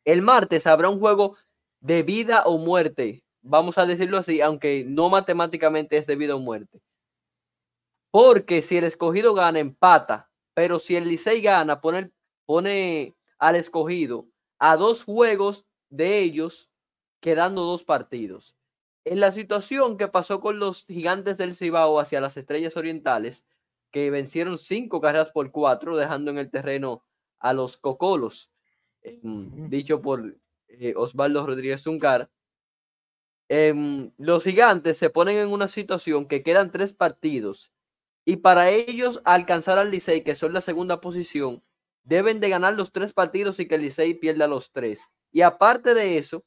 El 0.05 0.21
martes 0.21 0.67
habrá 0.67 0.89
un 0.89 0.99
juego 0.99 1.37
de 1.79 2.03
vida 2.03 2.43
o 2.45 2.59
muerte, 2.59 3.23
vamos 3.41 3.79
a 3.79 3.87
decirlo 3.87 4.19
así, 4.19 4.41
aunque 4.41 4.85
no 4.87 5.09
matemáticamente 5.09 5.97
es 5.97 6.05
de 6.05 6.15
vida 6.15 6.35
o 6.35 6.39
muerte. 6.39 6.83
Porque 8.11 8.61
si 8.61 8.77
el 8.77 8.83
escogido 8.83 9.33
gana, 9.33 9.57
empata, 9.57 10.29
pero 10.53 10.77
si 10.77 10.95
el 10.95 11.07
Licey 11.07 11.41
gana, 11.41 11.81
pone, 11.81 12.11
pone 12.45 13.15
al 13.39 13.55
escogido 13.55 14.27
a 14.59 14.77
dos 14.77 15.03
juegos 15.03 15.65
de 15.89 16.19
ellos, 16.19 16.69
quedando 17.21 17.63
dos 17.63 17.83
partidos. 17.83 18.55
En 19.03 19.19
la 19.19 19.31
situación 19.31 19.97
que 19.97 20.09
pasó 20.09 20.39
con 20.39 20.59
los 20.59 20.85
gigantes 20.85 21.39
del 21.39 21.55
Cibao 21.55 21.99
hacia 21.99 22.21
las 22.21 22.37
estrellas 22.37 22.77
orientales, 22.77 23.47
que 23.91 24.11
vencieron 24.11 24.57
cinco 24.57 25.01
carreras 25.01 25.31
por 25.31 25.51
cuatro, 25.51 25.97
dejando 25.97 26.31
en 26.31 26.37
el 26.37 26.51
terreno 26.51 27.03
a 27.39 27.53
los 27.53 27.77
Cocolos, 27.77 28.51
em, 29.01 29.69
dicho 29.69 30.01
por 30.01 30.37
eh, 30.67 30.93
Osvaldo 30.95 31.45
Rodríguez 31.45 31.81
Zuncar. 31.83 32.29
Em, 33.49 34.11
los 34.17 34.43
gigantes 34.43 34.97
se 34.97 35.09
ponen 35.09 35.37
en 35.37 35.51
una 35.51 35.67
situación 35.67 36.27
que 36.27 36.43
quedan 36.43 36.71
tres 36.71 36.93
partidos 36.93 37.73
y 38.25 38.37
para 38.37 38.69
ellos 38.69 39.21
alcanzar 39.25 39.79
al 39.79 39.89
Licey, 39.89 40.23
que 40.23 40.35
son 40.35 40.53
la 40.53 40.61
segunda 40.61 41.01
posición, 41.01 41.63
deben 42.03 42.39
de 42.39 42.49
ganar 42.49 42.75
los 42.75 42.91
tres 42.91 43.13
partidos 43.13 43.59
y 43.59 43.67
que 43.67 43.75
el 43.75 43.81
Licey 43.81 44.13
pierda 44.13 44.47
los 44.47 44.71
tres. 44.71 45.09
Y 45.31 45.41
aparte 45.41 45.95
de 45.95 46.19
eso, 46.19 46.45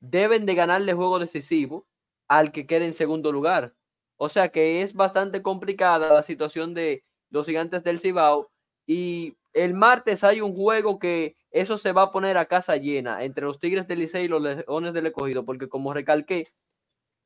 deben 0.00 0.46
de 0.46 0.54
ganarle 0.54 0.94
juego 0.94 1.18
decisivo 1.18 1.86
al 2.28 2.52
que 2.52 2.66
quede 2.66 2.86
en 2.86 2.94
segundo 2.94 3.32
lugar. 3.32 3.74
O 4.18 4.28
sea 4.28 4.50
que 4.50 4.82
es 4.82 4.94
bastante 4.94 5.42
complicada 5.42 6.12
la 6.12 6.22
situación 6.22 6.74
de 6.74 7.04
los 7.30 7.46
gigantes 7.46 7.84
del 7.84 8.00
Cibao. 8.00 8.50
Y 8.86 9.36
el 9.54 9.74
martes 9.74 10.24
hay 10.24 10.40
un 10.40 10.54
juego 10.54 10.98
que 10.98 11.36
eso 11.50 11.78
se 11.78 11.92
va 11.92 12.02
a 12.02 12.12
poner 12.12 12.36
a 12.36 12.46
casa 12.46 12.76
llena 12.76 13.22
entre 13.24 13.44
los 13.46 13.60
Tigres 13.60 13.86
del 13.86 14.00
Licey 14.00 14.24
y 14.24 14.28
los 14.28 14.42
Leones 14.42 14.92
del 14.92 15.06
Escogido, 15.06 15.44
porque 15.44 15.68
como 15.68 15.94
recalqué, 15.94 16.48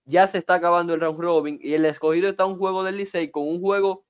ya 0.05 0.27
se 0.27 0.39
está 0.39 0.55
acabando 0.55 0.95
el 0.95 1.01
round 1.01 1.19
robin 1.21 1.59
y 1.63 1.75
el 1.75 1.85
Escogido 1.85 2.29
está 2.29 2.45
un 2.47 2.59
juego 2.59 2.85
del 2.85 2.97
Licey 2.97 3.31
con 3.31 3.49
un 3.49 3.61
juego 3.61 4.05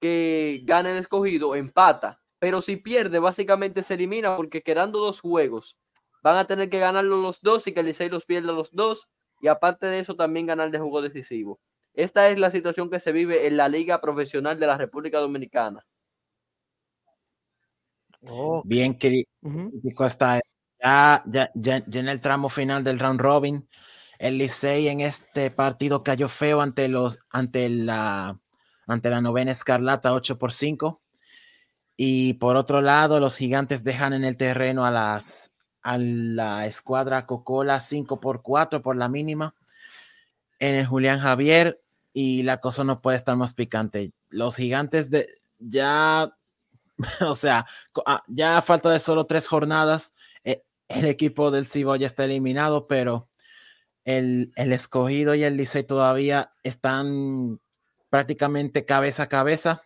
que 0.00 0.60
gana 0.64 0.90
el 0.92 0.98
Escogido, 0.98 1.54
empata, 1.54 2.20
pero 2.38 2.60
si 2.60 2.76
pierde, 2.76 3.20
básicamente 3.20 3.82
se 3.84 3.94
elimina 3.94 4.36
porque 4.36 4.62
quedando 4.62 4.98
dos 4.98 5.20
juegos, 5.20 5.78
van 6.22 6.36
a 6.38 6.46
tener 6.46 6.70
que 6.70 6.80
ganarlo 6.80 7.16
los 7.22 7.40
dos 7.40 7.66
y 7.66 7.72
que 7.72 7.80
el 7.80 7.86
Licey 7.86 8.08
los 8.08 8.24
pierda 8.26 8.52
los 8.52 8.70
dos 8.72 9.08
y 9.40 9.48
aparte 9.48 9.86
de 9.86 10.00
eso 10.00 10.16
también 10.16 10.46
ganar 10.46 10.70
de 10.70 10.78
juego 10.78 11.02
decisivo. 11.02 11.60
Esta 11.94 12.28
es 12.28 12.38
la 12.38 12.50
situación 12.50 12.90
que 12.90 13.00
se 13.00 13.12
vive 13.12 13.46
en 13.46 13.56
la 13.56 13.68
Liga 13.68 14.00
Profesional 14.00 14.58
de 14.58 14.66
la 14.66 14.78
República 14.78 15.18
Dominicana. 15.18 15.84
Bien 18.64 18.94
crítico 18.94 20.06
está 20.06 20.40
ya, 20.80 21.22
ya, 21.26 21.50
ya, 21.54 21.82
en 21.92 22.08
el 22.08 22.20
tramo 22.20 22.48
final 22.48 22.84
del 22.84 22.98
round 22.98 23.20
robin. 23.20 23.68
El 24.18 24.38
Licey 24.38 24.88
en 24.88 25.00
este 25.00 25.50
partido 25.50 26.02
cayó 26.02 26.28
feo 26.28 26.60
ante 26.60 26.88
los 26.88 27.18
ante 27.30 27.68
la 27.68 28.38
ante 28.86 29.10
la 29.10 29.20
novena 29.20 29.50
escarlata 29.50 30.12
8 30.12 30.38
por 30.38 30.52
5. 30.52 31.02
Y 31.96 32.34
por 32.34 32.56
otro 32.56 32.80
lado, 32.80 33.20
los 33.20 33.36
gigantes 33.36 33.84
dejan 33.84 34.12
en 34.12 34.24
el 34.24 34.36
terreno 34.36 34.84
a 34.86 34.90
las 34.90 35.52
a 35.82 35.98
la 35.98 36.66
escuadra 36.66 37.26
Coca-Cola 37.26 37.80
5 37.80 38.20
por 38.20 38.42
4 38.42 38.82
por 38.82 38.96
la 38.96 39.08
mínima 39.08 39.54
en 40.60 40.76
el 40.76 40.86
Julián 40.86 41.18
Javier 41.18 41.81
y 42.12 42.42
la 42.42 42.60
cosa 42.60 42.84
no 42.84 43.00
puede 43.00 43.16
estar 43.16 43.36
más 43.36 43.54
picante. 43.54 44.12
Los 44.28 44.56
gigantes 44.56 45.10
de 45.10 45.28
ya, 45.58 46.36
o 47.20 47.34
sea, 47.34 47.66
ah, 48.06 48.22
ya 48.28 48.58
a 48.58 48.62
falta 48.62 48.90
de 48.90 48.98
solo 48.98 49.26
tres 49.26 49.46
jornadas, 49.48 50.14
eh, 50.44 50.62
el 50.88 51.06
equipo 51.06 51.50
del 51.50 51.66
Cibo 51.66 51.96
ya 51.96 52.06
está 52.06 52.24
eliminado, 52.24 52.86
pero 52.86 53.28
el, 54.04 54.52
el 54.56 54.72
escogido 54.72 55.34
y 55.34 55.44
el 55.44 55.56
Licey 55.56 55.84
todavía 55.84 56.52
están 56.62 57.60
prácticamente 58.10 58.84
cabeza 58.84 59.24
a 59.24 59.28
cabeza 59.28 59.82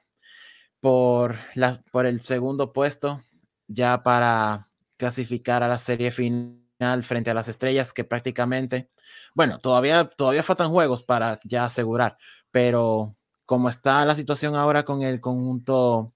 por, 0.81 1.37
la, 1.55 1.83
por 1.93 2.07
el 2.07 2.21
segundo 2.21 2.73
puesto 2.73 3.23
ya 3.69 4.03
para 4.03 4.69
clasificar 4.97 5.63
a 5.63 5.69
la 5.69 5.79
serie 5.79 6.11
final 6.11 6.66
frente 7.03 7.31
a 7.31 7.35
las 7.35 7.49
estrellas 7.49 7.93
que 7.93 8.05
prácticamente, 8.05 8.89
bueno, 9.35 9.59
todavía, 9.59 10.09
todavía 10.09 10.43
faltan 10.43 10.71
juegos 10.71 11.03
para 11.03 11.41
ya 11.45 11.65
asegurar, 11.65 12.19
pero 12.51 13.17
como 13.47 13.69
está 13.69 14.05
la 14.05 14.15
situación 14.15 14.55
ahora 14.55 14.85
con 14.85 15.03
el 15.03 15.21
conjunto 15.21 16.13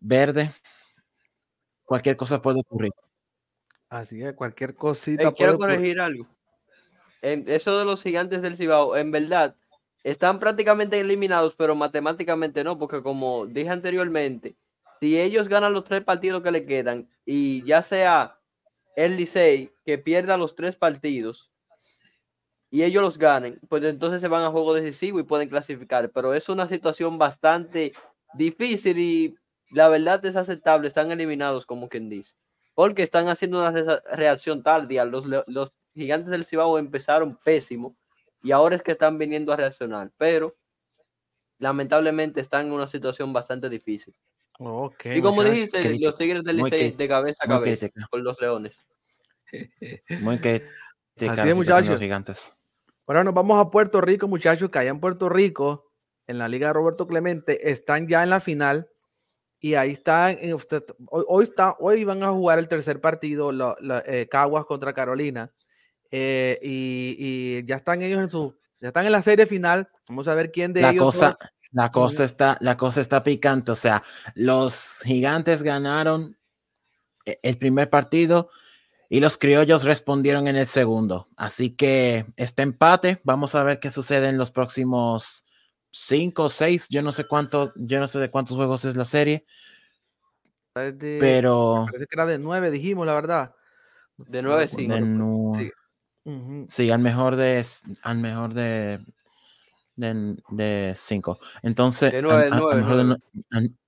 verde, 0.00 0.54
cualquier 1.84 2.16
cosa 2.16 2.40
puede 2.40 2.60
ocurrir. 2.60 2.92
Así 3.88 4.22
es, 4.22 4.32
cualquier 4.34 4.74
cosita. 4.74 5.32
quiero 5.32 5.58
corregir 5.58 6.00
algo. 6.00 6.26
En 7.20 7.48
eso 7.48 7.78
de 7.78 7.84
los 7.84 8.02
gigantes 8.02 8.40
del 8.42 8.56
Cibao, 8.56 8.96
en 8.96 9.10
verdad, 9.10 9.54
están 10.02 10.40
prácticamente 10.40 10.98
eliminados, 10.98 11.54
pero 11.54 11.76
matemáticamente 11.76 12.64
no, 12.64 12.78
porque 12.78 13.02
como 13.02 13.46
dije 13.46 13.68
anteriormente, 13.68 14.56
si 14.98 15.20
ellos 15.20 15.48
ganan 15.48 15.72
los 15.72 15.84
tres 15.84 16.02
partidos 16.02 16.42
que 16.42 16.50
le 16.50 16.64
quedan 16.64 17.08
y 17.24 17.64
ya 17.64 17.82
sea 17.82 18.41
el 18.96 19.16
Licey 19.16 19.72
que 19.84 19.98
pierda 19.98 20.36
los 20.36 20.54
tres 20.54 20.76
partidos 20.76 21.50
y 22.70 22.84
ellos 22.84 23.02
los 23.02 23.18
ganen, 23.18 23.60
pues 23.68 23.84
entonces 23.84 24.20
se 24.20 24.28
van 24.28 24.44
a 24.44 24.50
juego 24.50 24.72
decisivo 24.72 25.20
y 25.20 25.24
pueden 25.24 25.48
clasificar. 25.48 26.10
Pero 26.10 26.32
es 26.32 26.48
una 26.48 26.66
situación 26.66 27.18
bastante 27.18 27.92
difícil 28.32 28.98
y 28.98 29.36
la 29.70 29.88
verdad 29.88 30.24
es 30.24 30.36
aceptable. 30.36 30.88
Están 30.88 31.12
eliminados, 31.12 31.66
como 31.66 31.88
quien 31.88 32.08
dice, 32.08 32.34
porque 32.74 33.02
están 33.02 33.28
haciendo 33.28 33.60
una 33.60 33.72
reacción 34.12 34.62
tardía. 34.62 35.04
Los, 35.04 35.26
los 35.26 35.74
gigantes 35.94 36.30
del 36.30 36.46
Cibao 36.46 36.78
empezaron 36.78 37.36
pésimo 37.44 37.94
y 38.42 38.52
ahora 38.52 38.76
es 38.76 38.82
que 38.82 38.92
están 38.92 39.18
viniendo 39.18 39.52
a 39.52 39.56
reaccionar, 39.56 40.10
pero 40.16 40.56
lamentablemente 41.58 42.40
están 42.40 42.66
en 42.66 42.72
una 42.72 42.88
situación 42.88 43.32
bastante 43.34 43.68
difícil 43.68 44.14
y 45.04 45.20
como 45.22 45.42
dijiste, 45.42 45.98
los 45.98 46.16
Tigres 46.16 46.44
del 46.44 46.56
Licey 46.58 46.92
de 46.92 47.08
cabeza 47.08 47.44
a 47.44 47.48
cabeza 47.48 47.88
con 48.10 48.24
los 48.24 48.40
Leones. 48.40 48.84
Muy 50.20 50.38
que 50.38 50.66
Así 51.28 51.48
es, 51.48 51.54
muchachos. 51.54 52.00
Gigantes. 52.00 52.54
Bueno, 53.06 53.24
nos 53.24 53.34
vamos 53.34 53.60
a 53.60 53.70
Puerto 53.70 54.00
Rico, 54.00 54.28
muchachos, 54.28 54.70
que 54.70 54.78
allá 54.78 54.90
en 54.90 55.00
Puerto 55.00 55.28
Rico, 55.28 55.90
en 56.26 56.38
la 56.38 56.48
Liga 56.48 56.68
de 56.68 56.72
Roberto 56.72 57.06
Clemente, 57.06 57.70
están 57.70 58.08
ya 58.08 58.22
en 58.22 58.30
la 58.30 58.40
final. 58.40 58.88
Y 59.60 59.74
ahí 59.74 59.90
están, 59.90 60.38
hoy, 61.10 61.44
está, 61.44 61.76
hoy 61.78 62.02
van 62.04 62.22
a 62.24 62.32
jugar 62.32 62.58
el 62.58 62.66
tercer 62.66 63.00
partido, 63.00 63.52
eh, 64.06 64.26
Caguas 64.28 64.64
contra 64.64 64.92
Carolina. 64.92 65.52
Eh, 66.10 66.58
y, 66.62 67.64
ya 67.64 67.76
están 67.76 68.02
ellos 68.02 68.20
en 68.20 68.28
su, 68.28 68.58
ya 68.80 68.88
están 68.88 69.06
en 69.06 69.12
la 69.12 69.22
serie 69.22 69.46
final. 69.46 69.88
Vamos 70.08 70.26
a 70.26 70.34
ver 70.34 70.50
quién 70.50 70.72
de 70.72 70.80
ellos. 70.80 71.04
Cosa, 71.04 71.36
la 71.72 71.90
cosa 71.90 72.24
está, 72.24 72.58
la 72.60 72.76
cosa 72.76 73.00
está 73.00 73.22
picante. 73.22 73.72
O 73.72 73.74
sea, 73.74 74.02
los 74.34 75.00
gigantes 75.04 75.62
ganaron 75.62 76.36
e, 77.24 77.40
el 77.42 77.58
primer 77.58 77.90
partido 77.90 78.50
y 79.08 79.20
los 79.20 79.36
criollos 79.36 79.84
respondieron 79.84 80.48
en 80.48 80.56
el 80.56 80.66
segundo. 80.66 81.28
Así 81.36 81.74
que 81.74 82.26
este 82.36 82.62
empate, 82.62 83.20
vamos 83.24 83.54
a 83.54 83.62
ver 83.62 83.80
qué 83.80 83.90
sucede 83.90 84.28
en 84.28 84.38
los 84.38 84.50
próximos 84.50 85.44
cinco 85.90 86.44
o 86.44 86.48
seis. 86.48 86.88
Yo 86.88 87.02
no 87.02 87.12
sé 87.12 87.24
cuánto, 87.24 87.72
yo 87.76 88.00
no 88.00 88.06
sé 88.06 88.18
de 88.20 88.30
cuántos 88.30 88.56
juegos 88.56 88.84
es 88.84 88.96
la 88.96 89.04
serie. 89.04 89.44
pero 90.72 91.84
parece 91.86 92.06
que 92.06 92.16
era 92.16 92.26
de 92.26 92.38
nueve, 92.38 92.70
dijimos 92.70 93.06
la 93.06 93.14
verdad. 93.14 93.54
De 94.16 94.42
nueve, 94.42 94.68
sí. 94.68 94.88
sí. 96.68 96.90
al 96.90 97.00
mejor 97.00 97.36
de 97.36 97.64
al 98.02 98.18
mejor 98.18 98.54
de 98.54 99.04
de 100.02 100.92
5. 100.96 101.38
Entonces, 101.62 102.12
de 102.12 102.22
9, 102.22 102.50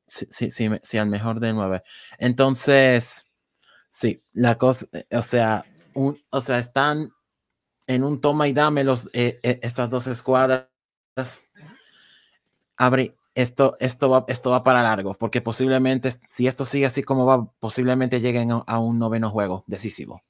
sí, 0.07 0.51
sí, 0.51 0.69
sí, 0.83 0.99
al 0.99 1.09
mejor 1.09 1.41
de 1.41 1.53
9. 1.53 1.83
Entonces, 2.19 3.27
sí, 3.91 4.23
la 4.33 4.57
cosa, 4.57 4.87
eh, 4.93 5.07
o 5.13 5.23
sea, 5.23 5.65
un, 5.95 6.21
o 6.31 6.41
sea, 6.41 6.59
están 6.59 7.11
en 7.87 8.05
un 8.05 8.21
toma 8.21 8.49
y 8.49 8.53
dame 8.53 8.85
los, 8.85 9.07
eh, 9.13 9.41
eh, 9.43 9.61
estas 9.63 9.91
dos 9.91 10.07
escuadras. 10.07 10.69
Abre, 12.77 13.17
esto, 13.35 13.77
esto, 13.81 14.11
va, 14.11 14.25
esto 14.29 14.51
va 14.51 14.65
para 14.65 14.83
largo, 14.83 15.15
porque 15.15 15.41
posiblemente, 15.41 16.11
si 16.27 16.47
esto 16.47 16.65
sigue 16.65 16.87
así 16.87 17.03
como 17.03 17.27
va, 17.27 17.45
posiblemente 17.61 18.21
lleguen 18.21 18.51
a, 18.67 18.79
un 18.79 18.99
noveno 18.99 19.31
juego 19.31 19.65
decisivo. 19.67 20.23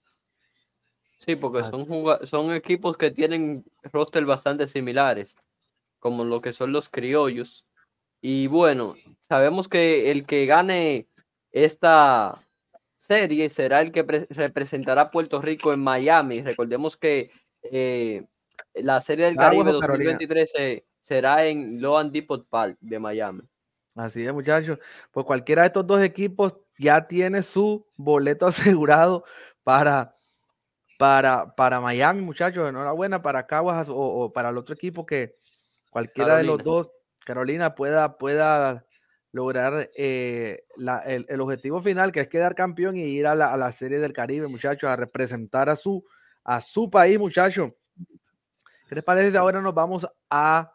Sí, 1.19 1.37
porque 1.37 1.63
son, 1.65 1.87
son 2.25 2.53
equipos 2.53 2.99
que 2.99 3.11
tienen 3.11 3.65
roster 3.85 4.27
bastante 4.27 4.69
similares 4.69 5.37
como 6.05 6.23
lo 6.27 6.43
que 6.43 6.53
son 6.53 6.71
los 6.71 6.91
criollos. 6.91 7.67
Y 8.21 8.47
bueno, 8.47 8.95
sabemos 9.23 9.69
que 9.69 10.11
el 10.11 10.27
que 10.27 10.45
gane 10.45 11.09
esta 11.51 12.47
serie 12.99 13.49
será 13.49 13.81
el 13.81 13.91
que 13.91 14.03
representará 14.29 15.01
a 15.01 15.11
Puerto 15.11 15.41
Rico 15.41 15.73
en 15.73 15.81
Miami. 15.81 16.43
Recordemos 16.43 16.99
que 16.99 17.31
eh, 17.63 18.23
la 18.75 19.01
serie 19.01 19.25
del 19.25 19.37
Caribe 19.37 19.73
2023 19.73 20.83
será 21.01 21.47
en 21.47 21.81
Loan 21.81 22.13
Depot 22.13 22.47
Park 22.51 22.77
de 22.83 22.99
Miami. 22.99 23.41
Así 23.95 24.27
es, 24.27 24.33
muchachos. 24.35 24.79
Pues 25.11 25.25
cualquiera 25.25 25.63
de 25.63 25.69
estos 25.69 25.87
dos 25.87 26.03
equipos 26.03 26.55
ya 26.79 27.07
tiene 27.07 27.43
su 27.43 27.87
boleto 27.97 28.47
asegurado 28.49 29.25
para, 29.63 30.15
para, 30.99 31.55
para 31.55 31.81
Miami, 31.81 32.21
muchachos. 32.21 32.69
Enhorabuena 32.69 33.23
para 33.23 33.47
Caguas 33.47 33.89
o 33.91 34.31
para 34.35 34.51
el 34.51 34.59
otro 34.59 34.75
equipo 34.75 35.07
que, 35.07 35.39
cualquiera 35.95 36.39
de 36.39 36.43
los 36.43 36.59
dos, 36.59 36.91
Carolina, 37.25 37.77
pueda, 37.77 38.19
pueda 38.19 38.85
lograr 39.31 39.93
eh, 39.95 40.65
el, 41.07 41.41
objetivo 41.41 41.81
final, 41.81 42.11
que 42.11 42.19
es 42.19 42.27
quedar 42.27 42.57
campeón 42.57 42.97
y 42.97 43.03
ir 43.03 43.29
a 43.29 43.37
la, 43.37 43.71
Serie 43.71 44.01
del 44.01 44.13
Caribe, 44.13 44.49
muchachos, 44.49 44.91
a 44.91 44.97
representar 44.97 45.69
a 45.69 45.77
su, 45.77 46.05
a 46.43 46.61
su 46.61 46.91
país, 46.91 47.17
muchachos. 47.17 47.71
¿Qué 48.89 48.97
les 48.97 49.05
parece 49.05 49.31
si 49.31 49.37
ahora 49.37 49.61
nos 49.61 49.73
vamos 49.73 50.05
a, 50.29 50.73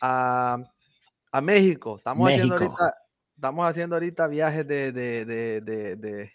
a, 0.00 1.40
México? 1.42 1.98
Estamos 1.98 2.30
haciendo 2.30 2.54
ahorita, 2.54 2.96
estamos 3.36 3.68
haciendo 3.68 3.96
ahorita 3.96 4.26
viajes 4.26 4.66
de, 4.66 4.90
de, 4.90 6.32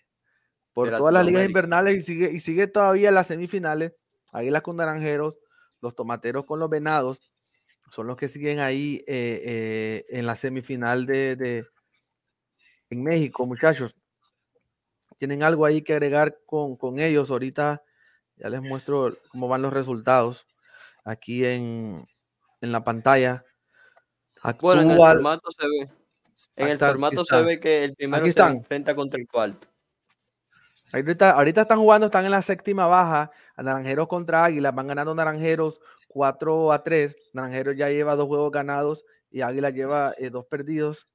por 0.73 0.91
todas 0.91 1.11
las 1.11 1.25
ligas 1.25 1.43
invernales 1.43 1.95
y 1.95 2.01
sigue, 2.03 2.31
y 2.31 2.39
sigue 2.39 2.67
todavía 2.67 3.09
las 3.09 3.25
semifinales. 3.25 3.93
Ahí 4.31 4.51
las 4.51 4.61
con 4.61 4.75
Naranjeros, 4.75 5.39
los 5.81 5.95
tomateros 5.95 6.45
con 6.45 6.59
los 6.59 6.69
venados 6.69 7.36
son 7.89 8.07
los 8.07 8.17
que 8.17 8.27
siguen 8.27 8.59
ahí 8.59 9.03
eh, 9.07 9.41
eh, 9.45 10.05
en 10.09 10.25
la 10.25 10.35
semifinal 10.35 11.05
de, 11.05 11.65
en 12.89 13.03
México, 13.03 13.45
muchachos. 13.45 13.95
Tienen 15.17 15.41
algo 15.43 15.65
ahí 15.65 15.81
que 15.81 15.93
agregar 15.93 16.39
con, 16.45 16.99
ellos. 16.99 17.31
Ahorita 17.31 17.83
ya 18.35 18.49
les 18.49 18.61
muestro 18.61 19.17
cómo 19.29 19.47
van 19.47 19.61
los 19.61 19.73
resultados 19.73 20.45
aquí 21.03 21.43
en, 21.45 22.05
la 22.61 22.83
pantalla. 22.83 23.45
Bueno, 24.61 24.81
en 24.81 24.91
el 24.91 24.97
formato 24.97 25.49
se 25.51 25.67
ve. 25.67 25.89
En 26.55 26.67
el 26.69 26.79
formato 26.79 27.25
se 27.25 27.41
ve 27.41 27.59
que 27.59 27.83
el 27.83 27.95
primero 27.95 28.25
se 28.25 28.39
enfrenta 28.41 28.95
contra 28.95 29.19
el 29.19 29.27
cuarto. 29.27 29.67
Ahorita, 30.93 31.31
ahorita 31.31 31.61
están 31.61 31.79
jugando, 31.79 32.05
están 32.05 32.25
en 32.25 32.31
la 32.31 32.41
séptima 32.41 32.85
baja. 32.85 33.31
a 33.55 33.63
Naranjeros 33.63 34.07
contra 34.07 34.45
Águilas. 34.45 34.73
Van 34.73 34.87
ganando 34.87 35.13
Naranjeros 35.13 35.79
4 36.07 36.71
a 36.71 36.83
3. 36.83 37.15
Naranjeros 37.33 37.75
ya 37.75 37.89
lleva 37.89 38.15
dos 38.15 38.27
juegos 38.27 38.51
ganados 38.51 39.05
y 39.29 39.41
Águilas 39.41 39.73
lleva 39.73 40.13
eh, 40.17 40.29
dos 40.29 40.45
perdidos. 40.45 41.07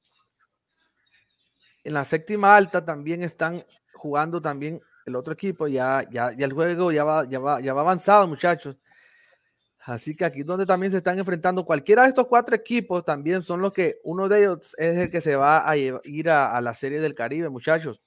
En 1.85 1.95
la 1.95 2.05
séptima 2.05 2.57
alta 2.57 2.85
también 2.85 3.23
están 3.23 3.65
jugando 3.95 4.41
también 4.41 4.81
el 5.07 5.17
otro 5.17 5.35
equipo. 5.35 5.67
Ya, 5.67 6.05
ya, 6.11 6.33
ya 6.33 6.47
el 6.47 6.53
juego 6.53 6.93
ya 6.93 7.05
va, 7.05 7.29
ya, 7.29 7.39
va, 7.39 7.61
ya 7.61 7.75
va 7.75 7.81
avanzado, 7.81 8.27
muchachos. 8.29 8.77
Así 9.85 10.15
que 10.15 10.25
aquí 10.25 10.45
donde 10.45 10.65
también 10.65 10.93
se 10.93 10.99
están 10.99 11.19
enfrentando 11.19 11.65
cualquiera 11.65 12.03
de 12.03 12.11
estos 12.11 12.29
cuatro 12.29 12.55
equipos 12.55 13.05
también 13.05 13.43
son 13.43 13.61
los 13.61 13.73
que 13.73 13.99
uno 14.05 14.29
de 14.29 14.39
ellos 14.39 14.77
es 14.79 14.97
el 14.97 15.11
que 15.11 15.21
se 15.21 15.35
va 15.35 15.69
a 15.69 15.77
ir 15.77 16.31
a 16.31 16.61
la 16.61 16.73
serie 16.73 17.01
del 17.01 17.17
Caribe, 17.17 17.49
muchachos. 17.49 18.01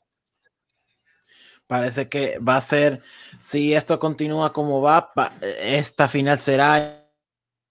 Parece 1.67 2.07
que 2.07 2.37
va 2.39 2.57
a 2.57 2.61
ser, 2.61 3.01
si 3.39 3.73
esto 3.73 3.97
continúa 3.97 4.53
como 4.53 4.81
va, 4.81 5.11
esta 5.41 6.07
final 6.07 6.39
será 6.39 7.03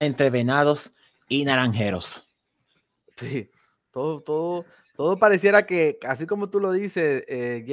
entre 0.00 0.30
Venados 0.30 0.92
y 1.28 1.44
Naranjeros. 1.44 2.28
Sí, 3.16 3.50
todo, 3.92 4.20
todo, 4.22 4.64
todo 4.96 5.18
pareciera 5.18 5.64
que, 5.66 5.98
así 6.06 6.26
como 6.26 6.50
tú 6.50 6.58
lo 6.60 6.72
dices, 6.72 7.24
eh, 7.28 7.64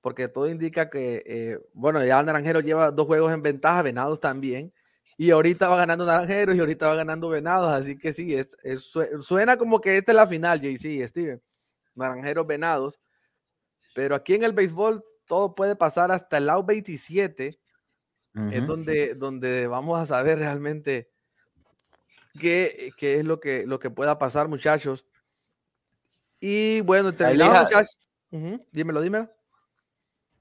porque 0.00 0.28
todo 0.28 0.48
indica 0.48 0.88
que, 0.90 1.22
eh, 1.26 1.58
bueno, 1.72 2.04
ya 2.04 2.22
Naranjero 2.22 2.60
lleva 2.60 2.90
dos 2.92 3.06
juegos 3.06 3.32
en 3.32 3.42
ventaja, 3.42 3.82
Venados 3.82 4.20
también, 4.20 4.72
y 5.18 5.30
ahorita 5.30 5.68
va 5.68 5.78
ganando 5.78 6.04
Naranjeros 6.06 6.54
y 6.56 6.60
ahorita 6.60 6.86
va 6.88 6.94
ganando 6.94 7.28
Venados, 7.28 7.72
así 7.72 7.98
que 7.98 8.12
sí, 8.12 8.34
es, 8.34 8.56
es- 8.62 8.82
sue- 8.84 9.10
suena 9.22 9.56
como 9.56 9.80
que 9.80 9.96
esta 9.96 10.12
es 10.12 10.16
la 10.16 10.26
final, 10.26 10.60
JC, 10.60 11.06
Steven, 11.08 11.42
Naranjeros, 11.94 12.46
Venados, 12.46 13.00
pero 13.94 14.14
aquí 14.14 14.34
en 14.34 14.44
el 14.44 14.52
béisbol 14.52 15.04
todo 15.26 15.54
puede 15.54 15.76
pasar 15.76 16.10
hasta 16.12 16.38
el 16.38 16.46
lado 16.46 16.64
27, 16.64 17.48
es 17.48 17.58
Ujú. 18.34 18.66
donde, 18.66 19.14
donde 19.14 19.66
vamos 19.66 19.98
a 19.98 20.06
saber 20.06 20.38
realmente 20.38 21.10
qué, 22.38 22.92
qué 22.96 23.18
es 23.18 23.24
lo 23.24 23.40
que, 23.40 23.66
lo 23.66 23.78
que 23.78 23.90
pueda 23.90 24.18
pasar, 24.18 24.48
muchachos. 24.48 25.06
Y 26.40 26.82
bueno, 26.82 27.14
terminamos, 27.14 27.62
muchachos. 27.62 28.00
Dímelo, 28.72 29.00
dímelo. 29.00 29.30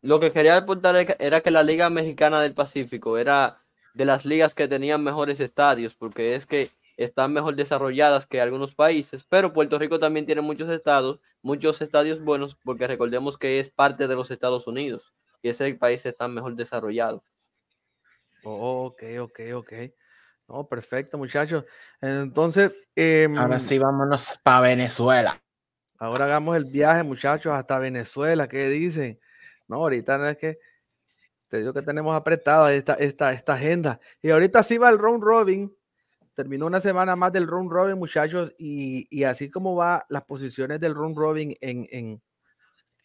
Lo 0.02 0.20
que 0.20 0.32
quería 0.32 0.58
apuntar 0.58 0.96
era 1.18 1.42
que 1.42 1.52
la 1.52 1.64
Liga 1.64 1.90
Mexicana 1.90 2.42
del 2.42 2.54
Pacífico 2.54 3.18
era 3.18 3.64
de 3.94 4.06
las 4.06 4.26
ligas 4.26 4.54
que 4.54 4.68
tenían 4.68 5.04
mejores 5.04 5.40
estadios, 5.40 5.96
porque 5.96 6.36
es 6.36 6.46
que 6.46 6.70
están 6.98 7.34
mejor 7.34 7.56
desarrolladas 7.56 8.26
que 8.26 8.42
algunos 8.42 8.74
países, 8.74 9.24
pero 9.24 9.54
Puerto 9.54 9.78
Rico 9.80 10.00
también 10.00 10.26
tiene 10.26 10.42
muchos 10.42 10.70
estados, 10.70 11.20
muchos 11.42 11.82
estadios 11.82 12.22
buenos, 12.22 12.56
porque 12.56 12.88
recordemos 12.88 13.38
que 13.38 13.60
es 13.60 13.70
parte 13.70 14.08
de 14.08 14.16
los 14.16 14.32
Estados 14.32 14.68
Unidos 14.68 15.14
y 15.42 15.50
ese 15.50 15.74
país 15.76 16.06
está 16.06 16.28
mejor 16.28 16.56
desarrollado. 16.56 17.24
Oh, 18.44 18.86
ok, 18.86 19.04
ok, 19.22 19.40
ok. 19.56 19.74
No, 20.48 20.68
perfecto, 20.68 21.18
muchachos. 21.18 21.66
Entonces, 22.02 22.80
em, 22.96 23.38
Ahora 23.38 23.60
sí, 23.60 23.80
vámonos 23.80 24.40
para 24.44 24.62
Venezuela. 24.62 25.42
ahora 25.98 26.26
hagamos 26.26 26.56
el 26.56 26.66
viaje, 26.66 27.04
muchachos, 27.04 27.54
hasta 27.54 27.80
Venezuela. 27.80 28.48
¿Qué 28.48 28.68
dicen? 28.70 29.20
No, 29.68 29.78
ahorita 29.78 30.18
no 30.18 30.28
es 30.28 30.38
que 30.38 30.60
te 31.48 31.60
digo 31.60 31.74
que 31.74 31.82
tenemos 31.82 32.16
apretada 32.16 32.74
esta, 32.74 32.94
esta, 32.96 33.32
esta 33.32 33.54
agenda. 33.54 34.00
Y 34.22 34.30
ahorita 34.30 34.62
sí 34.62 34.78
va 34.78 34.90
el 34.90 35.00
round 35.00 35.24
robin. 35.24 35.76
Terminó 36.36 36.66
una 36.68 36.82
semana 36.82 37.16
más 37.16 37.32
del 37.32 37.48
round 37.48 37.72
robin, 37.72 37.98
muchachos, 37.98 38.54
y, 38.58 39.08
y 39.10 39.24
así 39.24 39.50
como 39.50 39.76
va 39.76 40.06
las 40.10 40.24
posiciones 40.26 40.80
del 40.82 40.94
round 40.94 41.18
robin 41.18 41.56
en, 41.62 41.88
en, 41.90 42.22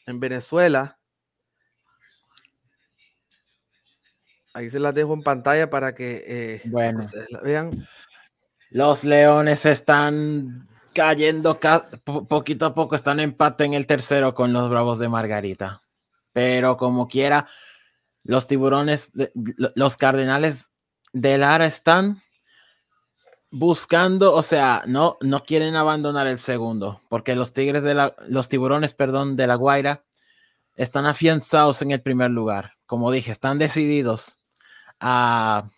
en 0.06 0.20
Venezuela. 0.20 0.98
Ahí 4.52 4.68
se 4.68 4.80
las 4.80 4.94
dejo 4.94 5.14
en 5.14 5.22
pantalla 5.22 5.70
para 5.70 5.94
que, 5.94 6.24
eh, 6.26 6.60
Bueno. 6.64 7.00
ustedes 7.04 7.30
la 7.30 7.40
vean. 7.40 7.86
Los 8.70 9.04
Leones 9.04 9.64
están 9.64 10.68
cayendo 10.92 11.60
ca- 11.60 11.88
po- 12.02 12.26
poquito 12.26 12.66
a 12.66 12.74
poco, 12.74 12.96
están 12.96 13.20
en 13.20 13.30
empate 13.30 13.64
en 13.64 13.74
el 13.74 13.86
tercero 13.86 14.34
con 14.34 14.52
los 14.52 14.68
Bravos 14.68 14.98
de 14.98 15.08
Margarita. 15.08 15.82
Pero 16.32 16.76
como 16.76 17.06
quiera, 17.06 17.46
los 18.24 18.48
tiburones, 18.48 19.12
de- 19.12 19.30
lo- 19.56 19.70
los 19.76 19.96
Cardenales 19.96 20.72
de 21.12 21.38
Lara 21.38 21.66
están 21.66 22.20
buscando, 23.50 24.34
o 24.34 24.42
sea, 24.42 24.82
no, 24.86 25.18
no 25.20 25.44
quieren 25.44 25.76
abandonar 25.76 26.26
el 26.26 26.38
segundo, 26.38 27.00
porque 27.08 27.34
los 27.34 27.52
Tigres 27.52 27.82
de 27.82 27.94
la, 27.94 28.14
los 28.26 28.48
tiburones, 28.48 28.94
perdón, 28.94 29.36
de 29.36 29.46
la 29.46 29.56
Guaira 29.56 30.04
están 30.76 31.06
afianzados 31.06 31.82
en 31.82 31.90
el 31.90 32.00
primer 32.00 32.30
lugar. 32.30 32.74
Como 32.86 33.10
dije, 33.10 33.30
están 33.30 33.58
decididos 33.58 34.38
a 35.00 35.70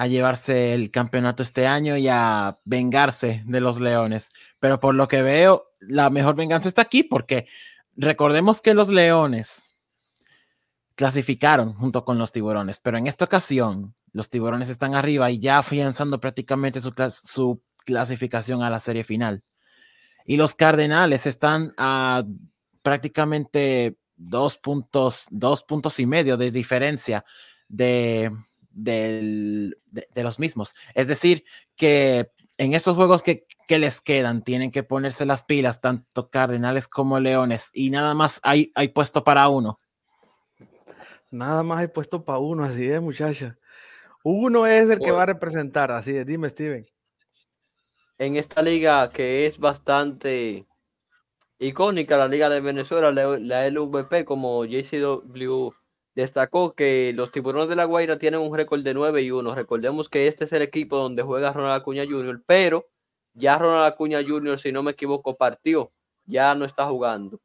a 0.00 0.06
llevarse 0.06 0.72
el 0.72 0.90
campeonato 0.90 1.42
este 1.42 1.66
año 1.66 1.94
y 1.98 2.08
a 2.08 2.58
vengarse 2.64 3.42
de 3.44 3.60
los 3.60 3.80
Leones. 3.80 4.30
Pero 4.58 4.80
por 4.80 4.94
lo 4.94 5.08
que 5.08 5.20
veo, 5.20 5.72
la 5.78 6.08
mejor 6.08 6.36
venganza 6.36 6.68
está 6.68 6.80
aquí 6.80 7.02
porque 7.02 7.46
recordemos 7.96 8.62
que 8.62 8.72
los 8.72 8.88
Leones 8.88 9.76
clasificaron 10.94 11.74
junto 11.74 12.06
con 12.06 12.18
los 12.18 12.32
Tiburones, 12.32 12.80
pero 12.80 12.96
en 12.96 13.08
esta 13.08 13.26
ocasión 13.26 13.94
los 14.12 14.30
Tiburones 14.30 14.68
están 14.68 14.94
arriba 14.94 15.30
y 15.30 15.38
ya 15.38 15.58
afianzando 15.58 16.20
prácticamente 16.20 16.80
su, 16.80 16.92
clas- 16.92 17.22
su 17.24 17.62
clasificación 17.84 18.62
a 18.62 18.70
la 18.70 18.80
serie 18.80 19.04
final. 19.04 19.42
Y 20.26 20.36
los 20.36 20.54
Cardenales 20.54 21.26
están 21.26 21.72
a 21.76 22.24
prácticamente 22.82 23.96
dos 24.16 24.58
puntos, 24.58 25.26
dos 25.30 25.62
puntos 25.62 25.98
y 25.98 26.06
medio 26.06 26.36
de 26.36 26.50
diferencia 26.50 27.24
de, 27.68 28.30
los 30.14 30.38
mismos. 30.38 30.74
Es 30.94 31.08
decir, 31.08 31.44
que 31.76 32.30
en 32.58 32.74
estos 32.74 32.96
juegos 32.96 33.22
que, 33.22 33.46
les 33.68 34.00
quedan, 34.00 34.42
tienen 34.42 34.72
que 34.72 34.82
ponerse 34.82 35.24
las 35.24 35.44
pilas, 35.44 35.80
tanto 35.80 36.28
Cardenales 36.28 36.88
como 36.88 37.20
Leones, 37.20 37.70
y 37.72 37.90
nada 37.90 38.14
más 38.14 38.40
hay, 38.42 38.72
hay 38.74 38.88
puesto 38.88 39.22
para 39.22 39.48
uno. 39.48 39.78
Nada 41.30 41.62
más 41.62 41.84
he 41.84 41.88
puesto 41.88 42.24
para 42.24 42.40
uno, 42.40 42.64
así 42.64 42.90
es, 42.90 43.00
muchacha. 43.00 43.56
Uno 44.22 44.66
es 44.66 44.88
el 44.90 44.98
que 44.98 45.12
va 45.12 45.22
a 45.22 45.26
representar, 45.26 45.90
así 45.90 46.16
es. 46.16 46.26
Dime, 46.26 46.48
Steven. 46.48 46.86
En 48.18 48.36
esta 48.36 48.62
liga 48.62 49.10
que 49.10 49.46
es 49.46 49.58
bastante 49.58 50.66
icónica, 51.58 52.16
la 52.16 52.28
Liga 52.28 52.48
de 52.48 52.60
Venezuela, 52.60 53.12
la, 53.12 53.38
la 53.38 53.66
LVP, 53.66 54.24
como 54.24 54.64
JCW 54.64 55.70
destacó 56.14 56.74
que 56.74 57.12
los 57.14 57.30
tiburones 57.30 57.68
de 57.68 57.76
la 57.76 57.84
Guaira 57.84 58.18
tienen 58.18 58.40
un 58.40 58.54
récord 58.54 58.82
de 58.82 58.94
9 58.94 59.22
y 59.22 59.30
1. 59.30 59.54
Recordemos 59.54 60.08
que 60.08 60.26
este 60.26 60.44
es 60.44 60.52
el 60.52 60.62
equipo 60.62 60.98
donde 60.98 61.22
juega 61.22 61.52
Ronald 61.52 61.80
Acuña 61.80 62.04
Jr., 62.04 62.42
pero 62.46 62.88
ya 63.34 63.58
Ronald 63.58 63.92
Acuña 63.92 64.20
Jr., 64.26 64.58
si 64.58 64.72
no 64.72 64.82
me 64.82 64.92
equivoco, 64.92 65.36
partió, 65.36 65.92
ya 66.24 66.54
no 66.54 66.64
está 66.64 66.86
jugando. 66.86 67.40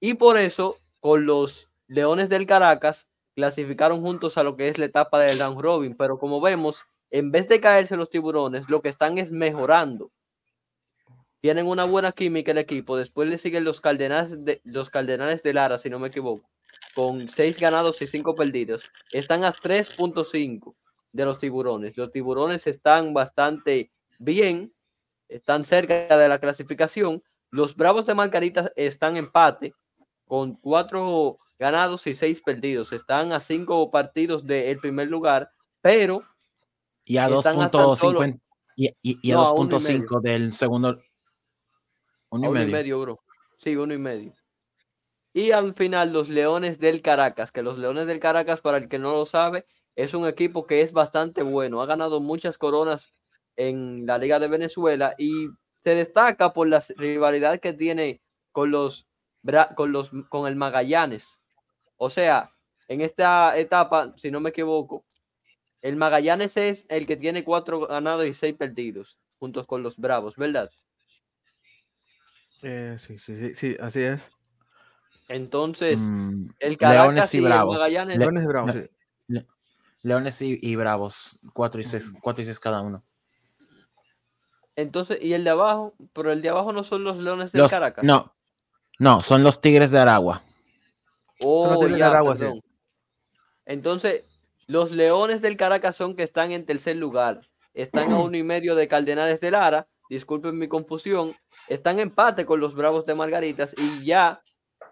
Y 0.00 0.14
por 0.14 0.38
eso, 0.38 0.78
con 1.00 1.26
los 1.26 1.70
Leones 1.86 2.28
del 2.28 2.46
Caracas, 2.46 3.08
clasificaron 3.34 4.00
juntos 4.00 4.38
a 4.38 4.42
lo 4.42 4.56
que 4.56 4.68
es 4.68 4.78
la 4.78 4.86
etapa 4.86 5.20
del 5.20 5.38
round 5.38 5.60
robin, 5.60 5.96
pero 5.96 6.18
como 6.18 6.40
vemos, 6.40 6.84
en 7.10 7.30
vez 7.30 7.48
de 7.48 7.60
caerse 7.60 7.96
los 7.96 8.10
tiburones, 8.10 8.68
lo 8.68 8.82
que 8.82 8.88
están 8.88 9.18
es 9.18 9.30
mejorando. 9.30 10.10
Tienen 11.40 11.66
una 11.66 11.84
buena 11.84 12.12
química 12.12 12.52
el 12.52 12.58
equipo. 12.58 12.96
Después 12.96 13.28
le 13.28 13.36
siguen 13.36 13.64
los 13.64 13.80
Cardenales 13.80 14.44
de, 14.44 14.60
los 14.64 14.90
Cardenales 14.90 15.42
de 15.42 15.52
Lara, 15.52 15.76
si 15.76 15.90
no 15.90 15.98
me 15.98 16.08
equivoco, 16.08 16.48
con 16.94 17.28
6 17.28 17.58
ganados 17.58 18.00
y 18.00 18.06
5 18.06 18.34
perdidos. 18.34 18.92
Están 19.10 19.44
a 19.44 19.52
3.5 19.52 20.74
de 21.12 21.24
los 21.24 21.38
tiburones. 21.38 21.96
Los 21.96 22.12
tiburones 22.12 22.66
están 22.66 23.12
bastante 23.12 23.90
bien, 24.18 24.72
están 25.28 25.64
cerca 25.64 26.16
de 26.16 26.28
la 26.28 26.38
clasificación. 26.38 27.22
Los 27.50 27.76
Bravos 27.76 28.06
de 28.06 28.14
Margarita 28.14 28.72
están 28.76 29.16
empate 29.16 29.74
con 30.26 30.54
4 30.54 31.38
ganados 31.62 32.06
y 32.06 32.14
6 32.14 32.42
perdidos. 32.42 32.92
Están 32.92 33.32
a 33.32 33.40
5 33.40 33.90
partidos 33.90 34.46
del 34.46 34.78
primer 34.78 35.08
lugar, 35.08 35.50
pero 35.80 36.22
Y 37.04 37.16
a 37.16 37.28
Están 37.28 37.60
a 37.60 37.70
tan 37.70 37.82
2.50 37.82 37.96
solo- 37.96 38.24
y, 38.76 38.88
y- 39.02 39.18
y 39.22 39.32
a 39.32 39.34
No, 39.36 39.42
a 39.46 39.52
uno 39.54 39.64
y 39.64 39.68
2.5 39.70 40.20
del 40.20 40.52
segundo. 40.52 41.00
Uno 42.30 42.44
y 42.46 42.48
uno 42.48 42.50
medio. 42.52 42.68
y 42.68 42.72
medio, 42.72 43.00
bro. 43.00 43.20
Sí, 43.58 43.76
uno 43.76 43.92
y 43.94 43.98
medio. 43.98 44.32
Y 45.34 45.50
al 45.52 45.74
final, 45.74 46.12
los 46.12 46.28
Leones 46.28 46.78
del 46.78 47.00
Caracas, 47.02 47.52
que 47.52 47.62
los 47.62 47.78
Leones 47.78 48.06
del 48.06 48.20
Caracas, 48.20 48.60
para 48.60 48.78
el 48.78 48.88
que 48.88 48.98
no 48.98 49.12
lo 49.12 49.26
sabe, 49.26 49.66
es 49.96 50.14
un 50.14 50.26
equipo 50.26 50.66
que 50.66 50.80
es 50.82 50.92
bastante 50.92 51.42
bueno. 51.42 51.80
Ha 51.82 51.86
ganado 51.86 52.20
muchas 52.20 52.56
coronas 52.58 53.12
en 53.56 54.06
la 54.06 54.18
Liga 54.18 54.38
de 54.38 54.48
Venezuela 54.48 55.14
y 55.18 55.48
se 55.84 55.94
destaca 55.94 56.52
por 56.52 56.68
la 56.68 56.82
rivalidad 56.96 57.60
que 57.60 57.72
tiene 57.74 58.22
con 58.52 58.70
los, 58.70 59.06
con 59.74 59.92
los 59.92 60.10
con 60.30 60.46
el 60.46 60.56
Magallanes. 60.56 61.41
O 62.04 62.10
sea, 62.10 62.50
en 62.88 63.00
esta 63.00 63.56
etapa, 63.56 64.12
si 64.16 64.32
no 64.32 64.40
me 64.40 64.50
equivoco, 64.50 65.04
el 65.82 65.94
Magallanes 65.94 66.56
es 66.56 66.84
el 66.88 67.06
que 67.06 67.16
tiene 67.16 67.44
cuatro 67.44 67.86
ganados 67.86 68.26
y 68.26 68.34
seis 68.34 68.56
perdidos. 68.56 69.18
juntos 69.38 69.66
con 69.68 69.82
los 69.84 69.96
Bravos, 69.96 70.34
¿verdad? 70.36 70.68
Eh, 72.62 72.96
sí, 72.98 73.18
sí, 73.18 73.36
sí, 73.36 73.54
sí, 73.54 73.76
así 73.80 74.00
es. 74.02 74.30
Entonces, 75.28 76.00
Mm, 76.00 76.46
el 76.60 76.76
Caracas 76.76 77.02
Leones 77.04 77.34
y 77.34 77.36
el 77.38 77.44
Bravos. 77.44 77.80
Magallanes- 77.80 78.18
Le- 78.18 78.24
Leones 78.24 78.44
y 78.44 78.46
Bravos, 78.46 78.74
Le- 78.74 78.82
sí. 78.82 78.90
Le- 79.28 79.46
Leones 80.02 80.42
y, 80.42 80.58
y 80.60 80.74
Bravos, 80.76 81.38
4 81.54 81.80
y 81.80 81.84
6, 81.84 82.12
cuatro 82.20 82.42
y 82.42 82.46
seis 82.46 82.58
cada 82.60 82.80
uno. 82.82 83.04
entonces, 84.76 85.18
y 85.22 85.32
el 85.34 85.44
de 85.44 85.50
abajo, 85.50 85.94
pero 86.12 86.32
el 86.32 86.40
de 86.42 86.48
abajo 86.48 86.72
no 86.72 86.82
son 86.84 87.04
los 87.04 87.16
Leones 87.18 87.52
del 87.52 87.62
Los- 87.62 87.70
Caracas. 87.70 88.04
no, 88.04 88.34
no, 88.98 89.22
son 89.22 89.42
los 89.44 89.60
Tigres 89.60 89.90
de 89.92 90.00
Aragua. 90.00 90.42
Oh, 91.44 91.86
ya, 91.88 92.08
Aragua, 92.08 92.36
sí. 92.36 92.42
perdón. 92.42 92.60
Entonces, 93.64 94.24
los 94.66 94.90
Leones 94.90 95.42
del 95.42 95.56
Caracas 95.56 95.96
son 95.96 96.16
que 96.16 96.22
están 96.22 96.52
en 96.52 96.66
tercer 96.66 96.96
lugar. 96.96 97.40
Están 97.74 98.12
a 98.12 98.18
uno 98.20 98.36
y 98.36 98.42
medio 98.42 98.74
de 98.74 98.88
Cardenales 98.88 99.40
de 99.40 99.50
Lara. 99.50 99.88
Disculpen 100.08 100.58
mi 100.58 100.68
confusión. 100.68 101.34
Están 101.68 101.96
en 101.96 102.08
empate 102.08 102.44
con 102.44 102.60
los 102.60 102.74
Bravos 102.74 103.06
de 103.06 103.14
Margaritas. 103.14 103.74
Y 103.78 104.04
ya 104.04 104.42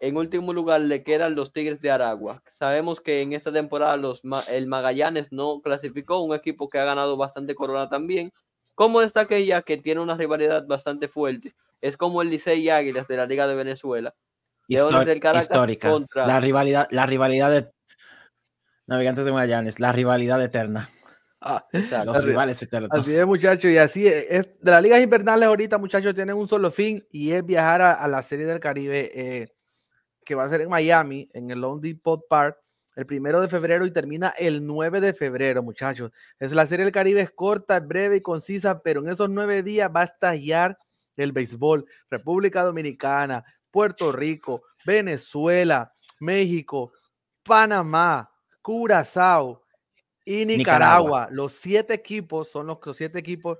en 0.01 0.17
último 0.17 0.53
lugar 0.53 0.81
le 0.81 1.03
quedan 1.03 1.35
los 1.35 1.53
Tigres 1.53 1.81
de 1.81 1.91
Aragua. 1.91 2.43
Sabemos 2.51 3.01
que 3.01 3.21
en 3.21 3.33
esta 3.33 3.53
temporada 3.53 3.97
los, 3.97 4.23
el 4.49 4.67
Magallanes 4.67 5.31
no 5.31 5.61
clasificó. 5.61 6.21
Un 6.21 6.35
equipo 6.35 6.69
que 6.69 6.79
ha 6.79 6.85
ganado 6.85 7.17
bastante 7.17 7.55
corona 7.55 7.89
también. 7.89 8.33
Como 8.75 9.03
esta 9.03 9.21
aquella 9.21 9.63
que 9.63 9.77
tiene 9.77 10.01
una 10.01 10.17
rivalidad 10.17 10.67
bastante 10.67 11.09
fuerte. 11.09 11.55
Es 11.83 11.97
como 11.97 12.23
el 12.23 12.31
Licey 12.31 12.63
y 12.63 12.71
Águilas 12.71 13.09
de 13.09 13.17
la 13.17 13.27
Liga 13.27 13.47
de 13.47 13.55
Venezuela. 13.55 14.15
Del 14.79 15.21
Caracas 15.21 15.45
histórica. 15.45 15.91
contra- 15.91 16.27
La 16.27 16.41
rivalidad, 16.41 16.87
la 16.91 17.07
rivalidad 17.07 17.51
de 17.51 17.71
Navegantes 18.87 19.25
de 19.25 19.33
Magallanes, 19.33 19.81
la 19.81 19.93
rivalidad 19.93 20.43
eterna. 20.43 20.91
Ah, 21.41 21.67
Exacto. 21.73 22.07
Los 22.07 22.19
Así- 22.19 22.27
rivales 22.27 22.63
eternos. 22.63 22.91
Así 22.93 23.15
es, 23.15 23.25
muchachos, 23.27 23.71
y 23.71 23.79
así 23.79 24.07
es, 24.07 24.27
es- 24.29 24.61
De 24.61 24.71
las 24.71 24.83
ligas 24.83 25.01
invernales 25.01 25.47
ahorita, 25.49 25.79
muchachos, 25.79 26.15
tienen 26.15 26.37
un 26.37 26.47
solo 26.49 26.71
fin 26.71 27.07
y 27.11 27.33
es 27.33 27.45
viajar 27.45 27.81
a, 27.83 27.93
a 27.95 28.09
la 28.09 28.23
Serie 28.23 28.45
del 28.47 28.61
Caribe, 28.61 29.11
eh, 29.15 29.49
que 30.25 30.35
va 30.35 30.45
a 30.45 30.51
ser 30.51 30.61
en 30.61 30.69
Miami, 30.69 31.31
en 31.33 31.51
el 31.51 31.61
Lone 31.61 31.81
Depot 31.81 32.21
Park, 32.29 32.59
el 32.97 33.07
primero 33.07 33.41
de 33.41 33.49
febrero 33.49 33.87
y 33.87 33.91
termina 33.93 34.35
el 34.39 34.67
9 34.67 35.01
de 35.01 35.15
febrero, 35.15 35.63
muchachos. 35.63 36.11
Es 36.39 36.53
la 36.53 36.67
Serie 36.67 36.85
del 36.85 36.93
Caribe, 36.93 37.23
es 37.23 37.31
corta, 37.31 37.79
es 37.79 37.87
breve 37.87 38.17
y 38.17 38.21
concisa, 38.21 38.83
pero 38.83 39.01
en 39.01 39.09
esos 39.09 39.31
nueve 39.31 39.63
días 39.63 39.91
va 39.95 40.03
a 40.03 40.05
estallar 40.05 40.77
el 41.17 41.33
béisbol. 41.33 41.87
República 42.11 42.63
Dominicana, 42.65 43.43
Puerto 43.71 44.13
Rico, 44.13 44.63
Venezuela, 44.85 45.93
México, 46.21 46.93
Panamá, 47.43 48.31
Curazao 48.63 49.63
y 50.25 50.45
Nicaragua. 50.45 50.57
Nicaragua. 50.57 51.29
Los 51.31 51.53
siete 51.53 51.95
equipos 51.95 52.51
son 52.51 52.67
los, 52.67 52.79
los 52.85 52.97
siete 52.97 53.19
equipos 53.19 53.59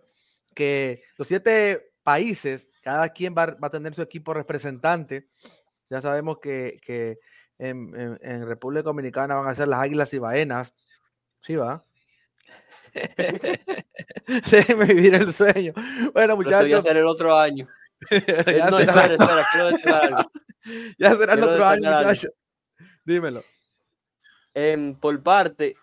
que, 0.55 1.03
los 1.17 1.27
siete 1.29 1.93
países, 2.03 2.71
cada 2.83 3.09
quien 3.11 3.35
va, 3.37 3.47
va 3.47 3.69
a 3.69 3.71
tener 3.71 3.95
su 3.95 4.03
equipo 4.03 4.35
representante. 4.35 5.29
Ya 5.89 6.01
sabemos 6.01 6.39
que, 6.39 6.79
que 6.85 7.19
en, 7.59 7.95
en- 7.99 8.19
en 8.23 8.47
República 8.47 8.83
Dominicana 8.83 9.35
van 9.37 9.49
a 9.49 9.55
ser 9.55 9.69
las 9.69 9.81
Águilas 9.81 10.13
Ibaenas. 10.15 10.75
Sí, 11.41 11.57
va. 11.57 11.85
Déjenme 14.51 14.85
vivir 14.87 15.15
el 15.15 15.33
sueño. 15.33 15.73
Bueno, 16.13 16.37
Pero 16.39 16.51
eso 16.51 16.51
ya 16.51 16.63
muchachos, 16.63 16.85
será 16.85 17.01
el 17.01 17.07
otro 17.07 17.37
año. 17.37 17.69
Eh, 18.11 18.55
ya 18.57 18.71
no, 18.71 18.79
será- 18.79 19.07
espera, 19.07 19.15
espera, 19.15 19.47
quiero 19.53 19.67
decir 19.71 19.89
algo. 19.91 20.31
ya 20.99 21.11
será 21.17 21.33
el 21.35 21.39
quiero 21.41 21.53
otro 21.53 21.67
año. 21.67 21.91
Dímelo. 23.05 23.43
Em, 24.55 24.95
por 24.95 25.23
parte, 25.23 25.77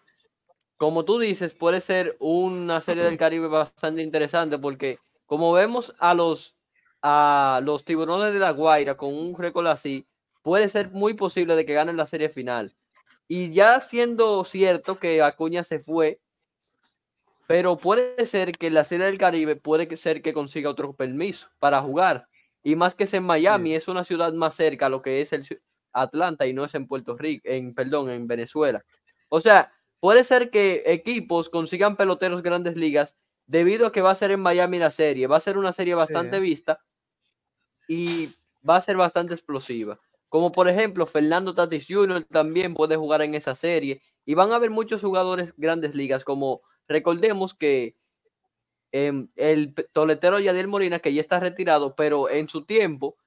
como 0.78 1.06
tú 1.06 1.20
dices, 1.20 1.54
puede 1.54 1.82
ser 1.82 2.16
una 2.20 2.82
serie 2.82 3.04
del 3.04 3.18
Caribe 3.18 3.48
bastante 3.48 4.02
interesante 4.02 4.58
porque 4.58 5.00
como 5.26 5.52
vemos 5.54 5.94
a 6.00 6.14
los 6.14 6.56
a 7.02 7.62
los 7.64 7.86
tiburones 7.86 8.34
de 8.34 8.40
la 8.40 8.52
Guaira 8.52 8.98
con 8.98 9.14
un 9.14 9.38
récord 9.38 9.68
así, 9.68 10.08
puede 10.42 10.68
ser 10.70 10.90
muy 10.92 11.14
posible 11.14 11.56
de 11.56 11.66
que 11.66 11.74
ganen 11.74 11.96
la 11.98 12.08
serie 12.08 12.30
final. 12.30 12.76
Y 13.28 13.52
ya 13.54 13.80
siendo 13.82 14.44
cierto 14.44 14.98
que 14.98 15.22
Acuña 15.22 15.64
se 15.64 15.80
fue, 15.80 16.20
pero 17.48 17.78
puede 17.78 18.28
ser 18.28 18.52
que 18.52 18.70
la 18.70 18.84
serie 18.84 19.06
del 19.06 19.18
Caribe 19.18 19.56
puede 19.56 19.96
ser 19.96 20.22
que 20.22 20.34
consiga 20.34 20.70
otro 20.70 20.94
permiso 20.94 21.48
para 21.60 21.82
jugar. 21.82 22.28
Y 22.62 22.76
más 22.76 22.94
que 22.94 23.06
es 23.06 23.14
en 23.14 23.24
Miami, 23.24 23.74
es 23.74 23.88
una 23.88 24.04
ciudad 24.04 24.34
más 24.34 24.54
cerca 24.54 24.88
a 24.88 24.90
lo 24.90 25.02
que 25.02 25.22
es 25.22 25.32
el 25.32 25.48
Atlanta 25.94 26.46
y 26.46 26.54
no 26.54 26.66
es 26.66 26.76
en 26.76 26.88
Puerto 26.88 27.16
Rico, 27.16 27.48
en 27.48 27.74
perdón, 27.74 28.10
en 28.10 28.28
Venezuela. 28.28 28.84
O 29.30 29.40
sea, 29.40 29.72
puede 30.02 30.26
ser 30.26 30.50
que 30.50 30.84
equipos 30.86 31.50
consigan 31.50 31.96
peloteros 31.96 32.44
grandes 32.44 32.76
ligas 32.76 33.16
debido 33.46 33.88
a 33.88 33.92
que 33.94 34.02
va 34.02 34.12
a 34.12 34.16
ser 34.16 34.32
en 34.32 34.42
Miami 34.42 34.78
la 34.78 34.92
serie. 34.92 35.28
Va 35.28 35.38
a 35.38 35.42
ser 35.42 35.58
una 35.58 35.72
serie 35.72 35.96
bastante 35.96 36.42
vista 36.42 36.82
y 37.88 38.30
va 38.68 38.76
a 38.76 38.82
ser 38.82 38.98
bastante 38.98 39.34
explosiva. 39.34 39.98
Como 40.28 40.52
por 40.52 40.68
ejemplo, 40.68 41.06
Fernando 41.06 41.56
Tatis 41.56 41.88
Jr. 41.88 42.26
también 42.26 42.74
puede 42.74 42.98
jugar 42.98 43.22
en 43.22 43.36
esa 43.36 43.56
serie. 43.56 44.02
Y 44.26 44.34
van 44.34 44.52
a 44.52 44.56
haber 44.56 44.72
muchos 44.72 45.00
jugadores 45.00 45.54
grandes 45.56 45.96
ligas, 45.96 46.26
como 46.26 46.62
recordemos 46.88 47.54
que 47.54 47.96
em, 48.92 49.30
el 49.36 49.74
toletero 49.94 50.40
Yadiel 50.40 50.68
Molina, 50.68 51.00
que 51.00 51.14
ya 51.14 51.22
está 51.22 51.40
retirado, 51.40 51.96
pero 51.96 52.30
en 52.30 52.50
su 52.50 52.66
tiempo 52.66 53.18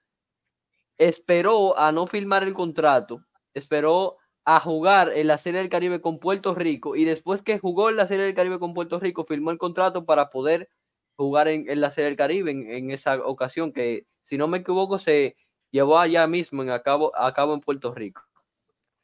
esperó 0.99 1.79
a 1.79 1.93
no 1.93 2.07
firmar 2.07 2.43
el 2.43 2.55
contrato, 2.55 3.25
esperó 3.55 4.17
a 4.45 4.61
jugar 4.61 5.11
en 5.15 5.27
la 5.27 5.39
Serie 5.39 5.61
del 5.61 5.69
Caribe 5.71 6.01
con 6.01 6.19
Puerto 6.19 6.55
Rico 6.55 6.97
y 6.97 7.05
después 7.05 7.43
que 7.43 7.59
jugó 7.59 7.91
en 7.91 7.97
la 7.97 8.07
Serie 8.07 8.25
del 8.25 8.35
Caribe 8.35 8.59
con 8.59 8.75
Puerto 8.75 8.99
Rico, 9.01 9.25
firmó 9.25 9.51
el 9.51 9.59
contrato 9.59 10.05
para 10.05 10.31
poder 10.31 10.69
jugar 11.17 11.49
en, 11.49 11.69
en 11.71 11.81
la 11.81 11.91
Serie 11.91 12.07
del 12.07 12.17
Caribe 12.17 12.51
en, 12.51 12.71
en 12.71 12.91
esa 12.91 13.17
ocasión 13.25 13.73
que, 13.73 14.07
si 14.23 14.39
no 14.39 14.49
me 14.49 14.59
equivoco, 14.59 14.99
se 14.99 15.37
llevó 15.71 15.99
allá 15.99 16.27
mismo 16.27 16.63
en 16.63 16.71
a 16.71 16.83
cabo, 16.83 17.13
a 17.17 17.33
cabo 17.35 17.55
en 17.55 17.61
Puerto 17.61 17.95
Rico. 17.95 18.23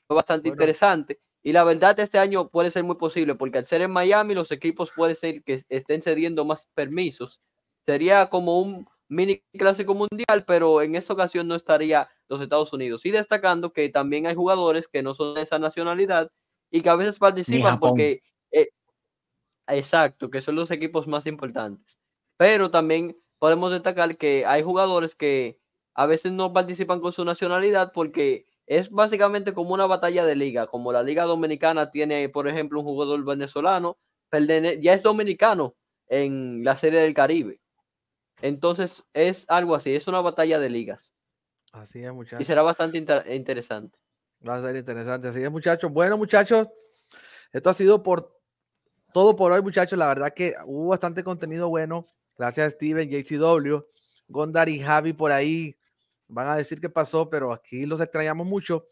Fue 0.07 0.17
bastante 0.17 0.49
Bueno. 0.49 0.55
interesante 0.55 1.21
y 1.47 1.53
la 1.53 1.63
verdad 1.63 1.97
este 2.01 2.19
año 2.19 2.49
puede 2.49 2.73
ser 2.73 2.83
muy 2.83 2.97
posible 2.97 3.37
porque 3.37 3.59
al 3.59 3.67
ser 3.67 3.81
en 3.81 3.93
Miami 3.93 4.35
los 4.35 4.51
equipos 4.51 4.91
puede 4.91 5.15
ser 5.15 5.45
que 5.45 5.63
estén 5.69 6.03
cediendo 6.03 6.45
más 6.45 6.67
permisos. 6.75 7.41
Sería 7.87 8.29
como 8.31 8.59
un 8.59 8.89
mini 9.07 9.45
clásico 9.57 9.95
mundial, 9.95 10.45
pero 10.45 10.83
en 10.83 10.97
esta 10.97 11.13
ocasión 11.13 11.47
no 11.47 11.55
estaría 11.55 12.09
los 12.29 12.41
Estados 12.41 12.73
Unidos. 12.73 13.07
Y 13.07 13.13
destacando 13.13 13.73
que 13.73 13.89
también 13.89 14.27
hay 14.27 14.35
jugadores 14.35 14.89
que 14.89 15.05
no 15.05 15.15
son 15.15 15.35
de 15.35 15.43
esa 15.43 15.61
nacionalidad 15.61 16.33
y 16.69 16.81
que 16.81 16.89
a 16.89 16.97
veces 16.97 17.21
participan 17.21 17.79
porque... 17.79 18.23
eh, 18.51 18.71
exacto, 19.69 20.31
que 20.31 20.41
son 20.41 20.57
los 20.57 20.73
equipos 20.73 21.07
más 21.07 21.27
importantes. 21.27 21.97
Pero 22.37 22.73
también 22.73 23.23
podemos 23.39 23.71
destacar 23.71 24.17
que 24.17 24.45
hay 24.47 24.65
jugadores 24.65 25.15
que 25.15 25.61
a 25.95 26.07
veces 26.07 26.33
no 26.33 26.53
participan 26.53 26.99
con 26.99 27.13
su 27.13 27.25
nacionalidad 27.25 27.93
porque 27.93 28.47
es 28.67 28.91
básicamente 28.91 29.53
como 29.55 29.75
una 29.75 29.87
batalla 29.87 30.25
de 30.25 30.37
liga, 30.37 30.67
como 30.67 30.93
la 30.93 31.03
Liga 31.03 31.25
Dominicana 31.25 31.91
tiene, 31.91 32.29
por 32.29 32.49
ejemplo, 32.49 32.81
un 32.81 32.87
jugador 32.87 33.25
venezolano, 33.25 33.97
ya 34.81 34.93
es 34.93 35.03
dominicano 35.03 35.75
en 36.09 36.65
la 36.65 36.77
Serie 36.77 37.01
del 37.01 37.15
Caribe. 37.15 37.61
Entonces 38.43 39.05
es 39.15 39.47
algo 39.49 39.75
así, 39.75 39.95
es 39.95 40.07
una 40.09 40.21
batalla 40.21 40.59
de 40.59 40.69
ligas 40.69 41.15
Así 41.73 42.01
es, 42.01 42.09
y 42.09 42.13
muchachos. 42.13 42.47
será 42.47 42.63
bastante 42.63 42.99
inter- 42.99 43.25
interesante. 43.33 43.99
Va 44.47 44.57
a 44.57 44.61
ser 44.61 44.77
interesante. 44.77 45.29
Así 45.29 45.43
es, 45.43 45.51
muchachos. 45.51 45.91
Bueno, 45.91 46.19
muchachos, 46.19 46.69
esto 47.53 47.71
ha 47.71 47.75
sido 47.75 48.03
por 48.03 48.37
todo 49.15 49.37
por 49.37 49.53
hoy, 49.53 49.63
muchachos. 49.63 49.99
La 49.99 50.07
verdad 50.07 50.35
que 50.35 50.55
hubo 50.67 50.89
bastante 50.89 51.25
contenido 51.25 51.69
bueno. 51.69 52.05
Gracias 52.37 52.75
Steven, 52.75 53.09
JCW, 53.09 53.79
Gondar 54.29 54.69
y 54.69 54.79
Javi 54.81 55.13
por 55.15 55.33
ahí. 55.33 55.75
Van 56.29 56.49
a 56.49 56.57
decir 56.57 56.81
qué 56.81 56.89
pasó, 56.89 57.29
pero 57.31 57.53
aquí 57.53 57.87
los 57.87 58.01
extrañamos 58.01 58.47
mucho. 58.47 58.87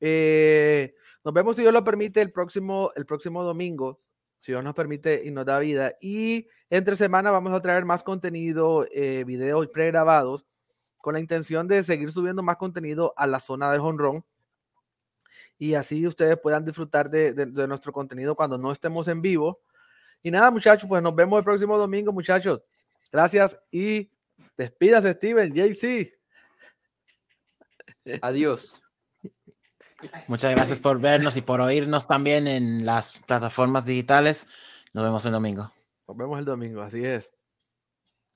Eh, 0.00 0.94
nos 1.24 1.32
vemos, 1.32 1.54
si 1.56 1.62
Dios 1.62 1.72
lo 1.72 1.84
permite, 1.84 2.20
el 2.20 2.32
próximo, 2.32 2.90
el 2.96 3.06
próximo 3.06 3.44
domingo, 3.44 4.00
si 4.40 4.52
Dios 4.52 4.64
nos 4.64 4.74
permite 4.74 5.22
y 5.24 5.30
nos 5.30 5.46
da 5.46 5.58
vida. 5.60 5.94
Y 6.00 6.48
entre 6.70 6.96
semana 6.96 7.30
vamos 7.30 7.52
a 7.52 7.62
traer 7.62 7.84
más 7.84 8.02
contenido, 8.02 8.86
eh, 8.92 9.22
videos 9.24 9.68
pregrabados, 9.68 10.44
con 10.98 11.14
la 11.14 11.20
intención 11.20 11.66
de 11.68 11.82
seguir 11.82 12.10
subiendo 12.12 12.42
más 12.42 12.56
contenido 12.56 13.12
a 13.16 13.26
la 13.26 13.40
zona 13.40 13.70
del 13.72 13.80
honrón 13.80 14.24
y 15.58 15.74
así 15.74 16.06
ustedes 16.06 16.38
puedan 16.38 16.64
disfrutar 16.64 17.08
de, 17.10 17.32
de- 17.34 17.68
nuestro 17.68 17.92
contenido 17.92 18.34
cuando 18.34 18.58
no 18.58 18.72
estemos 18.72 19.06
en 19.08 19.22
vivo. 19.22 19.60
Y 20.22 20.30
nada, 20.30 20.50
muchachos, 20.50 20.88
pues 20.88 21.02
nos 21.02 21.14
vemos 21.14 21.38
el 21.38 21.44
próximo 21.44 21.78
domingo, 21.78 22.12
muchachos. 22.12 22.62
Gracias 23.12 23.58
y 23.70 24.10
despídase, 24.56 25.12
Steven, 25.12 25.52
JC. 25.54 26.14
Adiós. 28.20 28.80
Muchas 30.26 30.50
gracias 30.52 30.78
por 30.78 31.00
vernos 31.00 31.36
y 31.36 31.42
por 31.42 31.60
oírnos 31.60 32.06
también 32.06 32.48
en 32.48 32.84
las 32.84 33.20
plataformas 33.20 33.86
digitales. 33.86 34.48
Nos 34.92 35.04
vemos 35.04 35.24
el 35.26 35.32
domingo. 35.32 35.72
Nos 36.08 36.16
vemos 36.16 36.38
el 36.38 36.44
domingo, 36.44 36.82
así 36.82 37.04
es. 37.04 37.32